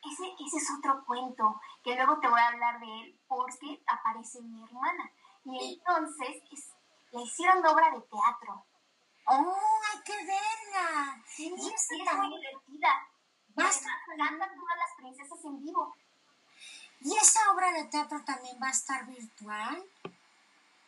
ese, 0.05 0.35
ese 0.47 0.57
es 0.59 0.71
otro 0.79 1.03
cuento 1.07 1.59
que 1.83 1.95
luego 1.95 2.21
te 2.21 2.29
voy 2.29 2.41
a 2.41 2.49
hablar 2.49 2.79
de 2.81 3.01
él 3.01 3.21
porque 3.27 3.83
aparece 3.87 4.43
mi 4.43 4.63
hermana. 4.63 5.11
Y 5.47 5.79
entonces 5.79 6.43
le 7.13 7.23
hicieron 7.23 7.65
obra 7.65 7.91
de 7.91 8.03
teatro. 8.03 8.67
¡Oh, 9.29 9.57
hay 9.91 10.03
que 10.03 10.17
verla! 10.27 11.23
Sí, 11.27 11.55
es 11.55 12.17
muy 12.19 12.37
divertida. 12.37 13.09
Basta. 13.49 13.89
Cantan 14.07 14.55
todas 14.55 14.77
las 14.77 14.97
princesas 14.99 15.45
en 15.45 15.65
vivo. 15.65 15.95
¿Y 17.05 17.15
esa 17.19 17.53
obra 17.53 17.71
de 17.71 17.85
teatro 17.85 18.19
también 18.25 18.57
va 18.63 18.69
a 18.69 18.71
estar 18.71 19.05
virtual? 19.05 19.85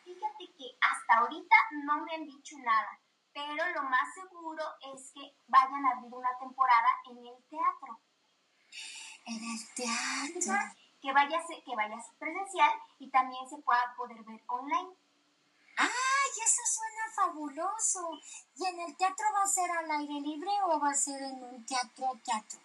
Fíjate 0.03 0.47
que 0.57 0.65
hasta 0.81 1.19
ahorita 1.19 1.57
no 1.85 2.05
me 2.07 2.15
han 2.15 2.25
dicho 2.25 2.57
nada, 2.59 2.99
pero 3.35 3.69
lo 3.75 3.83
más 3.83 4.15
seguro 4.15 4.65
es 4.95 5.13
que 5.13 5.35
vayan 5.47 5.85
a 5.85 5.91
abrir 5.91 6.15
una 6.15 6.39
temporada 6.39 6.89
en 7.11 7.19
el 7.19 7.37
teatro. 7.51 8.01
En 9.27 9.45
el 9.45 9.75
teatro 9.75 10.55
que 11.03 11.13
vaya, 11.13 11.39
que 11.63 11.77
vaya 11.77 11.97
presencial 12.19 12.73
y 12.99 13.11
también 13.11 13.47
se 13.51 13.59
pueda 13.59 13.95
poder 13.95 14.23
ver 14.25 14.41
online. 14.47 14.97
¡Ay, 15.77 16.31
eso 16.43 16.63
suena 16.65 17.13
fabuloso! 17.15 18.19
¿Y 18.57 18.65
en 18.65 18.81
el 18.81 18.97
teatro 18.97 19.27
va 19.35 19.43
a 19.43 19.47
ser 19.47 19.71
al 19.71 19.91
aire 19.91 20.21
libre 20.23 20.51
o 20.65 20.81
va 20.81 20.93
a 20.93 20.95
ser 20.95 21.23
en 21.23 21.45
un 21.45 21.67
teatro 21.67 22.19
teatro? 22.25 22.59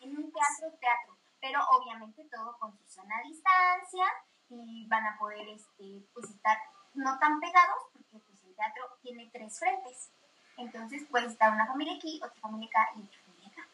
En 0.00 0.16
un 0.16 0.32
teatro 0.32 0.78
teatro, 0.78 1.13
pero 1.44 1.60
obviamente 1.72 2.26
todo 2.32 2.56
con 2.58 2.74
su 2.78 2.88
sana 2.88 3.20
distancia 3.22 4.06
y 4.48 4.86
van 4.88 5.06
a 5.06 5.18
poder 5.18 5.46
este, 5.46 6.02
pues, 6.14 6.30
estar 6.30 6.56
no 6.94 7.18
tan 7.18 7.38
pegados 7.38 7.82
porque 7.92 8.18
pues, 8.18 8.42
el 8.44 8.54
teatro 8.56 8.96
tiene 9.02 9.28
tres 9.30 9.58
frentes. 9.58 10.10
Entonces 10.56 11.02
puede 11.10 11.26
estar 11.26 11.52
una 11.52 11.66
familia 11.66 11.96
aquí, 11.96 12.18
otra 12.24 12.40
familia 12.40 12.70
acá 12.70 12.92
y 12.96 13.02
otra 13.02 13.20
familia 13.26 13.48
acá, 13.50 13.68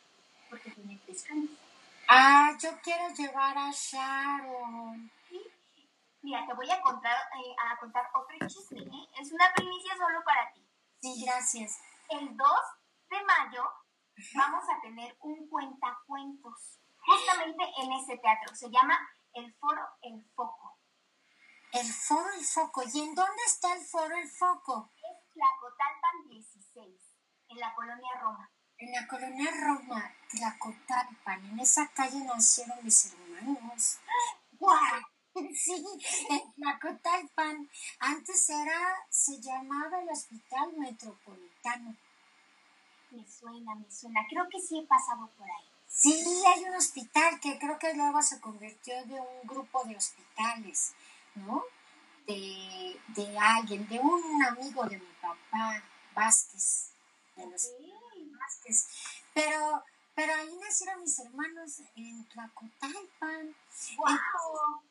porque 0.49 0.71
tiene 0.73 1.01
tres 1.05 1.25
frentes. 1.25 1.57
Ah, 2.09 2.57
yo 2.59 2.71
quiero 2.83 3.09
llevar 3.15 3.57
a 3.57 3.71
Sharon. 3.71 5.09
Mira, 6.23 6.45
te 6.49 6.55
voy 6.55 6.69
a 6.73 6.81
contar, 6.81 7.17
eh, 7.39 7.55
a 7.57 7.79
contar 7.79 8.11
otro 8.15 8.49
chisme. 8.49 8.81
¿eh? 8.81 9.09
Es 9.21 9.31
una 9.31 9.45
primicia 9.55 9.97
solo 9.97 10.25
para 10.25 10.53
ti. 10.53 10.67
Sí, 11.01 11.25
gracias. 11.25 11.79
El 12.09 12.37
2 12.37 12.49
de 13.11 13.25
mayo 13.25 13.71
vamos 14.35 14.65
a 14.69 14.81
tener 14.81 15.17
un 15.21 15.49
cuentacuentos, 15.49 16.80
justamente 17.05 17.65
en 17.79 17.93
ese 17.93 18.19
teatro. 18.19 18.55
Se 18.55 18.71
llama 18.71 18.99
el 19.35 19.53
Foro 19.55 19.83
El 20.03 20.25
Foco. 20.35 20.79
El 21.73 21.87
Foro 21.87 22.29
El 22.39 22.45
Foco. 22.45 22.83
¿Y 22.93 23.01
en 23.01 23.15
dónde 23.15 23.43
está 23.47 23.75
el 23.75 23.85
Foro 23.85 24.17
El 24.17 24.29
Foco? 24.29 24.91
Es 24.97 25.33
Tlacotalpan 25.33 26.29
16, 26.29 27.17
en 27.49 27.59
la 27.59 27.75
colonia 27.75 28.11
Roma. 28.21 28.51
En 28.79 28.93
la 28.93 29.07
colonia 29.07 29.51
Roma, 29.61 30.15
Tlacotalpan, 30.31 31.45
en 31.45 31.61
esa 31.61 31.87
calle 31.89 32.25
nacieron 32.25 32.83
mis 32.83 33.13
hermanos. 33.13 33.99
¡Guau! 34.53 35.03
Sí, 35.55 35.87
en 36.29 36.53
Tlacotalpan. 36.55 37.71
Antes 38.01 38.51
era, 38.51 39.07
se 39.09 39.41
llamaba 39.41 40.01
el 40.01 40.09
Hospital 40.11 40.73
Metropolitano. 40.77 41.97
Me 43.11 43.25
suena, 43.27 43.75
me 43.77 43.91
suena. 43.91 44.21
Creo 44.29 44.49
que 44.51 44.61
sí 44.61 44.81
he 44.81 44.87
pasado 44.87 45.31
por 45.37 45.49
ahí. 45.49 45.70
Sí, 45.93 46.43
hay 46.47 46.65
un 46.65 46.75
hospital 46.77 47.41
que 47.41 47.59
creo 47.59 47.79
que 47.79 47.93
luego 47.95 48.23
se 48.23 48.41
convirtió 48.41 48.95
de 49.07 49.21
un 49.21 49.43
grupo 49.45 49.83
de 49.85 49.97
hospitales, 49.97 50.95
¿no? 51.35 51.65
De, 52.27 52.99
de 53.09 53.39
alguien, 53.39 53.87
de 53.89 53.99
un 53.99 54.43
amigo 54.45 54.85
de 54.85 54.99
mi 54.99 55.13
papá, 55.21 55.83
Vázquez. 56.15 56.93
De 57.37 57.45
los, 57.47 57.71
pero, 59.35 59.85
pero 60.15 60.35
ahí 60.35 60.57
nacieron 60.63 61.01
mis 61.01 61.19
hermanos 61.19 61.81
en 61.97 62.25
Tlacotalpan. 62.29 63.55
Wow. 63.97 64.83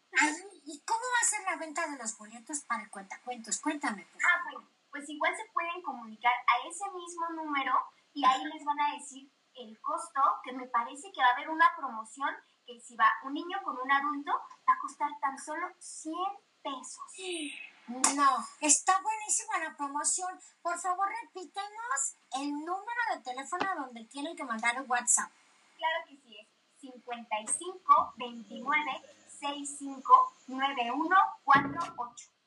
¿Y 0.65 0.79
cómo 0.81 0.99
va 0.99 1.21
a 1.21 1.29
ser 1.29 1.43
la 1.43 1.55
venta 1.55 1.87
de 1.87 1.97
los 1.97 2.17
boletos 2.17 2.59
para 2.61 2.83
el 2.83 2.89
cuentacuentos? 2.89 3.59
Cuéntame. 3.59 4.05
Ah, 4.15 4.41
bueno, 4.43 4.67
pues 4.91 5.07
igual 5.09 5.33
se 5.35 5.51
pueden 5.53 5.81
comunicar 5.81 6.33
a 6.33 6.67
ese 6.67 6.85
mismo 6.91 7.29
número 7.29 7.73
y 8.13 8.25
ahí 8.25 8.43
les 8.45 8.65
van 8.65 8.79
a 8.79 8.93
decir 8.95 9.29
el 9.59 9.79
costo, 9.81 10.21
que 10.43 10.53
me 10.53 10.67
parece 10.67 11.11
que 11.11 11.21
va 11.21 11.27
a 11.27 11.33
haber 11.33 11.49
una 11.49 11.71
promoción 11.77 12.29
que 12.65 12.79
si 12.79 12.95
va 12.95 13.11
un 13.23 13.33
niño 13.33 13.57
con 13.63 13.77
un 13.79 13.91
adulto 13.91 14.31
va 14.31 14.73
a 14.73 14.79
costar 14.81 15.09
tan 15.21 15.37
solo 15.37 15.67
100 15.79 16.13
pesos. 16.63 17.03
No, 18.15 18.47
está 18.61 19.01
buenísima 19.01 19.57
la 19.59 19.75
promoción. 19.75 20.39
Por 20.61 20.77
favor, 20.79 21.09
repítenos 21.23 22.15
el 22.39 22.51
número 22.51 23.01
de 23.15 23.21
teléfono 23.23 23.65
donde 23.75 24.05
tienen 24.05 24.35
que 24.35 24.43
mandar 24.43 24.75
el 24.75 24.83
WhatsApp. 24.87 25.31
Claro 25.77 26.05
que 26.07 26.17
sí, 26.17 26.37
es 26.37 26.47
55 26.79 28.13
29 28.17 29.01
65 29.39 30.33
9148. 30.47 32.38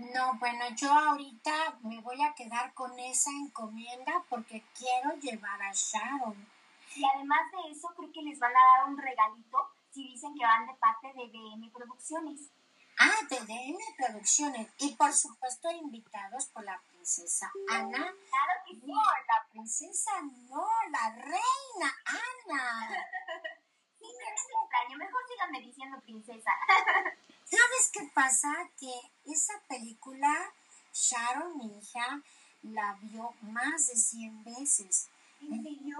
No, 0.00 0.34
bueno, 0.38 0.64
yo 0.76 0.90
ahorita 0.90 1.78
me 1.82 2.00
voy 2.00 2.22
a 2.22 2.32
quedar 2.32 2.72
con 2.72 2.98
esa 2.98 3.30
encomienda 3.30 4.24
porque 4.30 4.64
quiero 4.74 5.14
llevar 5.16 5.60
a 5.60 5.72
Sharon. 5.72 6.48
Y 6.96 7.04
además 7.04 7.40
de 7.52 7.70
eso, 7.70 7.88
creo 7.94 8.10
que 8.10 8.22
les 8.22 8.38
van 8.38 8.56
a 8.56 8.78
dar 8.78 8.88
un 8.88 8.96
regalito 8.96 9.58
si 9.90 10.08
dicen 10.08 10.34
que 10.34 10.44
van 10.44 10.66
de 10.66 10.74
parte 10.74 11.08
de 11.08 11.26
BM 11.26 11.70
Producciones. 11.70 12.50
Ah, 12.98 13.26
TDM 13.28 13.78
Producciones. 13.98 14.68
Y 14.78 14.94
por 14.94 15.12
supuesto 15.12 15.70
invitados 15.70 16.46
por 16.46 16.64
la 16.64 16.80
princesa 16.90 17.52
Ana. 17.70 17.98
Claro 17.98 18.60
que 18.66 18.74
sí. 18.74 18.82
No, 18.86 19.02
la 19.02 19.48
princesa 19.50 20.10
no, 20.48 20.66
la 20.90 21.10
reina 21.14 21.94
Ana. 22.06 22.88
sí, 23.98 24.06
es 24.06 24.46
extraño. 24.62 24.96
Mejor 24.96 25.20
síganme 25.28 25.60
diciendo 25.60 26.00
princesa. 26.00 26.52
¿Sabes 27.50 27.90
qué 27.92 28.10
pasa? 28.14 28.52
Que 28.78 28.92
esa 29.26 29.54
película, 29.68 30.52
Sharon, 30.92 31.58
mi 31.58 31.78
hija, 31.78 32.22
la 32.62 32.98
vio 33.02 33.34
más 33.42 33.88
de 33.88 33.96
100 33.96 34.44
veces. 34.44 35.08
¿En 35.40 35.62
serio? 35.62 35.98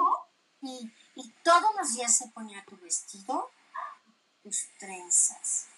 Y, 0.62 0.92
y 1.14 1.32
todos 1.42 1.74
los 1.78 1.94
días 1.94 2.16
se 2.16 2.28
ponía 2.28 2.64
tu 2.64 2.76
vestido, 2.76 3.50
tus 4.42 4.68
trenzas 4.78 5.68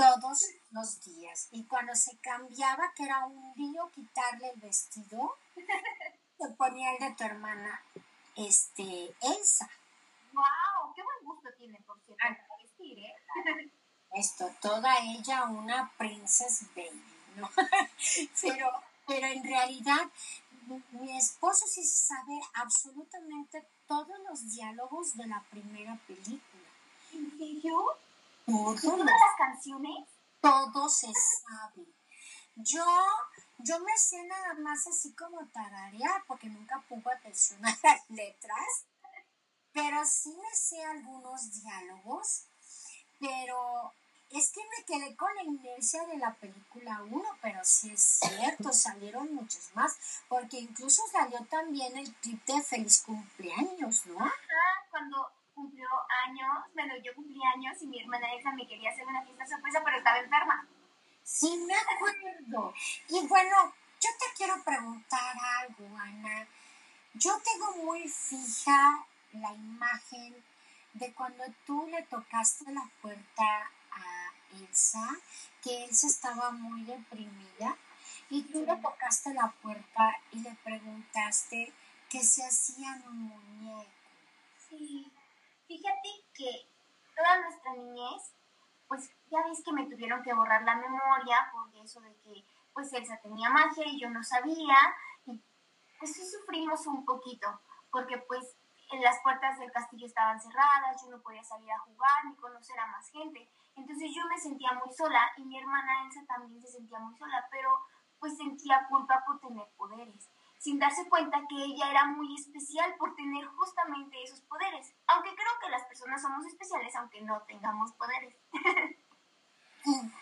todos 0.00 0.40
los 0.70 1.02
días. 1.02 1.48
Y 1.52 1.66
cuando 1.66 1.94
se 1.94 2.16
cambiaba, 2.18 2.92
que 2.94 3.04
era 3.04 3.26
un 3.26 3.52
lío 3.54 3.90
quitarle 3.90 4.50
el 4.50 4.60
vestido, 4.60 5.36
se 6.38 6.50
ponía 6.56 6.92
el 6.94 6.98
de 7.00 7.14
tu 7.16 7.24
hermana, 7.24 7.82
este, 8.34 9.14
Elsa. 9.20 9.68
¡Wow! 10.32 10.94
¡Qué 10.94 11.02
buen 11.02 11.24
gusto 11.24 11.50
tiene, 11.58 11.78
por 11.86 12.00
cierto, 12.00 12.16
para 12.22 12.56
vestir, 12.62 12.98
¿eh? 12.98 13.72
Esto, 14.14 14.50
toda 14.60 14.96
ella 14.98 15.44
una 15.44 15.90
princess 15.96 16.64
baby, 16.74 17.02
¿no? 17.36 17.48
pero, 18.42 18.70
pero 19.06 19.26
en 19.26 19.44
realidad 19.44 20.10
mi 20.92 21.16
esposo 21.16 21.66
sí 21.66 21.84
sabe 21.84 22.40
absolutamente 22.54 23.66
todos 23.86 24.18
los 24.28 24.50
diálogos 24.50 25.16
de 25.16 25.26
la 25.26 25.42
primera 25.50 25.98
película. 26.06 26.40
¿En 27.12 27.30
serio? 27.38 27.96
Todos, 28.46 28.80
¿Todas 28.80 29.06
las 29.06 29.36
canciones? 29.38 30.06
todos 30.40 30.96
se 30.96 31.12
saben. 31.42 31.86
Yo, 32.56 32.84
yo 33.58 33.78
me 33.80 33.96
sé 33.96 34.22
nada 34.24 34.54
más 34.54 34.86
así 34.86 35.12
como 35.12 35.46
tararear, 35.48 36.24
porque 36.26 36.48
nunca 36.48 36.82
pongo 36.88 37.10
atención 37.10 37.64
a 37.64 37.76
las 37.82 38.10
letras, 38.10 38.84
pero 39.72 40.04
sí 40.04 40.36
me 40.36 40.56
sé 40.56 40.82
algunos 40.84 41.52
diálogos, 41.62 42.44
pero 43.18 43.92
es 44.32 44.52
que 44.52 44.60
me 44.60 44.84
quedé 44.84 45.16
con 45.16 45.34
la 45.34 45.42
inercia 45.42 46.06
de 46.06 46.18
la 46.18 46.34
película 46.34 47.02
1, 47.02 47.22
pero 47.42 47.60
sí 47.64 47.90
es 47.90 48.20
cierto, 48.20 48.72
salieron 48.72 49.34
muchos 49.34 49.70
más, 49.74 50.22
porque 50.28 50.58
incluso 50.58 51.02
salió 51.10 51.44
también 51.46 51.96
el 51.96 52.12
clip 52.16 52.44
de 52.44 52.62
Feliz 52.62 53.02
Cumpleaños, 53.02 54.06
¿no? 54.06 54.20
Ajá, 54.20 54.86
cuando 54.90 55.30
cumplió 55.54 55.88
años, 56.26 56.64
bueno, 56.74 56.94
yo 57.04 57.14
cumplí 57.14 57.40
años 57.54 57.76
y 57.82 57.86
mi 57.86 58.00
hermana 58.00 58.32
Elsa 58.32 58.52
me 58.52 58.66
quería 58.66 58.90
hacer 58.90 59.06
una 59.06 59.22
fiesta 59.22 59.46
sorpresa, 59.46 59.82
pero 59.84 59.98
estaba 59.98 60.18
enferma. 60.18 60.66
Sí, 61.22 61.56
me 61.66 61.74
acuerdo. 61.74 62.74
Y 63.08 63.26
bueno, 63.26 63.74
yo 64.00 64.10
te 64.18 64.36
quiero 64.36 64.62
preguntar 64.64 65.36
algo, 65.60 65.96
Ana. 65.98 66.46
Yo 67.14 67.38
tengo 67.44 67.84
muy 67.84 68.08
fija 68.08 69.04
la 69.32 69.52
imagen 69.52 70.42
de 70.94 71.12
cuando 71.14 71.44
tú 71.66 71.86
le 71.88 72.02
tocaste 72.04 72.72
la 72.72 72.88
puerta 73.00 73.44
a 73.44 73.70
Elsa, 74.52 75.08
que 75.62 75.84
Elsa 75.84 76.06
estaba 76.06 76.50
muy 76.50 76.84
deprimida, 76.84 77.76
y 78.28 78.42
tú 78.44 78.64
le 78.64 78.76
tocaste 78.76 79.34
la 79.34 79.52
puerta 79.62 80.16
y 80.30 80.38
le 80.40 80.54
preguntaste 80.62 81.72
que 82.08 82.22
se 82.22 82.44
hacían 82.44 83.02
un 83.08 83.22
muñeco. 83.24 83.90
Sí, 84.68 85.12
fíjate 85.66 86.08
que 86.34 86.68
toda 87.16 87.40
nuestra 87.40 87.72
niñez, 87.74 88.32
pues 88.86 89.10
ya 89.30 89.42
ves 89.44 89.62
que 89.64 89.72
me 89.72 89.86
tuvieron 89.86 90.22
que 90.22 90.32
borrar 90.32 90.62
la 90.62 90.76
memoria 90.76 91.50
por 91.52 91.74
eso 91.84 92.00
de 92.00 92.14
que 92.22 92.44
pues 92.72 92.92
Elsa 92.92 93.18
tenía 93.20 93.50
magia 93.50 93.84
y 93.86 94.00
yo 94.00 94.08
no 94.10 94.22
sabía, 94.22 94.76
y 95.26 95.40
pues 95.98 96.12
sí 96.12 96.22
sufrimos 96.24 96.86
un 96.86 97.04
poquito, 97.04 97.60
porque 97.90 98.18
pues 98.18 98.56
en 98.92 99.02
las 99.02 99.20
puertas 99.22 99.58
del 99.58 99.72
castillo 99.72 100.06
estaban 100.06 100.40
cerradas, 100.40 101.02
yo 101.02 101.10
no 101.10 101.20
podía 101.20 101.44
salir 101.44 101.70
a 101.70 101.78
jugar 101.80 102.24
ni 102.24 102.34
conocer 102.36 102.78
a 102.78 102.86
más 102.86 103.08
gente. 103.10 103.48
Entonces 103.80 104.10
yo 104.14 104.26
me 104.28 104.38
sentía 104.38 104.72
muy 104.74 104.92
sola 104.94 105.32
y 105.38 105.42
mi 105.44 105.58
hermana 105.58 106.04
Elsa 106.04 106.20
también 106.28 106.60
se 106.60 106.68
sentía 106.68 106.98
muy 106.98 107.16
sola, 107.16 107.48
pero 107.50 107.70
pues 108.18 108.36
sentía 108.36 108.86
culpa 108.90 109.24
por 109.26 109.40
tener 109.40 109.66
poderes, 109.78 110.28
sin 110.58 110.78
darse 110.78 111.08
cuenta 111.08 111.40
que 111.48 111.56
ella 111.56 111.90
era 111.90 112.04
muy 112.04 112.34
especial 112.34 112.94
por 112.98 113.14
tener 113.14 113.46
justamente 113.46 114.22
esos 114.22 114.42
poderes. 114.42 114.92
Aunque 115.06 115.34
creo 115.34 115.52
que 115.62 115.70
las 115.70 115.84
personas 115.84 116.20
somos 116.20 116.44
especiales 116.44 116.94
aunque 116.96 117.22
no 117.22 117.40
tengamos 117.48 117.92
poderes. 117.94 118.36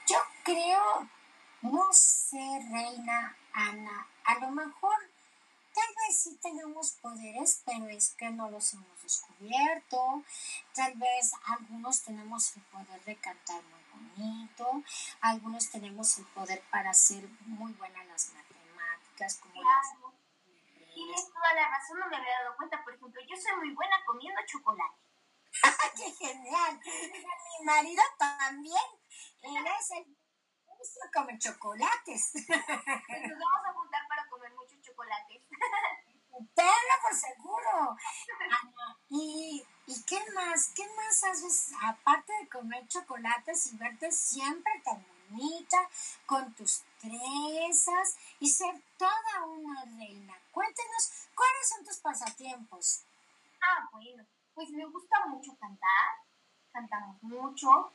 Yo 0.07 0.19
creo, 0.45 1.09
no 1.63 1.93
sé, 1.93 2.61
Reina 2.71 3.37
Ana, 3.53 4.07
a 4.25 4.39
lo 4.39 4.53
mejor 4.53 4.97
tal 5.79 5.95
vez 5.95 6.17
sí 6.21 6.39
tenemos 6.43 6.93
poderes, 7.01 7.63
pero 7.65 7.89
es 7.89 8.11
que 8.15 8.31
no 8.31 8.51
los 8.51 8.75
hemos 8.75 9.03
descubierto. 9.03 10.23
Tal 10.75 10.95
vez 10.95 11.33
algunos 11.47 12.03
tenemos 12.03 12.57
el 12.57 12.63
poder 12.65 13.01
de 13.05 13.17
cantar 13.17 13.63
muy 13.63 13.83
bonito, 13.93 14.83
algunos 15.21 15.71
tenemos 15.71 16.19
el 16.19 16.27
poder 16.27 16.63
para 16.71 16.91
hacer 16.91 17.29
muy 17.47 17.73
buenas 17.73 18.07
las 18.07 18.33
matemáticas, 18.33 19.37
como 19.37 19.63
las... 19.63 19.91
Claro. 19.93 20.15
Tienes 20.95 21.33
toda 21.33 21.55
la 21.55 21.69
razón, 21.69 22.01
no 22.01 22.09
me 22.09 22.17
había 22.17 22.41
dado 22.43 22.57
cuenta. 22.57 22.83
Por 22.83 22.93
ejemplo, 22.93 23.23
yo 23.23 23.37
soy 23.37 23.57
muy 23.59 23.75
buena 23.75 24.05
comiendo 24.05 24.41
chocolate. 24.47 24.99
¡Qué 25.97 26.11
genial! 26.11 26.81
Mi 27.61 27.65
marido 27.65 28.03
también. 28.19 28.83
Él 29.43 29.65
es 29.65 29.91
el 29.93 30.19
come 31.13 31.39
chocolates. 31.39 32.35
Nos 32.35 33.39
vamos 33.39 33.67
a 33.67 33.73
juntar 33.73 34.09
para 34.09 34.29
comer 34.29 34.53
muchos 34.55 34.81
chocolates. 34.81 35.43
Tenlo 36.55 36.95
por 37.03 37.15
seguro. 37.15 37.97
Ana, 38.41 38.99
¿Y, 39.11 39.65
¿Y 39.87 40.03
qué 40.03 40.21
más? 40.35 40.71
¿Qué 40.75 40.87
más 40.97 41.25
haces 41.25 41.73
aparte 41.83 42.33
de 42.41 42.49
comer 42.49 42.87
chocolates 42.89 43.73
y 43.73 43.77
verte 43.77 44.13
siempre 44.13 44.73
tan 44.85 45.05
bonita 45.31 45.89
con 46.27 46.53
tus 46.55 46.83
trenzas 47.01 48.17
y 48.39 48.49
ser 48.49 48.81
toda 48.97 49.45
una 49.47 49.85
reina? 49.85 50.35
Cuéntenos, 50.53 51.29
¿cuáles 51.35 51.69
son 51.69 51.85
tus 51.85 51.99
pasatiempos? 51.99 53.05
Ah, 53.61 53.89
bueno, 53.93 54.25
pues 54.55 54.71
me 54.71 54.85
gusta 54.87 55.27
mucho 55.27 55.57
cantar, 55.59 56.09
cantamos 56.73 57.23
mucho. 57.23 57.93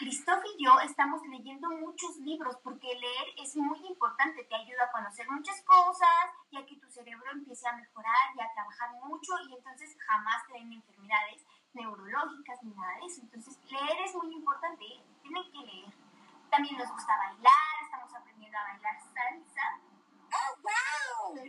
Cristóf 0.00 0.42
y 0.56 0.64
yo 0.64 0.80
estamos 0.80 1.20
leyendo 1.28 1.68
muchos 1.68 2.16
libros 2.24 2.56
porque 2.64 2.86
leer 2.86 3.26
es 3.36 3.54
muy 3.54 3.78
importante, 3.86 4.44
te 4.44 4.56
ayuda 4.56 4.84
a 4.84 4.92
conocer 4.92 5.28
muchas 5.28 5.60
cosas 5.60 6.32
y 6.50 6.56
a 6.56 6.64
que 6.64 6.76
tu 6.76 6.88
cerebro 6.90 7.30
empiece 7.30 7.68
a 7.68 7.76
mejorar 7.76 8.34
y 8.34 8.40
a 8.40 8.50
trabajar 8.54 8.92
mucho 9.04 9.34
y 9.46 9.52
entonces 9.52 9.94
jamás 10.08 10.46
te 10.46 10.54
den 10.54 10.72
enfermedades 10.72 11.44
neurológicas 11.74 12.62
ni 12.62 12.72
nada 12.72 12.94
de 12.96 13.06
eso. 13.08 13.20
Entonces 13.20 13.58
leer 13.70 14.00
es 14.02 14.14
muy 14.14 14.32
importante, 14.32 14.86
tienen 15.20 15.52
que 15.52 15.58
leer. 15.58 15.92
También 16.48 16.78
nos 16.78 16.90
gusta 16.90 17.18
bailar, 17.18 17.74
estamos 17.84 18.14
aprendiendo 18.14 18.56
a 18.56 18.72
bailar 18.72 18.96
salsa, 19.12 19.80
¡Oh, 20.32 21.34
wow! 21.34 21.44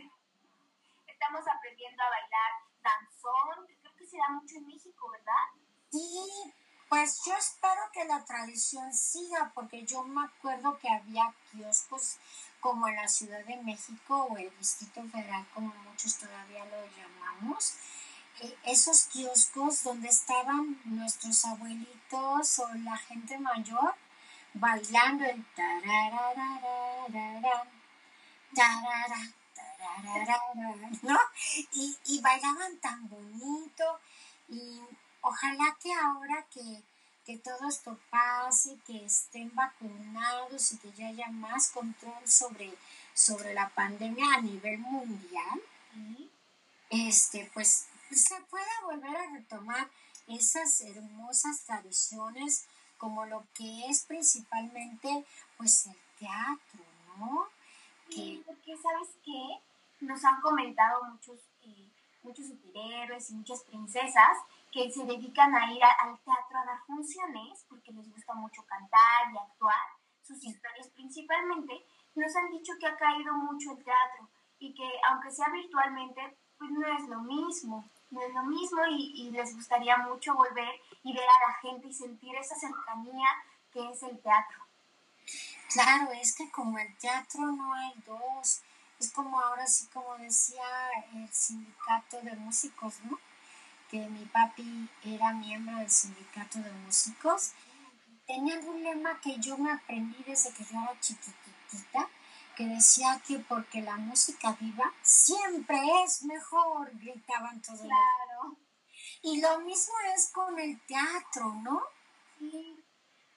estamos 1.06 1.48
aprendiendo 1.48 2.02
a 2.02 2.10
bailar 2.10 2.52
danzón, 2.82 3.66
que 3.66 3.78
creo 3.78 3.94
que 3.96 4.06
se 4.06 4.18
da 4.18 4.28
mucho 4.28 4.56
en 4.58 4.66
México, 4.66 5.08
¿verdad? 5.08 5.56
Sí, 5.90 6.52
pues 6.92 7.22
yo 7.24 7.32
espero 7.38 7.80
que 7.94 8.04
la 8.04 8.22
tradición 8.22 8.92
siga, 8.92 9.50
porque 9.54 9.82
yo 9.86 10.02
me 10.02 10.26
acuerdo 10.26 10.78
que 10.78 10.90
había 10.90 11.32
kioscos 11.50 12.16
como 12.60 12.86
en 12.86 12.96
la 12.96 13.08
Ciudad 13.08 13.42
de 13.46 13.56
México 13.62 14.28
o 14.30 14.36
el 14.36 14.52
Distrito 14.58 15.02
Federal, 15.08 15.46
como 15.54 15.72
muchos 15.88 16.18
todavía 16.18 16.66
lo 16.66 16.86
llamamos. 16.94 17.72
eh, 18.42 18.58
Esos 18.64 19.04
kioscos 19.04 19.84
donde 19.84 20.08
estaban 20.08 20.78
nuestros 20.84 21.42
abuelitos 21.46 22.58
o 22.58 22.68
la 22.74 22.98
gente 22.98 23.38
mayor 23.38 23.94
bailando 24.52 25.24
el 25.24 25.42
tararararararán, 25.56 27.68
tarara, 28.54 29.32
tarararararán, 29.54 30.98
¿no? 31.00 31.18
Y, 31.72 31.96
y 32.04 32.20
bailaban 32.20 32.76
tan 32.80 33.08
bonito 33.08 33.98
y 34.48 34.78
ojalá 35.22 35.76
que 35.80 35.92
ahora 35.92 36.44
que, 36.52 36.82
que 37.24 37.38
todo 37.38 37.68
esto 37.68 37.98
pase, 38.10 38.78
que 38.86 39.04
estén 39.04 39.54
vacunados 39.54 40.72
y 40.72 40.78
que 40.78 40.92
ya 40.92 41.08
haya 41.08 41.28
más 41.28 41.70
control 41.70 42.28
sobre, 42.28 42.74
sobre 43.14 43.54
la 43.54 43.68
pandemia 43.70 44.34
a 44.34 44.40
nivel 44.40 44.78
mundial, 44.78 45.62
este, 46.90 47.50
pues 47.54 47.86
se 48.10 48.40
pueda 48.50 48.66
volver 48.84 49.16
a 49.16 49.30
retomar 49.32 49.88
esas 50.26 50.80
hermosas 50.82 51.60
tradiciones 51.64 52.66
como 52.98 53.26
lo 53.26 53.44
que 53.54 53.86
es 53.88 54.04
principalmente 54.04 55.24
pues 55.56 55.86
el 55.86 55.96
teatro, 56.18 56.84
¿no? 57.18 57.46
Sí, 58.08 58.42
porque 58.46 58.76
sabes 58.76 59.08
qué, 59.24 59.60
nos 60.00 60.24
han 60.24 60.40
comentado 60.40 61.02
muchos, 61.04 61.38
eh, 61.64 61.88
muchos 62.22 62.46
superhéroes 62.46 63.30
y 63.30 63.34
muchas 63.34 63.62
princesas 63.62 64.38
que 64.72 64.90
se 64.90 65.04
dedican 65.04 65.54
a 65.54 65.70
ir 65.72 65.82
al 65.84 66.18
teatro 66.20 66.58
a 66.58 66.64
dar 66.64 66.80
funciones 66.86 67.64
porque 67.68 67.92
les 67.92 68.10
gusta 68.10 68.34
mucho 68.34 68.64
cantar 68.66 69.32
y 69.32 69.38
actuar, 69.38 69.86
sus 70.22 70.42
historias 70.44 70.88
principalmente, 70.88 71.84
nos 72.14 72.34
han 72.36 72.50
dicho 72.50 72.72
que 72.80 72.86
ha 72.86 72.96
caído 72.96 73.34
mucho 73.34 73.72
el 73.72 73.84
teatro 73.84 74.28
y 74.58 74.74
que 74.74 74.88
aunque 75.10 75.30
sea 75.30 75.48
virtualmente, 75.50 76.36
pues 76.58 76.70
no 76.70 76.86
es 76.86 77.08
lo 77.08 77.20
mismo, 77.20 77.84
no 78.10 78.22
es 78.22 78.32
lo 78.34 78.44
mismo 78.44 78.82
y 78.88 79.30
les 79.30 79.54
gustaría 79.54 79.96
mucho 79.98 80.34
volver 80.34 80.80
y 81.02 81.12
ver 81.12 81.24
a 81.24 81.48
la 81.48 81.54
gente 81.54 81.88
y 81.88 81.92
sentir 81.92 82.34
esa 82.36 82.54
cercanía 82.54 83.28
que 83.72 83.90
es 83.90 84.02
el 84.02 84.20
teatro. 84.20 84.62
Claro, 85.72 86.12
es 86.12 86.36
que 86.36 86.50
como 86.50 86.78
el 86.78 86.96
teatro 86.98 87.40
no 87.40 87.72
hay 87.72 87.94
dos, 88.06 88.62
es 88.98 89.10
como 89.12 89.40
ahora 89.40 89.66
sí, 89.66 89.86
como 89.92 90.16
decía 90.18 90.62
el 91.14 91.28
sindicato 91.32 92.20
de 92.20 92.36
músicos, 92.36 93.00
¿no? 93.04 93.18
Que 93.92 93.98
mi 94.08 94.24
papi 94.24 94.88
era 95.04 95.32
miembro 95.34 95.76
del 95.76 95.90
sindicato 95.90 96.58
de 96.58 96.72
músicos. 96.72 97.52
Tenían 98.26 98.66
un 98.66 98.82
lema 98.82 99.20
que 99.20 99.38
yo 99.38 99.56
me 99.58 99.70
aprendí 99.70 100.16
desde 100.26 100.50
que 100.54 100.64
yo 100.64 100.80
era 100.80 100.98
chiquitita, 100.98 102.08
que 102.56 102.64
decía 102.66 103.20
que 103.26 103.38
porque 103.40 103.82
la 103.82 103.96
música 103.98 104.56
viva 104.58 104.90
siempre 105.02 105.78
es 106.04 106.24
mejor, 106.24 106.90
gritaban 106.98 107.60
todos. 107.62 107.80
los- 107.80 107.88
Claro. 107.88 108.56
Y 109.22 109.40
lo 109.42 109.60
mismo 109.60 109.92
es 110.16 110.30
con 110.32 110.58
el 110.58 110.80
teatro, 110.86 111.52
¿no? 111.62 111.82
Sí, 112.38 112.82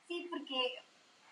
sí, 0.07 0.27
porque 0.31 0.73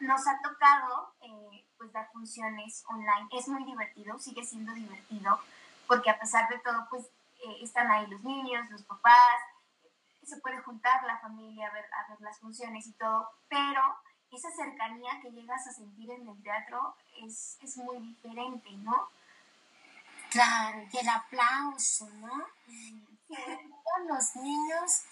nos 0.02 0.28
ha 0.28 0.38
tocado 0.42 1.14
eh, 1.22 1.66
pues 1.78 1.92
dar 1.94 2.12
funciones 2.12 2.84
online. 2.90 3.30
Es 3.32 3.48
muy 3.48 3.64
divertido, 3.64 4.20
sigue 4.20 4.44
siendo 4.46 4.74
divertido, 4.74 5.40
porque 5.88 6.10
a 6.10 6.20
pesar 6.20 6.50
de 6.50 6.60
todo, 6.60 6.86
pues 6.90 7.06
eh, 7.44 7.58
están 7.62 7.90
ahí 7.92 8.08
los 8.08 8.24
niños, 8.24 8.70
los 8.70 8.84
papás, 8.84 9.40
se 10.24 10.38
puede 10.38 10.62
juntar 10.62 11.04
la 11.04 11.20
familia 11.20 11.68
a 11.68 11.74
ver, 11.74 11.86
a 11.86 12.10
ver 12.10 12.22
las 12.22 12.40
funciones 12.40 12.88
y 12.88 12.94
todo, 12.94 13.30
pero 13.50 13.82
esa 14.32 14.50
cercanía 14.52 15.20
que 15.22 15.32
llegas 15.32 15.68
a 15.68 15.72
sentir 15.72 16.10
en 16.12 16.28
el 16.28 16.42
teatro 16.42 16.96
es, 17.22 17.58
es 17.62 17.78
muy 17.78 18.00
diferente, 18.00 18.72
¿no? 18.78 19.10
Claro, 20.32 20.82
y 20.92 20.98
el 20.98 21.10
aplauso, 21.10 22.10
¿no? 22.10 22.44
los 24.08 24.36
niños 24.36 25.04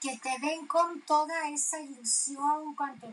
que 0.00 0.18
te 0.18 0.38
ven 0.38 0.66
con 0.66 1.00
toda 1.02 1.48
esa 1.48 1.80
ilusión, 1.80 2.74
cuando, 2.74 3.08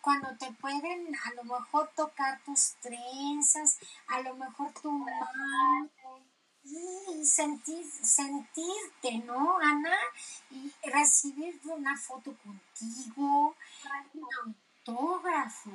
cuando 0.00 0.36
te 0.36 0.52
pueden 0.52 1.14
a 1.24 1.34
lo 1.34 1.44
mejor 1.44 1.90
tocar 1.96 2.40
tus 2.44 2.74
trenzas, 2.80 3.78
a 4.06 4.20
lo 4.20 4.34
mejor 4.36 4.72
tu 4.80 4.92
mano, 4.92 5.90
y 6.68 7.24
sentir, 7.24 7.84
sentirte, 8.02 9.18
¿no, 9.24 9.58
Ana? 9.58 9.96
Y 10.50 10.72
recibir 10.90 11.60
una 11.64 11.96
foto 11.96 12.36
contigo, 12.38 13.54
un 14.14 14.28
autógrafo. 14.86 15.70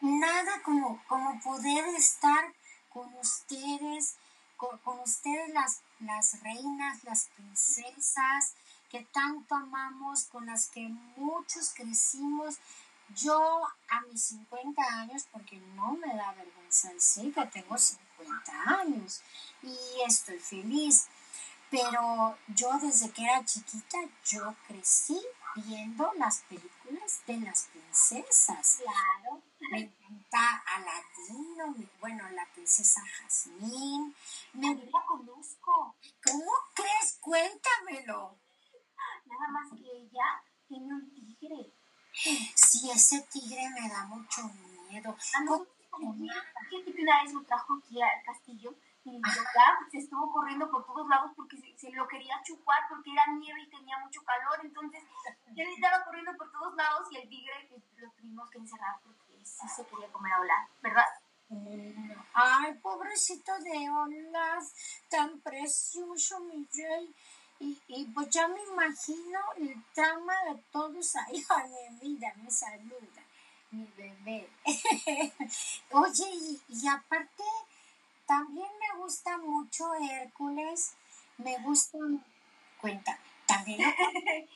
Nada 0.00 0.62
como, 0.62 1.02
como 1.08 1.40
poder 1.40 1.86
estar 1.96 2.52
con 2.90 3.12
ustedes, 3.14 4.16
con, 4.56 4.78
ustedes 5.00 5.52
las, 5.52 5.80
las 6.00 6.40
reinas, 6.42 7.02
las 7.04 7.28
princesas 7.36 8.54
que 8.90 9.04
tanto 9.12 9.54
amamos, 9.54 10.24
con 10.24 10.46
las 10.46 10.68
que 10.68 10.88
muchos 11.16 11.72
crecimos. 11.74 12.58
Yo 13.16 13.62
a 13.88 14.00
mis 14.02 14.22
50 14.24 14.82
años, 14.82 15.26
porque 15.30 15.56
no 15.74 15.92
me 15.92 16.14
da 16.14 16.32
vergüenza 16.32 16.92
decir 16.92 17.34
que 17.34 17.46
tengo 17.46 17.76
50 17.76 18.13
años 18.66 19.22
y 19.62 19.76
estoy 20.06 20.38
feliz, 20.38 21.06
pero 21.70 22.36
yo 22.48 22.70
desde 22.80 23.10
que 23.10 23.24
era 23.24 23.44
chiquita, 23.44 23.98
yo 24.26 24.54
crecí 24.68 25.20
viendo 25.56 26.12
las 26.14 26.40
películas 26.42 27.20
de 27.26 27.40
las 27.40 27.68
princesas. 27.72 28.80
Claro. 28.82 29.42
Me 29.70 29.80
encanta 29.80 30.62
Aladino, 30.66 31.74
bueno, 32.00 32.28
la 32.30 32.46
princesa 32.54 33.02
Jasmine. 33.18 34.12
Me 34.52 34.74
la 34.74 35.04
conozco. 35.06 35.96
¿Cómo 36.24 36.52
crees? 36.74 37.18
Cuéntamelo. 37.20 38.36
Nada 39.26 39.48
más 39.48 39.70
que 39.70 39.90
ella 39.90 40.42
tiene 40.68 40.94
un 40.94 41.14
tigre. 41.14 41.72
Sí, 42.54 42.90
ese 42.90 43.22
tigre 43.32 43.68
me 43.70 43.88
da 43.88 44.04
mucho 44.06 44.42
miedo. 44.88 45.16
¿Cómo? 45.38 45.66
Fíjate 45.96 46.92
que 46.92 47.02
una 47.02 47.22
vez 47.22 47.32
lo 47.32 47.42
trajo 47.44 47.78
aquí 47.78 48.00
al 48.00 48.22
castillo 48.24 48.74
y 49.04 49.20
ya 49.20 49.78
se 49.90 49.98
estuvo 49.98 50.32
corriendo 50.32 50.70
por 50.70 50.86
todos 50.86 51.06
lados 51.08 51.32
porque 51.36 51.58
se, 51.76 51.90
lo 51.92 52.08
quería 52.08 52.40
chupar 52.42 52.80
porque 52.88 53.12
era 53.12 53.22
nieve 53.38 53.62
y 53.62 53.70
tenía 53.70 53.98
mucho 53.98 54.22
calor. 54.24 54.60
Entonces, 54.64 55.02
él 55.54 55.68
estaba 55.74 56.04
corriendo 56.04 56.32
por 56.36 56.50
todos 56.50 56.74
lados 56.74 57.08
y 57.12 57.18
el 57.18 57.28
tigre 57.28 57.66
pues, 57.68 57.82
lo 57.96 58.10
tuvimos 58.12 58.48
que 58.50 58.58
encerrar 58.58 58.96
porque 59.02 59.44
sí 59.44 59.68
se 59.68 59.84
quería 59.86 60.10
comer 60.10 60.32
a 60.32 60.40
Olaf, 60.40 60.70
¿verdad? 60.82 61.06
Ay, 62.32 62.74
pobrecito 62.82 63.52
de 63.58 63.90
Olaf, 63.90 64.64
tan 65.10 65.38
precioso, 65.40 66.40
mi 66.40 66.66
rey. 66.74 67.14
Y, 67.60 67.78
y, 67.88 68.06
pues 68.06 68.28
ya 68.30 68.48
me 68.48 68.62
imagino 68.62 69.38
el 69.58 69.84
trama 69.92 70.34
de 70.44 70.62
todos 70.72 71.14
ahí. 71.16 71.44
Ay, 71.50 71.70
mi 72.02 72.18
me 72.18 72.50
saluda, 72.50 73.23
mi 73.74 73.86
bebé. 73.96 74.48
Oye, 75.90 76.30
y, 76.32 76.62
y 76.68 76.88
aparte 76.88 77.44
también 78.26 78.68
me 78.78 78.98
gusta 79.00 79.36
mucho 79.38 79.94
Hércules. 79.94 80.96
Me 81.38 81.58
gusta. 81.58 81.98
Cuenta, 82.80 83.18
también. 83.46 83.80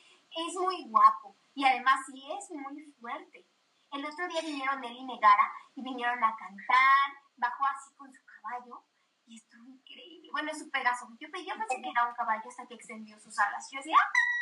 es 0.47 0.53
muy 0.55 0.85
guapo 0.85 1.35
y 1.55 1.65
además 1.65 1.99
sí 2.05 2.23
es 2.37 2.51
muy 2.51 2.83
fuerte. 2.99 3.45
El 3.91 4.05
otro 4.05 4.27
día 4.27 4.41
vinieron 4.41 4.83
él 4.83 4.97
y 4.97 5.05
Megara 5.05 5.51
y 5.75 5.81
vinieron 5.81 6.23
a 6.23 6.35
cantar, 6.35 7.17
bajó 7.37 7.65
así 7.65 7.93
con 7.95 8.13
su 8.13 8.21
caballo 8.23 8.83
y 9.25 9.35
estuvo 9.35 9.65
increíble. 9.65 10.29
Bueno, 10.31 10.51
es 10.51 10.59
su 10.59 10.69
Pegaso. 10.69 11.07
Yo, 11.19 11.27
yo 11.27 11.57
pensé 11.57 11.81
que 11.81 11.89
era 11.89 12.07
un 12.07 12.13
caballo 12.13 12.47
hasta 12.47 12.67
que 12.67 12.75
extendió 12.75 13.19
sus 13.19 13.37
alas. 13.39 13.67
Yo 13.71 13.77
decía, 13.77 13.97
¡ah! 13.99 14.38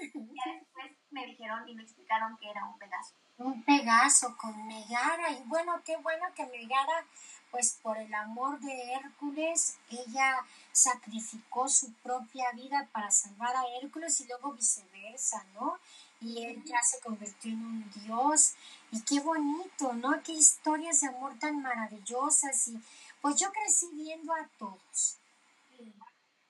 Y 0.00 0.50
después 0.52 0.92
me 1.10 1.26
dijeron 1.26 1.68
y 1.68 1.74
me 1.74 1.82
explicaron 1.82 2.36
que 2.38 2.50
era 2.50 2.64
un 2.64 2.78
Pegaso. 2.78 3.14
Un 3.38 3.62
Pegaso 3.64 4.36
con 4.36 4.66
Megara. 4.66 5.30
Y 5.30 5.42
bueno, 5.46 5.80
qué 5.84 5.96
bueno 5.96 6.26
que 6.34 6.46
Megara 6.46 7.04
pues 7.50 7.78
por 7.82 7.96
el 7.98 8.12
amor 8.14 8.60
de 8.60 8.92
Hércules, 8.92 9.78
ella 9.90 10.44
sacrificó 10.72 11.68
su 11.68 11.92
propia 11.94 12.50
vida 12.52 12.88
para 12.92 13.10
salvar 13.10 13.56
a 13.56 13.64
Hércules 13.80 14.20
y 14.20 14.26
luego 14.26 14.52
viceversa, 14.52 15.44
¿no? 15.54 15.78
Y 16.20 16.44
él 16.44 16.62
ya 16.64 16.82
se 16.82 17.00
convirtió 17.00 17.52
en 17.52 17.64
un 17.64 17.90
dios. 18.04 18.54
Y 18.90 19.00
qué 19.02 19.20
bonito, 19.20 19.92
¿no? 19.94 20.20
Qué 20.22 20.32
historias 20.32 21.00
de 21.00 21.08
amor 21.08 21.38
tan 21.38 21.62
maravillosas. 21.62 22.68
Y 22.68 22.80
pues 23.20 23.36
yo 23.36 23.50
crecí 23.52 23.88
viendo 23.94 24.32
a 24.34 24.48
todos, 24.58 25.17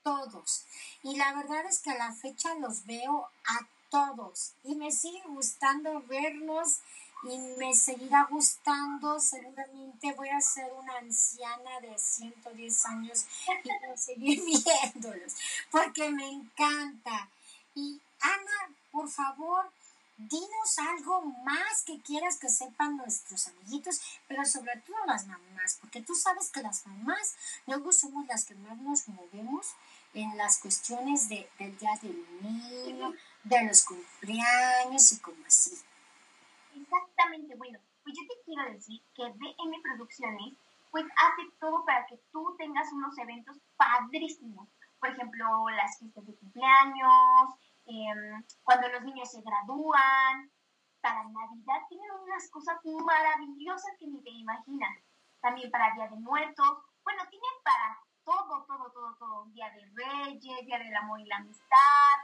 todos. 0.08 0.64
Y 1.02 1.16
la 1.16 1.34
verdad 1.34 1.66
es 1.66 1.80
que 1.80 1.90
a 1.90 1.98
la 1.98 2.12
fecha 2.12 2.54
los 2.54 2.86
veo 2.86 3.28
a 3.46 3.58
todos. 3.90 4.52
Y 4.64 4.74
me 4.74 4.90
sigue 4.90 5.22
gustando 5.26 6.02
verlos 6.08 6.78
y 7.24 7.36
me 7.58 7.74
seguirá 7.74 8.26
gustando. 8.30 9.20
Seguramente 9.20 10.14
voy 10.14 10.30
a 10.30 10.40
ser 10.40 10.72
una 10.72 10.96
anciana 10.96 11.80
de 11.82 11.98
110 11.98 12.86
años 12.86 13.26
y 13.46 13.68
voy 13.68 13.92
a 13.92 13.96
seguir 13.96 14.42
viéndolos 14.64 15.34
porque 15.70 16.10
me 16.10 16.26
encanta. 16.26 17.28
Y 17.74 18.00
Ana, 18.20 18.74
por 18.90 19.10
favor, 19.10 19.70
dinos 20.16 20.78
algo 20.78 21.20
más 21.44 21.82
que 21.84 22.00
quieras 22.00 22.38
que 22.38 22.48
sepan 22.48 22.96
nuestros 22.96 23.46
amiguitos, 23.48 24.00
pero 24.26 24.44
sobre 24.44 24.76
todo 24.80 24.96
las 25.06 25.26
mamás, 25.26 25.78
porque 25.80 26.02
tú 26.02 26.14
sabes 26.14 26.50
que 26.50 26.62
las 26.62 26.86
mamás 26.86 27.36
luego 27.66 27.92
somos 27.92 28.26
las 28.26 28.44
que 28.44 28.54
más 28.56 28.78
nos 28.78 29.06
movemos 29.08 29.74
en 30.14 30.36
las 30.36 30.60
cuestiones 30.60 31.28
de, 31.28 31.48
del 31.58 31.76
día 31.78 31.98
del 32.02 32.24
niño, 32.42 33.12
de 33.44 33.64
los 33.64 33.84
cumpleaños 33.84 35.12
y 35.12 35.20
como 35.20 35.44
así. 35.46 35.76
Exactamente, 36.74 37.54
bueno, 37.56 37.78
pues 38.02 38.14
yo 38.16 38.26
te 38.26 38.42
quiero 38.44 38.72
decir 38.72 39.02
que 39.14 39.24
DM 39.24 39.82
Producciones 39.82 40.54
pues 40.90 41.04
hace 41.04 41.50
todo 41.60 41.84
para 41.84 42.06
que 42.06 42.18
tú 42.32 42.54
tengas 42.56 42.90
unos 42.92 43.16
eventos 43.18 43.56
padrísimos. 43.76 44.68
Por 44.98 45.10
ejemplo, 45.10 45.68
las 45.70 45.98
fiestas 45.98 46.26
de 46.26 46.34
cumpleaños, 46.36 47.54
em, 47.86 48.44
cuando 48.62 48.88
los 48.88 49.02
niños 49.04 49.30
se 49.30 49.42
gradúan, 49.42 50.50
para 51.00 51.22
Navidad 51.24 51.86
tienen 51.88 52.10
unas 52.24 52.50
cosas 52.50 52.78
maravillosas 52.84 53.96
que 53.98 54.06
ni 54.06 54.20
te 54.22 54.30
imaginas. 54.30 54.98
También 55.40 55.70
para 55.70 55.94
Día 55.94 56.08
de 56.08 56.16
Muertos. 56.16 56.78
Bueno, 57.04 57.22
tienen 57.30 57.52
para 57.62 57.98
todo, 58.48 58.64
todo, 58.64 58.90
todo, 58.90 59.14
todo. 59.18 59.44
Día 59.52 59.70
de 59.70 59.84
Reyes, 59.94 60.66
Día 60.66 60.78
del 60.78 60.96
Amor 60.96 61.20
y 61.20 61.26
la 61.26 61.36
Amistad, 61.36 62.18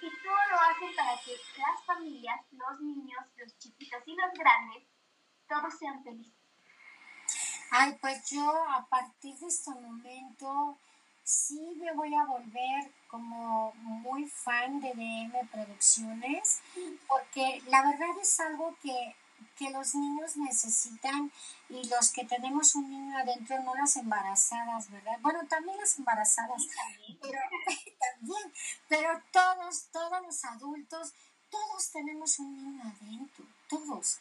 y 0.00 0.08
todo 0.22 0.36
lo 0.50 0.56
hacen 0.56 0.96
para 0.96 1.20
que 1.22 1.36
las 1.58 1.84
familias, 1.84 2.40
los 2.52 2.80
niños, 2.80 3.22
los 3.36 3.58
chiquitos 3.58 4.02
y 4.06 4.16
los 4.16 4.32
grandes, 4.32 4.84
todos 5.48 5.74
sean 5.78 6.02
felices. 6.02 6.32
Ay, 7.70 7.96
pues 8.00 8.30
yo 8.30 8.50
a 8.70 8.86
partir 8.86 9.36
de 9.36 9.46
este 9.46 9.70
momento 9.70 10.78
sí 11.22 11.76
me 11.78 11.92
voy 11.92 12.14
a 12.14 12.24
volver 12.24 12.92
como 13.08 13.72
muy 13.74 14.24
fan 14.26 14.80
de 14.80 14.92
DM 14.94 15.48
Producciones, 15.48 16.62
porque 17.06 17.62
la 17.66 17.82
verdad 17.82 18.18
es 18.20 18.40
algo 18.40 18.74
que 18.82 19.14
que 19.56 19.70
los 19.70 19.94
niños 19.94 20.36
necesitan 20.36 21.30
y 21.70 21.88
los 21.88 22.10
que 22.10 22.24
tenemos 22.24 22.74
un 22.74 22.90
niño 22.90 23.16
adentro, 23.16 23.60
no 23.62 23.74
las 23.74 23.96
embarazadas, 23.96 24.90
¿verdad? 24.90 25.18
Bueno, 25.22 25.40
también 25.48 25.76
las 25.78 25.98
embarazadas, 25.98 26.66
pero 27.22 27.38
también, 28.00 28.52
pero 28.88 29.22
todos, 29.32 29.86
todos 29.92 30.22
los 30.22 30.44
adultos, 30.44 31.14
todos 31.48 31.90
tenemos 31.92 32.38
un 32.40 32.56
niño 32.56 32.82
adentro, 32.82 33.44
todos. 33.68 34.18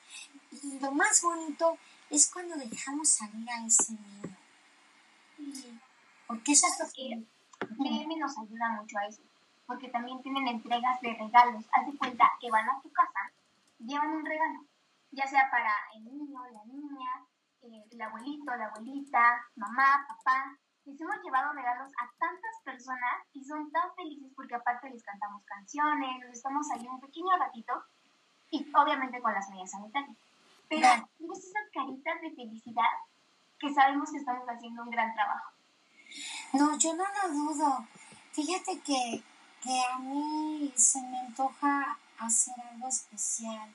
Y 0.64 0.80
lo 0.80 0.92
más 0.92 1.22
bonito 1.22 1.78
es 2.10 2.30
cuando 2.32 2.56
dejamos 2.56 3.10
salir 3.10 3.50
a 3.50 3.66
ese 3.66 3.94
niño. 3.94 4.38
Porque 6.28 6.52
eso 6.52 6.68
es 6.68 6.80
lo 6.80 6.92
que 6.94 7.26
nos 8.18 8.38
ayuda 8.38 8.70
mucho 8.70 8.98
a 9.00 9.08
eso, 9.08 9.22
porque 9.66 9.90
también 9.90 10.22
tienen 10.22 10.48
entregas 10.48 11.02
de 11.02 11.14
regalos. 11.14 11.66
Haz 11.72 11.86
de 11.88 11.98
cuenta 11.98 12.32
que 12.40 12.52
van 12.52 12.70
a 12.70 12.82
tu 12.82 12.92
casa, 12.92 13.32
llevan 13.80 14.10
un 14.10 14.26
regalo 14.26 14.70
ya 15.12 15.28
sea 15.28 15.50
para 15.50 15.74
el 15.96 16.06
niño, 16.06 16.40
la 16.52 16.64
niña, 16.66 17.10
eh, 17.62 17.86
el 17.92 18.02
abuelito, 18.02 18.56
la 18.56 18.66
abuelita, 18.66 19.42
mamá, 19.56 20.06
papá. 20.08 20.58
Les 20.86 21.00
hemos 21.00 21.16
llevado 21.24 21.54
regalos 21.54 21.92
a 22.02 22.10
tantas 22.18 22.56
personas 22.64 23.28
y 23.34 23.44
son 23.44 23.72
tan 23.72 23.94
felices 23.96 24.32
porque 24.36 24.56
aparte 24.56 24.90
les 24.90 25.04
cantamos 25.04 25.44
canciones, 25.46 26.20
nos 26.22 26.38
estamos 26.38 26.66
ahí 26.72 26.88
un 26.88 27.00
pequeño 27.00 27.38
ratito 27.38 27.74
Y 28.52 28.66
obviamente 28.74 29.22
con 29.22 29.34
las 29.34 29.50
medidas 29.50 29.72
sanitarias. 29.72 30.18
Pero 30.68 30.88
tienes 31.18 31.40
esas 31.40 31.70
caritas 31.74 32.22
de 32.22 32.32
felicidad 32.32 32.94
que 33.60 33.74
sabemos 33.74 34.10
que 34.12 34.18
estamos 34.18 34.48
haciendo 34.48 34.84
un 34.84 34.90
gran 34.90 35.14
trabajo. 35.14 35.52
No, 36.54 36.78
yo 36.78 36.96
no 36.96 37.04
lo 37.04 37.34
dudo. 37.34 37.88
Fíjate 38.32 38.80
que, 38.80 39.24
que 39.62 39.84
a 39.92 40.00
mí 40.00 40.74
se 40.76 41.02
me 41.02 41.20
antoja 41.20 41.98
hacer 42.20 42.56
algo 42.72 42.88
especial, 42.88 43.70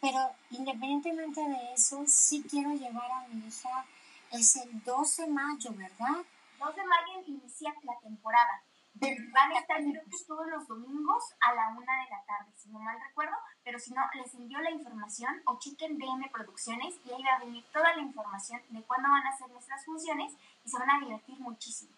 pero 0.00 0.18
independientemente 0.50 1.40
de 1.40 1.72
eso, 1.74 2.04
sí 2.06 2.44
quiero 2.48 2.72
llevar 2.72 3.10
a 3.10 3.28
mi 3.28 3.46
hija, 3.46 3.84
es 4.32 4.56
el 4.56 4.82
12 4.82 5.22
de 5.22 5.28
mayo, 5.28 5.72
¿verdad? 5.74 6.24
2 6.58 6.76
de 6.76 6.84
mayo 6.84 7.24
inicia 7.26 7.74
la 7.82 7.98
temporada. 8.00 8.62
Van 8.94 9.52
a 9.52 9.58
estar 9.58 9.78
creo 9.78 10.02
que 10.02 10.24
todos 10.26 10.46
los 10.48 10.66
domingos 10.66 11.22
a 11.40 11.54
la 11.54 11.68
una 11.68 12.02
de 12.02 12.10
la 12.10 12.22
tarde, 12.26 12.52
si 12.56 12.68
no 12.70 12.80
mal 12.80 12.98
recuerdo, 13.00 13.36
pero 13.64 13.78
si 13.78 13.92
no, 13.92 14.02
les 14.14 14.34
envío 14.34 14.60
la 14.60 14.70
información 14.70 15.40
o 15.46 15.58
chequen 15.58 15.96
DM 15.96 16.28
Producciones 16.30 16.96
y 17.04 17.12
ahí 17.12 17.22
va 17.22 17.36
a 17.36 17.44
venir 17.44 17.64
toda 17.72 17.94
la 17.94 18.02
información 18.02 18.60
de 18.68 18.82
cuándo 18.82 19.08
van 19.08 19.26
a 19.26 19.36
ser 19.36 19.48
nuestras 19.50 19.84
funciones 19.84 20.34
y 20.64 20.68
se 20.68 20.78
van 20.78 20.90
a 20.90 21.00
divertir 21.00 21.38
muchísimo. 21.38 21.94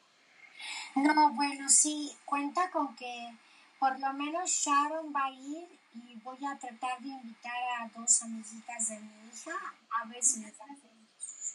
No, 0.94 1.32
bueno, 1.32 1.68
sí, 1.68 2.12
cuenta 2.24 2.70
con 2.70 2.94
que 2.94 3.36
por 3.78 3.98
lo 3.98 4.12
menos 4.12 4.50
Sharon 4.50 5.12
va 5.14 5.24
a 5.24 5.32
ir 5.32 5.81
y 5.94 6.14
voy 6.16 6.38
a 6.46 6.58
tratar 6.58 7.00
de 7.00 7.08
invitar 7.08 7.62
a 7.80 7.88
dos 7.88 8.22
amiguitas 8.22 8.88
de 8.88 9.00
mi 9.00 9.28
hija 9.28 9.52
a 9.90 10.04
ver 10.06 10.22
si 10.22 10.40
me 10.40 10.52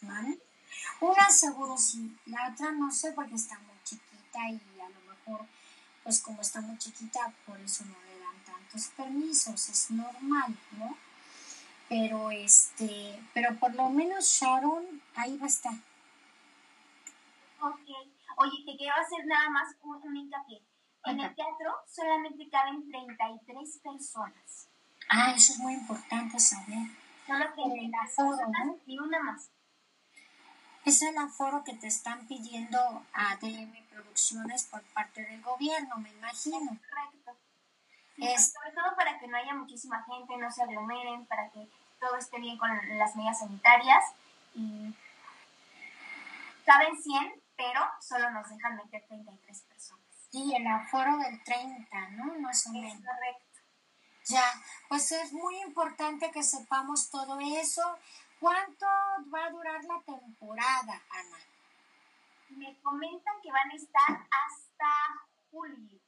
¿vale? 0.02 0.40
Una 1.02 1.30
seguro 1.30 1.78
sí, 1.78 2.16
la 2.26 2.50
otra 2.50 2.72
no 2.72 2.92
sé 2.92 3.12
porque 3.14 3.36
está 3.36 3.58
muy 3.60 3.76
chiquita 3.84 4.50
y 4.50 4.80
a 4.80 4.90
lo 4.90 5.00
mejor, 5.02 5.48
pues 6.04 6.22
como 6.22 6.42
está 6.42 6.62
muy 6.62 6.78
chiquita, 6.78 7.34
por 7.46 7.60
eso 7.60 7.84
no 7.86 7.96
le 8.06 8.20
dan 8.20 8.44
tantos 8.46 8.88
permisos, 8.90 9.70
es 9.70 9.92
normal, 9.92 10.56
¿no? 10.72 10.98
Pero 11.90 12.32
este, 12.32 13.20
pero 13.34 13.56
por 13.58 13.74
lo 13.74 13.90
menos 13.90 14.26
Sharon 14.26 15.02
ahí 15.16 15.38
va 15.38 15.46
a 15.46 15.50
estar. 15.50 15.76
Ok. 17.62 17.90
Oye, 18.40 18.64
te 18.66 18.78
quiero 18.78 18.94
hacer 18.94 19.26
nada 19.26 19.50
más 19.50 19.76
un, 19.82 19.96
un 20.04 20.16
hincapié. 20.16 20.62
En 21.08 21.20
el 21.20 21.36
teatro 21.36 21.76
solamente 21.88 22.50
caben 22.50 22.90
33 22.90 23.80
personas. 23.84 24.68
Ah, 25.10 25.34
eso 25.36 25.54
es 25.54 25.60
muy 25.60 25.74
importante 25.74 26.40
saber. 26.40 26.88
Solo 27.26 27.46
que 27.56 27.62
en 27.62 27.92
las 27.92 28.14
personas 28.14 28.68
ni 28.86 29.00
una 29.00 29.20
más. 29.22 29.50
Es 30.86 31.02
el 31.02 31.18
aforo 31.18 31.64
que 31.64 31.74
te 31.74 31.88
están 31.88 32.28
pidiendo 32.28 33.06
a 33.14 33.36
DM 33.38 33.88
Producciones 33.90 34.66
por 34.66 34.82
parte 34.94 35.26
del 35.26 35.42
gobierno, 35.42 35.98
me 35.98 36.10
imagino. 36.10 36.78
Correcto. 36.90 37.36
Es... 38.18 38.54
Sobre 38.54 38.72
todo 38.72 38.96
para 38.96 39.20
que 39.20 39.28
no 39.28 39.38
haya 39.38 39.54
muchísima 39.54 40.04
gente, 40.04 40.38
no 40.38 40.52
se 40.52 40.64
aglomeren, 40.64 41.26
para 41.26 41.50
que 41.50 41.68
todo 42.00 42.16
esté 42.16 42.40
bien 42.40 42.58
con 42.58 42.70
las 42.98 43.16
medidas 43.16 43.40
sanitarias. 43.40 44.04
Y 44.54 44.94
caben 46.66 46.96
100, 46.96 47.42
pero 47.56 47.82
solo 48.00 48.30
nos 48.32 48.50
dejan 48.50 48.76
meter 48.76 49.04
33 49.08 49.62
personas. 49.62 49.67
Sí, 50.32 50.54
el 50.56 50.68
aforo 50.68 51.18
del 51.18 51.42
30, 51.44 52.10
¿no? 52.12 52.40
Más 52.40 52.68
o 52.68 52.72
menos. 52.72 52.94
correcto. 52.94 53.46
Ya, 54.26 54.44
pues 54.90 55.12
es 55.14 55.32
muy 55.32 55.58
importante 55.62 56.32
que 56.32 56.44
sepamos 56.44 57.10
todo 57.10 57.40
eso. 57.40 57.98
¿Cuánto 58.40 58.86
va 59.34 59.46
a 59.46 59.50
durar 59.50 59.84
la 59.86 60.02
temporada, 60.02 61.02
Ana? 61.10 61.38
Me 62.50 62.78
comentan 62.82 63.36
que 63.42 63.52
van 63.52 63.72
a 63.72 63.76
estar 63.76 64.12
hasta 64.12 64.88
julio. 65.50 66.00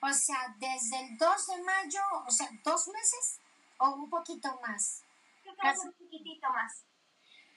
O 0.00 0.12
sea, 0.12 0.54
desde 0.58 1.00
el 1.00 1.16
2 1.16 1.46
de 1.46 1.62
mayo, 1.62 2.02
o 2.26 2.30
sea, 2.30 2.48
dos 2.64 2.88
meses 2.88 3.40
o 3.78 3.90
un 3.90 4.10
poquito 4.10 4.60
más. 4.60 5.04
Creo 5.42 5.54
que 5.56 5.78
un 5.78 5.92
poquitito 5.92 6.50
más. 6.50 6.84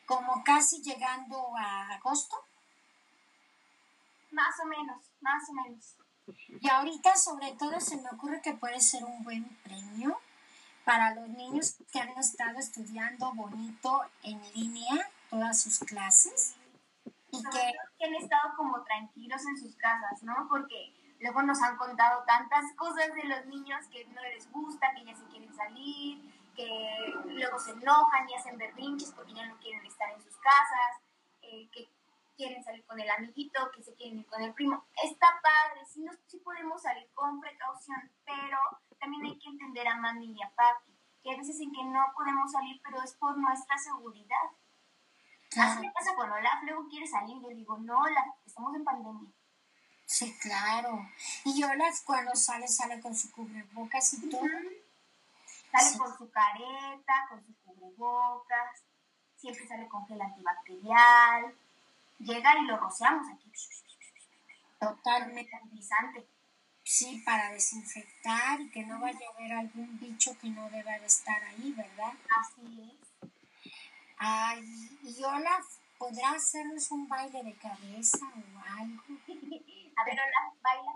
Como 0.06 0.44
casi 0.44 0.82
llegando 0.84 1.56
a 1.58 1.96
agosto. 1.96 2.38
Más 4.36 4.60
o 4.62 4.66
menos, 4.68 5.12
más 5.22 5.50
o 5.50 5.54
menos. 5.54 5.96
Y 6.60 6.70
ahorita 6.70 7.16
sobre 7.16 7.54
todo 7.54 7.80
se 7.80 7.96
me 7.96 8.10
ocurre 8.10 8.42
que 8.42 8.54
puede 8.54 8.82
ser 8.82 9.06
un 9.06 9.24
buen 9.24 9.46
premio 9.64 10.20
para 10.84 11.16
los 11.16 11.30
niños 11.30 11.78
que 11.92 12.00
han 12.00 12.10
estado 12.10 12.60
estudiando 12.60 13.34
bonito 13.34 14.02
en 14.24 14.42
línea 14.54 15.10
todas 15.30 15.62
sus 15.62 15.80
clases. 15.80 16.58
Y 17.32 17.42
que, 17.44 17.74
que 17.98 18.06
han 18.06 18.16
estado 18.16 18.56
como 18.58 18.84
tranquilos 18.84 19.42
en 19.46 19.58
sus 19.58 19.76
casas, 19.78 20.22
¿no? 20.24 20.48
Porque 20.50 20.94
luego 21.22 21.42
nos 21.44 21.62
han 21.62 21.78
contado 21.78 22.24
tantas 22.28 22.66
cosas 22.76 23.14
de 23.14 23.24
los 23.24 23.46
niños 23.46 23.86
que 23.88 24.06
no 24.08 24.22
les 24.22 24.52
gusta, 24.52 24.94
que 24.96 25.06
ya 25.06 25.16
se 25.16 25.26
quieren 25.28 25.56
salir, 25.56 26.20
que 26.56 27.14
luego 27.26 27.58
se 27.58 27.72
enojan 27.72 28.30
y 28.30 28.34
hacen 28.34 28.58
berrinches 28.58 29.12
porque 29.12 29.34
ya 29.34 29.46
no 29.46 29.58
quieren 29.60 29.86
estar 29.86 30.12
en 30.12 30.22
sus 30.22 30.36
casas, 30.38 31.02
eh, 31.42 31.70
que 31.72 31.95
quieren 32.36 32.64
salir 32.64 32.86
con 32.86 33.00
el 33.00 33.10
amiguito, 33.10 33.72
que 33.72 33.84
se 33.84 33.96
quieren 33.96 34.20
ir 34.20 34.26
con 34.28 34.42
el 34.42 34.54
primo. 34.54 34.86
Está 35.04 35.28
padre, 35.42 35.86
sí, 35.86 36.02
no, 36.02 36.12
sí 36.28 36.38
podemos 36.40 36.82
salir 36.82 37.10
con 37.14 37.40
precaución, 37.40 38.12
pero 38.26 38.58
también 39.00 39.26
hay 39.26 39.40
que 39.40 39.50
entender 39.50 39.88
a 39.88 39.96
mami 39.96 40.34
y 40.34 40.44
a 40.44 40.50
papi, 40.50 40.92
que 41.24 41.32
hay 41.32 41.38
veces 41.38 41.60
en 41.60 41.72
que 41.72 41.84
no 41.84 42.06
podemos 42.16 42.52
salir, 42.52 42.82
pero 42.84 43.02
es 43.02 43.14
por 43.14 43.38
nuestra 43.38 43.78
seguridad. 43.78 44.50
Así 45.58 45.80
me 45.80 45.92
pasa 45.92 46.16
cuando 46.16 46.36
Olaf 46.36 46.64
luego 46.64 46.88
quiere 46.90 47.08
salir, 47.08 47.42
yo 47.42 47.50
digo, 47.50 47.78
no, 47.78 48.00
Olaf, 48.00 48.28
estamos 48.46 48.76
en 48.76 48.84
pandemia. 48.84 49.32
Sí, 50.06 50.38
claro. 50.40 51.08
Y 51.46 51.64
Olaf 51.64 52.04
cuando 52.04 52.36
sale, 52.36 52.68
sale 52.68 53.00
con 53.02 53.16
su 53.16 53.32
cubrebocas 53.32 54.14
y 54.14 54.30
todo. 54.30 54.44
Sale 55.72 55.98
con 55.98 56.18
su 56.18 56.30
careta, 56.30 57.28
con 57.30 57.44
su 57.46 57.54
cubrebocas, 57.64 58.84
siempre 59.36 59.68
sale 59.68 59.88
con 59.88 60.06
gel 60.08 60.22
antibacterial. 60.22 61.56
Llega 62.20 62.58
y 62.60 62.66
lo 62.66 62.78
rociamos 62.78 63.28
aquí. 63.34 63.52
Totalmente. 64.80 65.52
Sanitizante. 65.52 66.28
Sí, 66.84 67.24
para 67.26 67.52
desinfectar 67.52 68.62
y 68.62 68.70
que 68.70 68.86
no 68.86 69.00
vaya 69.00 69.28
a 69.28 69.36
haber 69.36 69.54
algún 69.54 70.00
bicho 70.00 70.38
que 70.40 70.50
no 70.50 70.70
deba 70.70 71.00
de 71.00 71.08
estar 71.08 71.44
ahí, 71.44 71.74
¿verdad? 71.76 72.14
Así 72.40 72.92
es. 72.92 73.30
Ay, 74.18 74.64
y 75.04 75.24
Olaf, 75.24 75.66
¿podrá 75.98 76.32
hacernos 76.32 76.92
un 76.92 77.08
baile 77.08 77.44
de 77.44 77.56
cabeza 77.56 78.20
o 78.24 78.60
algo? 78.80 79.04
A 79.98 80.04
ver, 80.04 80.14
Olaf, 80.14 80.62
baila. 80.62 80.92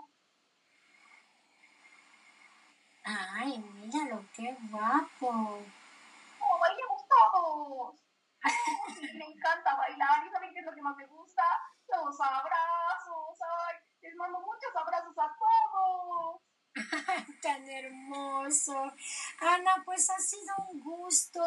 Ay, 3.02 3.58
míralo, 3.58 4.24
qué 4.34 4.56
guapo. 4.70 5.62
¡Oh, 6.38 6.58
bailemos 6.60 7.02
todos! 7.08 8.09
me 9.14 9.24
encanta 9.26 9.76
bailar 9.76 10.26
y 10.26 10.30
¿saben 10.30 10.52
qué 10.52 10.60
es 10.60 10.66
lo 10.66 10.74
que 10.74 10.82
más 10.82 10.96
me 10.96 11.06
gusta? 11.06 11.42
Los 11.88 12.20
abrazos. 12.20 13.38
¡Ay! 13.40 13.76
Les 14.02 14.14
mando 14.16 14.40
muchos 14.40 14.74
abrazos 14.74 15.16
a 15.18 15.36
todos. 15.38 16.40
Tan 17.42 17.68
hermoso. 17.68 18.92
Ana, 19.40 19.82
pues 19.84 20.08
ha 20.10 20.18
sido 20.18 20.54
un 20.68 20.80
gusto. 20.80 21.42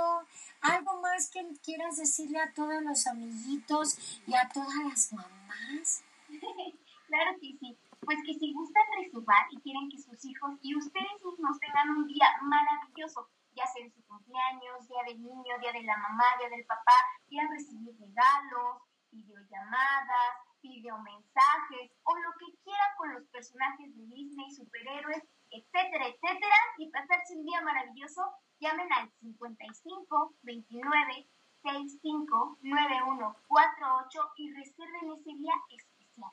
¿Algo 0.61 1.01
más 1.01 1.29
que 1.31 1.45
quieras 1.63 1.97
decirle 1.97 2.39
a 2.39 2.53
todos 2.53 2.81
los 2.83 3.07
amiguitos 3.07 4.19
y 4.27 4.35
a 4.35 4.47
todas 4.49 4.75
las 4.87 5.13
mamás? 5.13 6.03
claro 7.07 7.31
que 7.39 7.57
sí. 7.59 7.77
Pues 8.01 8.17
que 8.25 8.33
si 8.33 8.53
gustan 8.53 8.83
reservar 8.97 9.45
y 9.51 9.61
quieren 9.61 9.89
que 9.89 9.97
sus 9.97 10.23
hijos 10.25 10.51
y 10.61 10.75
ustedes 10.75 11.23
mismos 11.23 11.57
tengan 11.59 11.89
un 11.89 12.05
día 12.05 12.27
maravilloso, 12.41 13.29
ya 13.55 13.65
sea 13.67 13.85
en 13.85 13.91
su 13.91 14.03
cumpleaños, 14.05 14.87
día 14.87 15.03
del 15.07 15.21
niño, 15.21 15.59
día 15.59 15.71
de 15.71 15.83
la 15.83 15.97
mamá, 15.97 16.25
día 16.39 16.49
del 16.49 16.65
papá, 16.65 16.97
quieran 17.27 17.51
recibir 17.51 17.95
regalos, 17.99 18.81
videollamadas, 19.11 20.33
videomensajes 20.61 21.91
o 22.03 22.15
lo 22.15 22.31
que 22.39 22.57
quieran 22.63 22.91
con 22.97 23.13
los 23.13 23.23
personajes 23.27 23.95
de 23.95 24.03
Disney, 24.07 24.49
superhéroes, 24.51 25.23
etcétera, 25.51 26.07
etcétera, 26.07 26.57
y 26.77 26.89
pasarse 26.89 27.35
un 27.35 27.45
día 27.45 27.61
maravilloso, 27.61 28.21
llamen 28.59 28.91
al 28.93 29.11
55 29.19 30.35
29 30.41 31.27
65 31.61 32.57
91 32.61 33.35
48 33.47 34.19
y 34.37 34.53
reserven 34.53 35.11
ese 35.11 35.37
día 35.37 35.53
especial. 35.69 36.31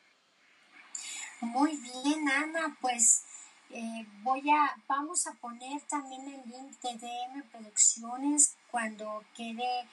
Muy 1.40 1.76
bien, 1.76 2.28
Ana, 2.28 2.76
pues 2.80 3.24
eh, 3.72 4.06
voy 4.22 4.50
a, 4.50 4.76
vamos 4.88 5.28
a 5.28 5.32
poner 5.34 5.80
también 5.82 6.22
el 6.22 6.42
link 6.50 6.80
de 6.82 6.98
DM 6.98 7.42
Producciones 7.52 8.56
cuando 8.70 9.22
quede 9.36 9.86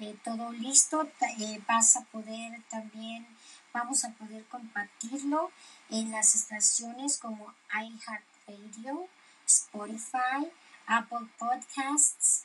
eh, 0.00 0.16
todo 0.24 0.50
listo. 0.52 1.08
Eh, 1.38 1.60
vas 1.68 1.96
a 1.96 2.04
poder 2.06 2.60
también, 2.68 3.26
vamos 3.72 4.04
a 4.04 4.10
poder 4.14 4.44
compartirlo 4.46 5.52
en 5.90 6.10
las 6.10 6.34
estaciones 6.34 7.18
como 7.18 7.54
iHeartRadio, 7.72 9.06
Spotify, 9.46 10.50
Apple 10.86 11.28
Podcasts, 11.38 12.44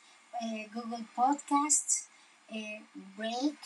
Google 0.74 1.06
Podcasts, 1.16 2.10
Break, 3.18 3.58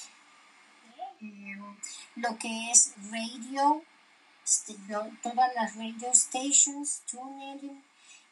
lo 2.15 2.37
que 2.37 2.71
es 2.71 2.93
radio 3.11 3.83
todas 5.21 5.53
las 5.55 5.75
radio 5.75 6.13
stations, 6.13 7.01
TuneIn 7.09 7.83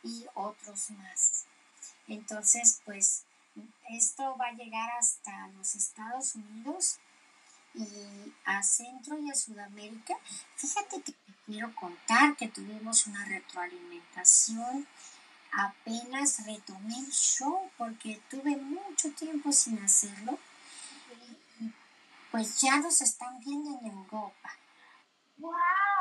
y 0.03 0.25
otros 0.33 0.91
más. 0.91 1.45
Entonces, 2.07 2.81
pues 2.85 3.23
esto 3.89 4.35
va 4.37 4.47
a 4.47 4.53
llegar 4.53 4.89
hasta 4.97 5.47
los 5.49 5.75
Estados 5.75 6.35
Unidos 6.35 6.99
y 7.73 8.33
a 8.45 8.63
Centro 8.63 9.17
y 9.19 9.29
a 9.29 9.35
Sudamérica. 9.35 10.15
Fíjate 10.55 11.01
que 11.01 11.11
te 11.11 11.33
quiero 11.45 11.73
contar 11.75 12.35
que 12.35 12.47
tuvimos 12.47 13.07
una 13.07 13.23
retroalimentación. 13.25 14.87
Apenas 15.51 16.45
retomé 16.45 16.97
el 16.99 17.11
show 17.11 17.69
porque 17.77 18.21
tuve 18.29 18.57
mucho 18.57 19.11
tiempo 19.11 19.51
sin 19.51 19.79
hacerlo. 19.79 20.39
Y 21.59 21.71
pues 22.31 22.61
ya 22.61 22.77
nos 22.77 23.01
están 23.01 23.39
viendo 23.39 23.79
en 23.79 23.87
Europa. 23.87 24.51
¡Wow! 25.37 25.96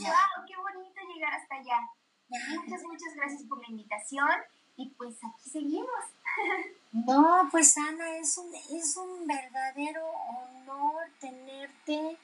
¡Wow! 0.00 0.46
¡Qué 0.46 0.56
bonito 0.56 1.00
llegar 1.14 1.34
hasta 1.34 1.54
allá! 1.56 1.90
Muchas, 2.28 2.82
muchas 2.82 3.14
gracias 3.14 3.42
por 3.44 3.60
la 3.60 3.68
invitación 3.68 4.28
y 4.76 4.90
pues 4.90 5.16
aquí 5.22 5.50
seguimos. 5.50 5.88
No, 6.94 7.48
pues 7.50 7.76
Ana, 7.76 8.18
es 8.18 8.38
un, 8.38 8.54
es 8.54 8.96
un 8.96 9.26
verdadero 9.26 10.06
honor 10.06 11.10
tenerte. 11.18 12.16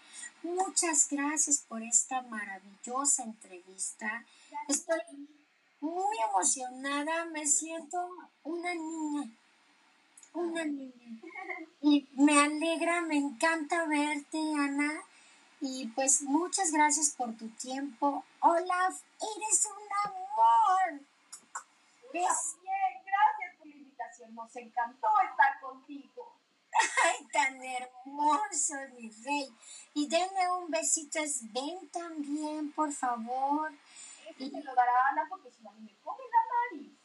Muchas 0.44 1.08
gracias 1.10 1.64
por 1.68 1.82
esta 1.82 2.22
maravillosa 2.22 3.24
entrevista. 3.24 4.24
Estoy 4.68 5.00
muy 5.80 6.16
emocionada, 6.28 7.24
me 7.24 7.48
siento 7.48 7.98
una 8.44 8.72
niña, 8.72 9.28
una 10.34 10.64
niña. 10.64 11.18
Y 11.82 12.08
me 12.12 12.38
alegra, 12.40 13.00
me 13.00 13.16
encanta 13.16 13.86
verte, 13.86 14.38
Ana. 14.56 15.02
Y 15.60 15.88
pues 15.88 16.22
muchas 16.22 16.72
gracias 16.72 17.10
por 17.10 17.36
tu 17.36 17.48
tiempo. 17.50 18.24
Olaf, 18.40 19.00
eres 19.20 19.66
un 19.66 20.10
amor. 20.10 21.00
¿Ves? 22.12 22.56
gracias 23.04 23.56
por 23.58 23.66
la 23.66 23.74
invitación. 23.74 24.34
Nos 24.34 24.56
encantó 24.56 25.08
estar 25.30 25.60
contigo. 25.60 26.32
Ay, 27.04 27.26
tan 27.32 27.62
hermoso, 27.62 28.74
mi 28.94 29.10
rey. 29.10 29.54
Y 29.92 30.08
denle 30.08 30.50
un 30.52 30.70
besito 30.70 31.20
a 31.20 31.26
Sven 31.26 31.90
también, 31.90 32.72
por 32.72 32.92
favor. 32.92 33.72
y 34.38 34.50
te 34.50 34.62
lo 34.62 34.74
dará 34.74 34.92
Ana 35.10 35.26
porque 35.28 35.50
si 35.50 35.62
no 35.62 35.72
me 35.72 35.94
come 36.02 36.22
la 36.32 36.78
nariz. 36.78 37.00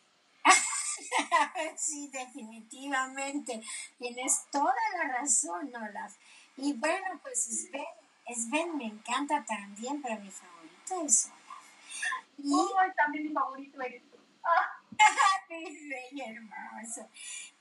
sí, 1.78 2.08
definitivamente. 2.08 3.62
Tienes 3.98 4.46
toda 4.50 4.74
la 4.98 5.20
razón, 5.20 5.76
Olaf. 5.76 6.16
Y 6.58 6.72
bueno, 6.74 7.20
pues 7.22 7.44
Sven, 7.44 7.84
Sven 8.34 8.78
me 8.78 8.86
encanta 8.86 9.44
también, 9.46 10.02
pero 10.02 10.20
mi 10.20 10.32
favorito 10.32 11.06
es 11.06 11.28
Olaf. 11.28 11.66
Y... 12.38 12.96
También 12.96 13.28
mi 13.28 13.34
favorito 13.34 13.82
eres 13.82 14.04
tú. 14.10 14.18
Ah. 14.48 14.82
hermoso. 16.28 17.10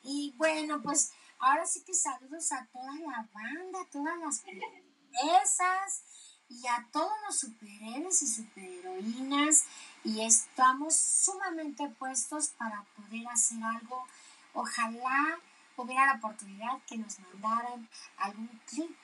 Y 0.03 0.35
bueno, 0.37 0.83
pues 0.83 1.13
ahora 1.39 1.67
sí 1.67 1.83
que 1.83 1.95
saludos 1.95 2.53
a 2.53 2.67
toda 2.67 2.95
la 2.95 3.29
banda, 3.33 3.81
a 3.81 3.91
todas 3.91 4.19
las 4.19 4.41
princesas 4.41 6.03
y 6.49 6.67
a 6.67 6.87
todos 6.93 7.13
los 7.27 7.39
superhéroes 7.39 8.23
y 8.23 8.27
superheroínas. 8.27 9.65
Y 10.05 10.23
estamos 10.23 10.97
sumamente 10.97 11.89
puestos 11.99 12.49
para 12.49 12.85
poder 12.97 13.27
hacer 13.29 13.63
algo. 13.63 14.07
Ojalá 14.53 15.39
hubiera 15.77 16.07
la 16.07 16.15
oportunidad 16.15 16.81
que 16.87 16.99
nos 16.99 17.19
mandaran 17.19 17.89
algún 18.19 18.49
clip 18.67 18.97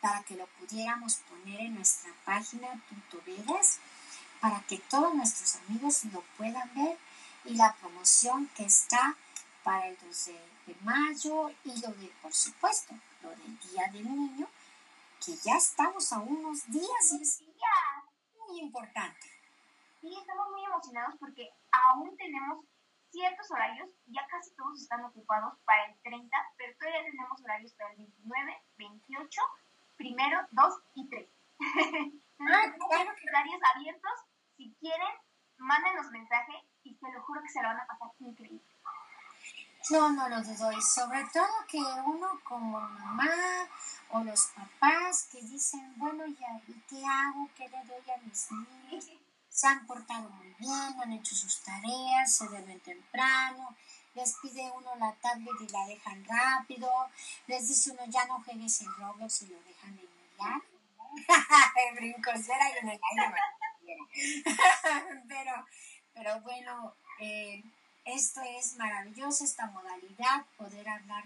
para 0.00 0.22
que 0.22 0.36
lo 0.36 0.46
pudiéramos 0.46 1.16
poner 1.28 1.60
en 1.60 1.74
nuestra 1.74 2.12
página 2.24 2.68
para 4.40 4.60
que 4.62 4.78
todos 4.78 5.14
nuestros 5.14 5.56
amigos 5.56 6.04
lo 6.06 6.22
puedan 6.36 6.72
ver 6.74 6.96
y 7.44 7.54
la 7.54 7.74
promoción 7.74 8.48
que 8.56 8.64
está 8.64 9.16
para 9.64 9.88
el 9.88 9.98
12 9.98 10.32
de 10.66 10.76
mayo 10.82 11.50
y 11.64 11.80
lo 11.80 11.88
de, 11.94 12.08
por 12.22 12.32
supuesto, 12.32 12.94
lo 13.22 13.30
del 13.30 13.58
Día 13.60 13.88
del 13.92 14.04
Niño, 14.04 14.46
que 15.24 15.36
ya 15.36 15.56
estamos 15.56 16.12
a 16.12 16.18
unos 16.20 16.70
días 16.70 17.12
y 17.12 17.22
es 17.22 17.42
muy 18.48 18.60
importante. 18.60 19.26
Sí, 20.00 20.14
estamos 20.18 20.50
muy 20.50 20.64
emocionados 20.64 21.16
porque 21.18 21.50
aún 21.72 22.16
tenemos 22.16 22.64
ciertos 23.10 23.50
horarios, 23.50 23.88
ya 24.06 24.26
casi 24.28 24.54
todos 24.54 24.80
están 24.80 25.04
ocupados 25.04 25.58
para 25.64 25.86
el 25.86 26.00
30, 26.02 26.36
pero 26.56 26.76
todavía 26.78 27.10
tenemos 27.10 27.42
horarios 27.42 27.72
para 27.74 27.90
el 27.90 27.96
29, 27.96 28.62
28, 28.76 29.40
primero, 29.98 30.38
2 30.52 30.74
y 30.94 31.08
3. 31.08 31.28
ah, 32.40 32.74
horarios 32.88 33.60
abiertos, 33.74 34.12
si 34.56 34.74
quieren, 34.80 35.14
mándenos 35.58 36.10
mensaje 36.10 36.52
y 36.84 36.94
te 36.94 37.12
lo 37.12 37.22
juro 37.22 37.42
que 37.42 37.48
se 37.48 37.60
lo 37.60 37.68
van 37.68 37.80
a 37.80 37.86
pasar 37.86 38.08
increíble. 38.20 38.62
No, 39.90 40.10
no 40.12 40.28
lo 40.28 40.42
dudo. 40.42 40.72
Y 40.72 40.82
sobre 40.82 41.24
todo 41.32 41.46
que 41.66 41.78
uno 41.78 42.40
como 42.44 42.80
mamá 42.80 43.68
o 44.10 44.22
los 44.22 44.46
papás 44.46 45.28
que 45.30 45.40
dicen, 45.42 45.94
bueno, 45.96 46.24
ya, 46.26 46.60
¿y 46.66 46.74
qué 46.88 47.02
hago? 47.04 47.48
¿Qué 47.56 47.68
le 47.68 47.84
doy 47.84 48.10
a 48.10 48.18
mis 48.24 48.50
niños? 48.50 49.10
Se 49.48 49.66
han 49.66 49.86
portado 49.86 50.28
muy 50.30 50.54
bien, 50.58 51.00
han 51.02 51.12
hecho 51.12 51.34
sus 51.34 51.60
tareas, 51.62 52.32
se 52.32 52.46
duermen 52.46 52.78
temprano, 52.78 53.74
les 54.18 54.34
pide 54.42 54.70
uno 54.72 54.96
la 54.96 55.14
tablet 55.22 55.54
y 55.60 55.68
la 55.68 55.86
dejan 55.86 56.24
rápido, 56.24 56.90
les 57.46 57.68
dice 57.68 57.92
uno 57.92 58.02
ya 58.08 58.24
no 58.26 58.42
juegues 58.42 58.80
en 58.80 58.92
Roblox 58.96 59.42
y 59.42 59.46
lo 59.46 59.60
dejan 59.62 59.96
de 59.96 60.02
inmediato. 60.02 60.66
Brincosera 61.94 62.68
y 62.70 62.78
en 62.78 62.88
el 62.88 63.00
aire. 63.10 63.34
pero 65.28 65.64
pero 66.14 66.40
bueno, 66.40 66.94
eh, 67.20 67.62
esto 68.04 68.40
es 68.42 68.76
maravilloso, 68.76 69.44
esta 69.44 69.66
modalidad, 69.66 70.44
poder 70.56 70.88
hablar 70.88 71.24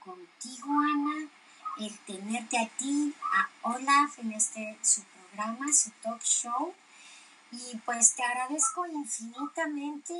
contigo, 0.00 0.68
Ana, 0.68 1.30
el 1.78 1.98
tenerte 2.00 2.58
a 2.58 2.68
ti, 2.76 3.14
a 3.32 3.48
Olaf 3.70 4.18
en 4.18 4.32
este 4.32 4.78
su 4.82 5.02
programa, 5.04 5.72
su 5.72 5.90
talk 6.02 6.22
show. 6.22 6.74
Y 7.52 7.78
pues 7.86 8.14
te 8.14 8.22
agradezco 8.22 8.86
infinitamente. 8.86 10.14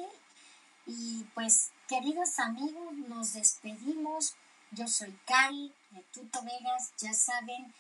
Y 0.87 1.27
pues, 1.35 1.71
queridos 1.89 2.39
amigos, 2.39 2.95
nos 3.09 3.35
despedimos. 3.35 4.35
Yo 4.71 4.89
soy 4.89 5.17
Cari 5.27 5.73
de 5.91 6.03
Tuto 6.13 6.43
Vegas, 6.43 6.93
ya 6.99 7.13
saben, 7.13 7.73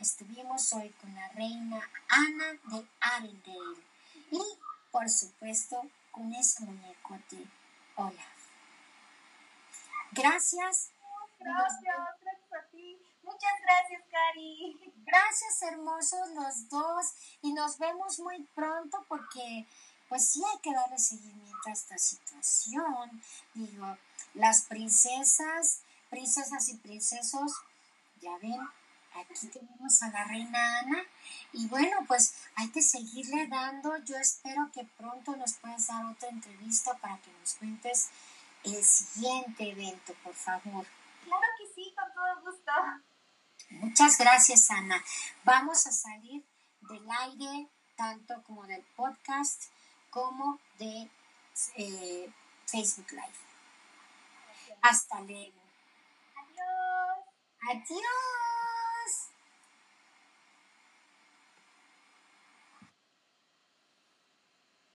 estuvimos 0.00 0.72
hoy 0.72 0.90
con 1.00 1.14
la 1.14 1.28
reina 1.30 1.80
Ana 2.08 2.52
de 2.64 2.86
Arendelle. 3.00 3.82
Y 4.30 4.42
por 4.90 5.08
supuesto, 5.08 5.82
con 6.10 6.32
ese 6.34 6.64
muñecote 6.64 7.46
Hola. 7.96 8.24
Gracias. 10.12 10.90
Gracias, 11.40 11.82
gracias 12.20 12.52
a 12.52 12.70
ti. 12.70 12.96
Muchas 13.22 13.52
gracias, 13.62 14.02
Cari. 14.10 14.92
Gracias, 15.04 15.62
hermosos 15.62 16.30
los 16.30 16.68
dos. 16.68 17.06
Y 17.42 17.52
nos 17.52 17.78
vemos 17.78 18.20
muy 18.20 18.42
pronto 18.54 19.04
porque, 19.08 19.66
pues 20.08 20.28
sí 20.28 20.42
hay 20.44 20.58
que 20.60 20.72
darle 20.72 20.98
seguimiento 20.98 21.68
a 21.68 21.72
esta 21.72 21.98
situación. 21.98 23.22
Digo, 23.54 23.96
las 24.34 24.62
princesas, 24.62 25.80
princesas 26.10 26.68
y 26.68 26.76
princesos, 26.76 27.52
ya 28.20 28.36
ven, 28.38 28.60
aquí 29.14 29.46
tenemos 29.48 30.02
a 30.02 30.10
la 30.10 30.24
reina 30.24 30.78
Ana 30.80 31.02
y 31.52 31.66
bueno, 31.68 32.04
pues 32.06 32.34
hay 32.56 32.68
que 32.68 32.82
seguirle 32.82 33.46
dando. 33.46 33.96
Yo 34.04 34.16
espero 34.16 34.70
que 34.72 34.84
pronto 34.96 35.36
nos 35.36 35.54
puedas 35.54 35.86
dar 35.86 36.04
otra 36.06 36.28
entrevista 36.28 36.94
para 36.98 37.18
que 37.18 37.30
nos 37.40 37.54
cuentes 37.54 38.08
el 38.64 38.84
siguiente 38.84 39.70
evento, 39.70 40.14
por 40.22 40.34
favor. 40.34 40.86
Claro 41.24 41.46
que 41.58 41.74
sí, 41.74 41.94
con 41.94 42.12
todo 42.12 42.50
gusto. 42.50 42.72
Muchas 43.70 44.18
gracias, 44.18 44.70
Ana. 44.70 45.02
Vamos 45.44 45.86
a 45.86 45.92
salir 45.92 46.44
del 46.80 47.06
aire, 47.10 47.68
tanto 47.96 48.42
como 48.44 48.66
del 48.66 48.82
podcast, 48.96 49.64
como 50.10 50.58
de 50.78 51.08
eh, 51.76 52.32
Facebook 52.66 53.10
Live. 53.12 53.48
Hasta 54.82 55.20
luego. 55.20 55.60
Adiós. 56.36 57.18
Adiós. 57.68 58.47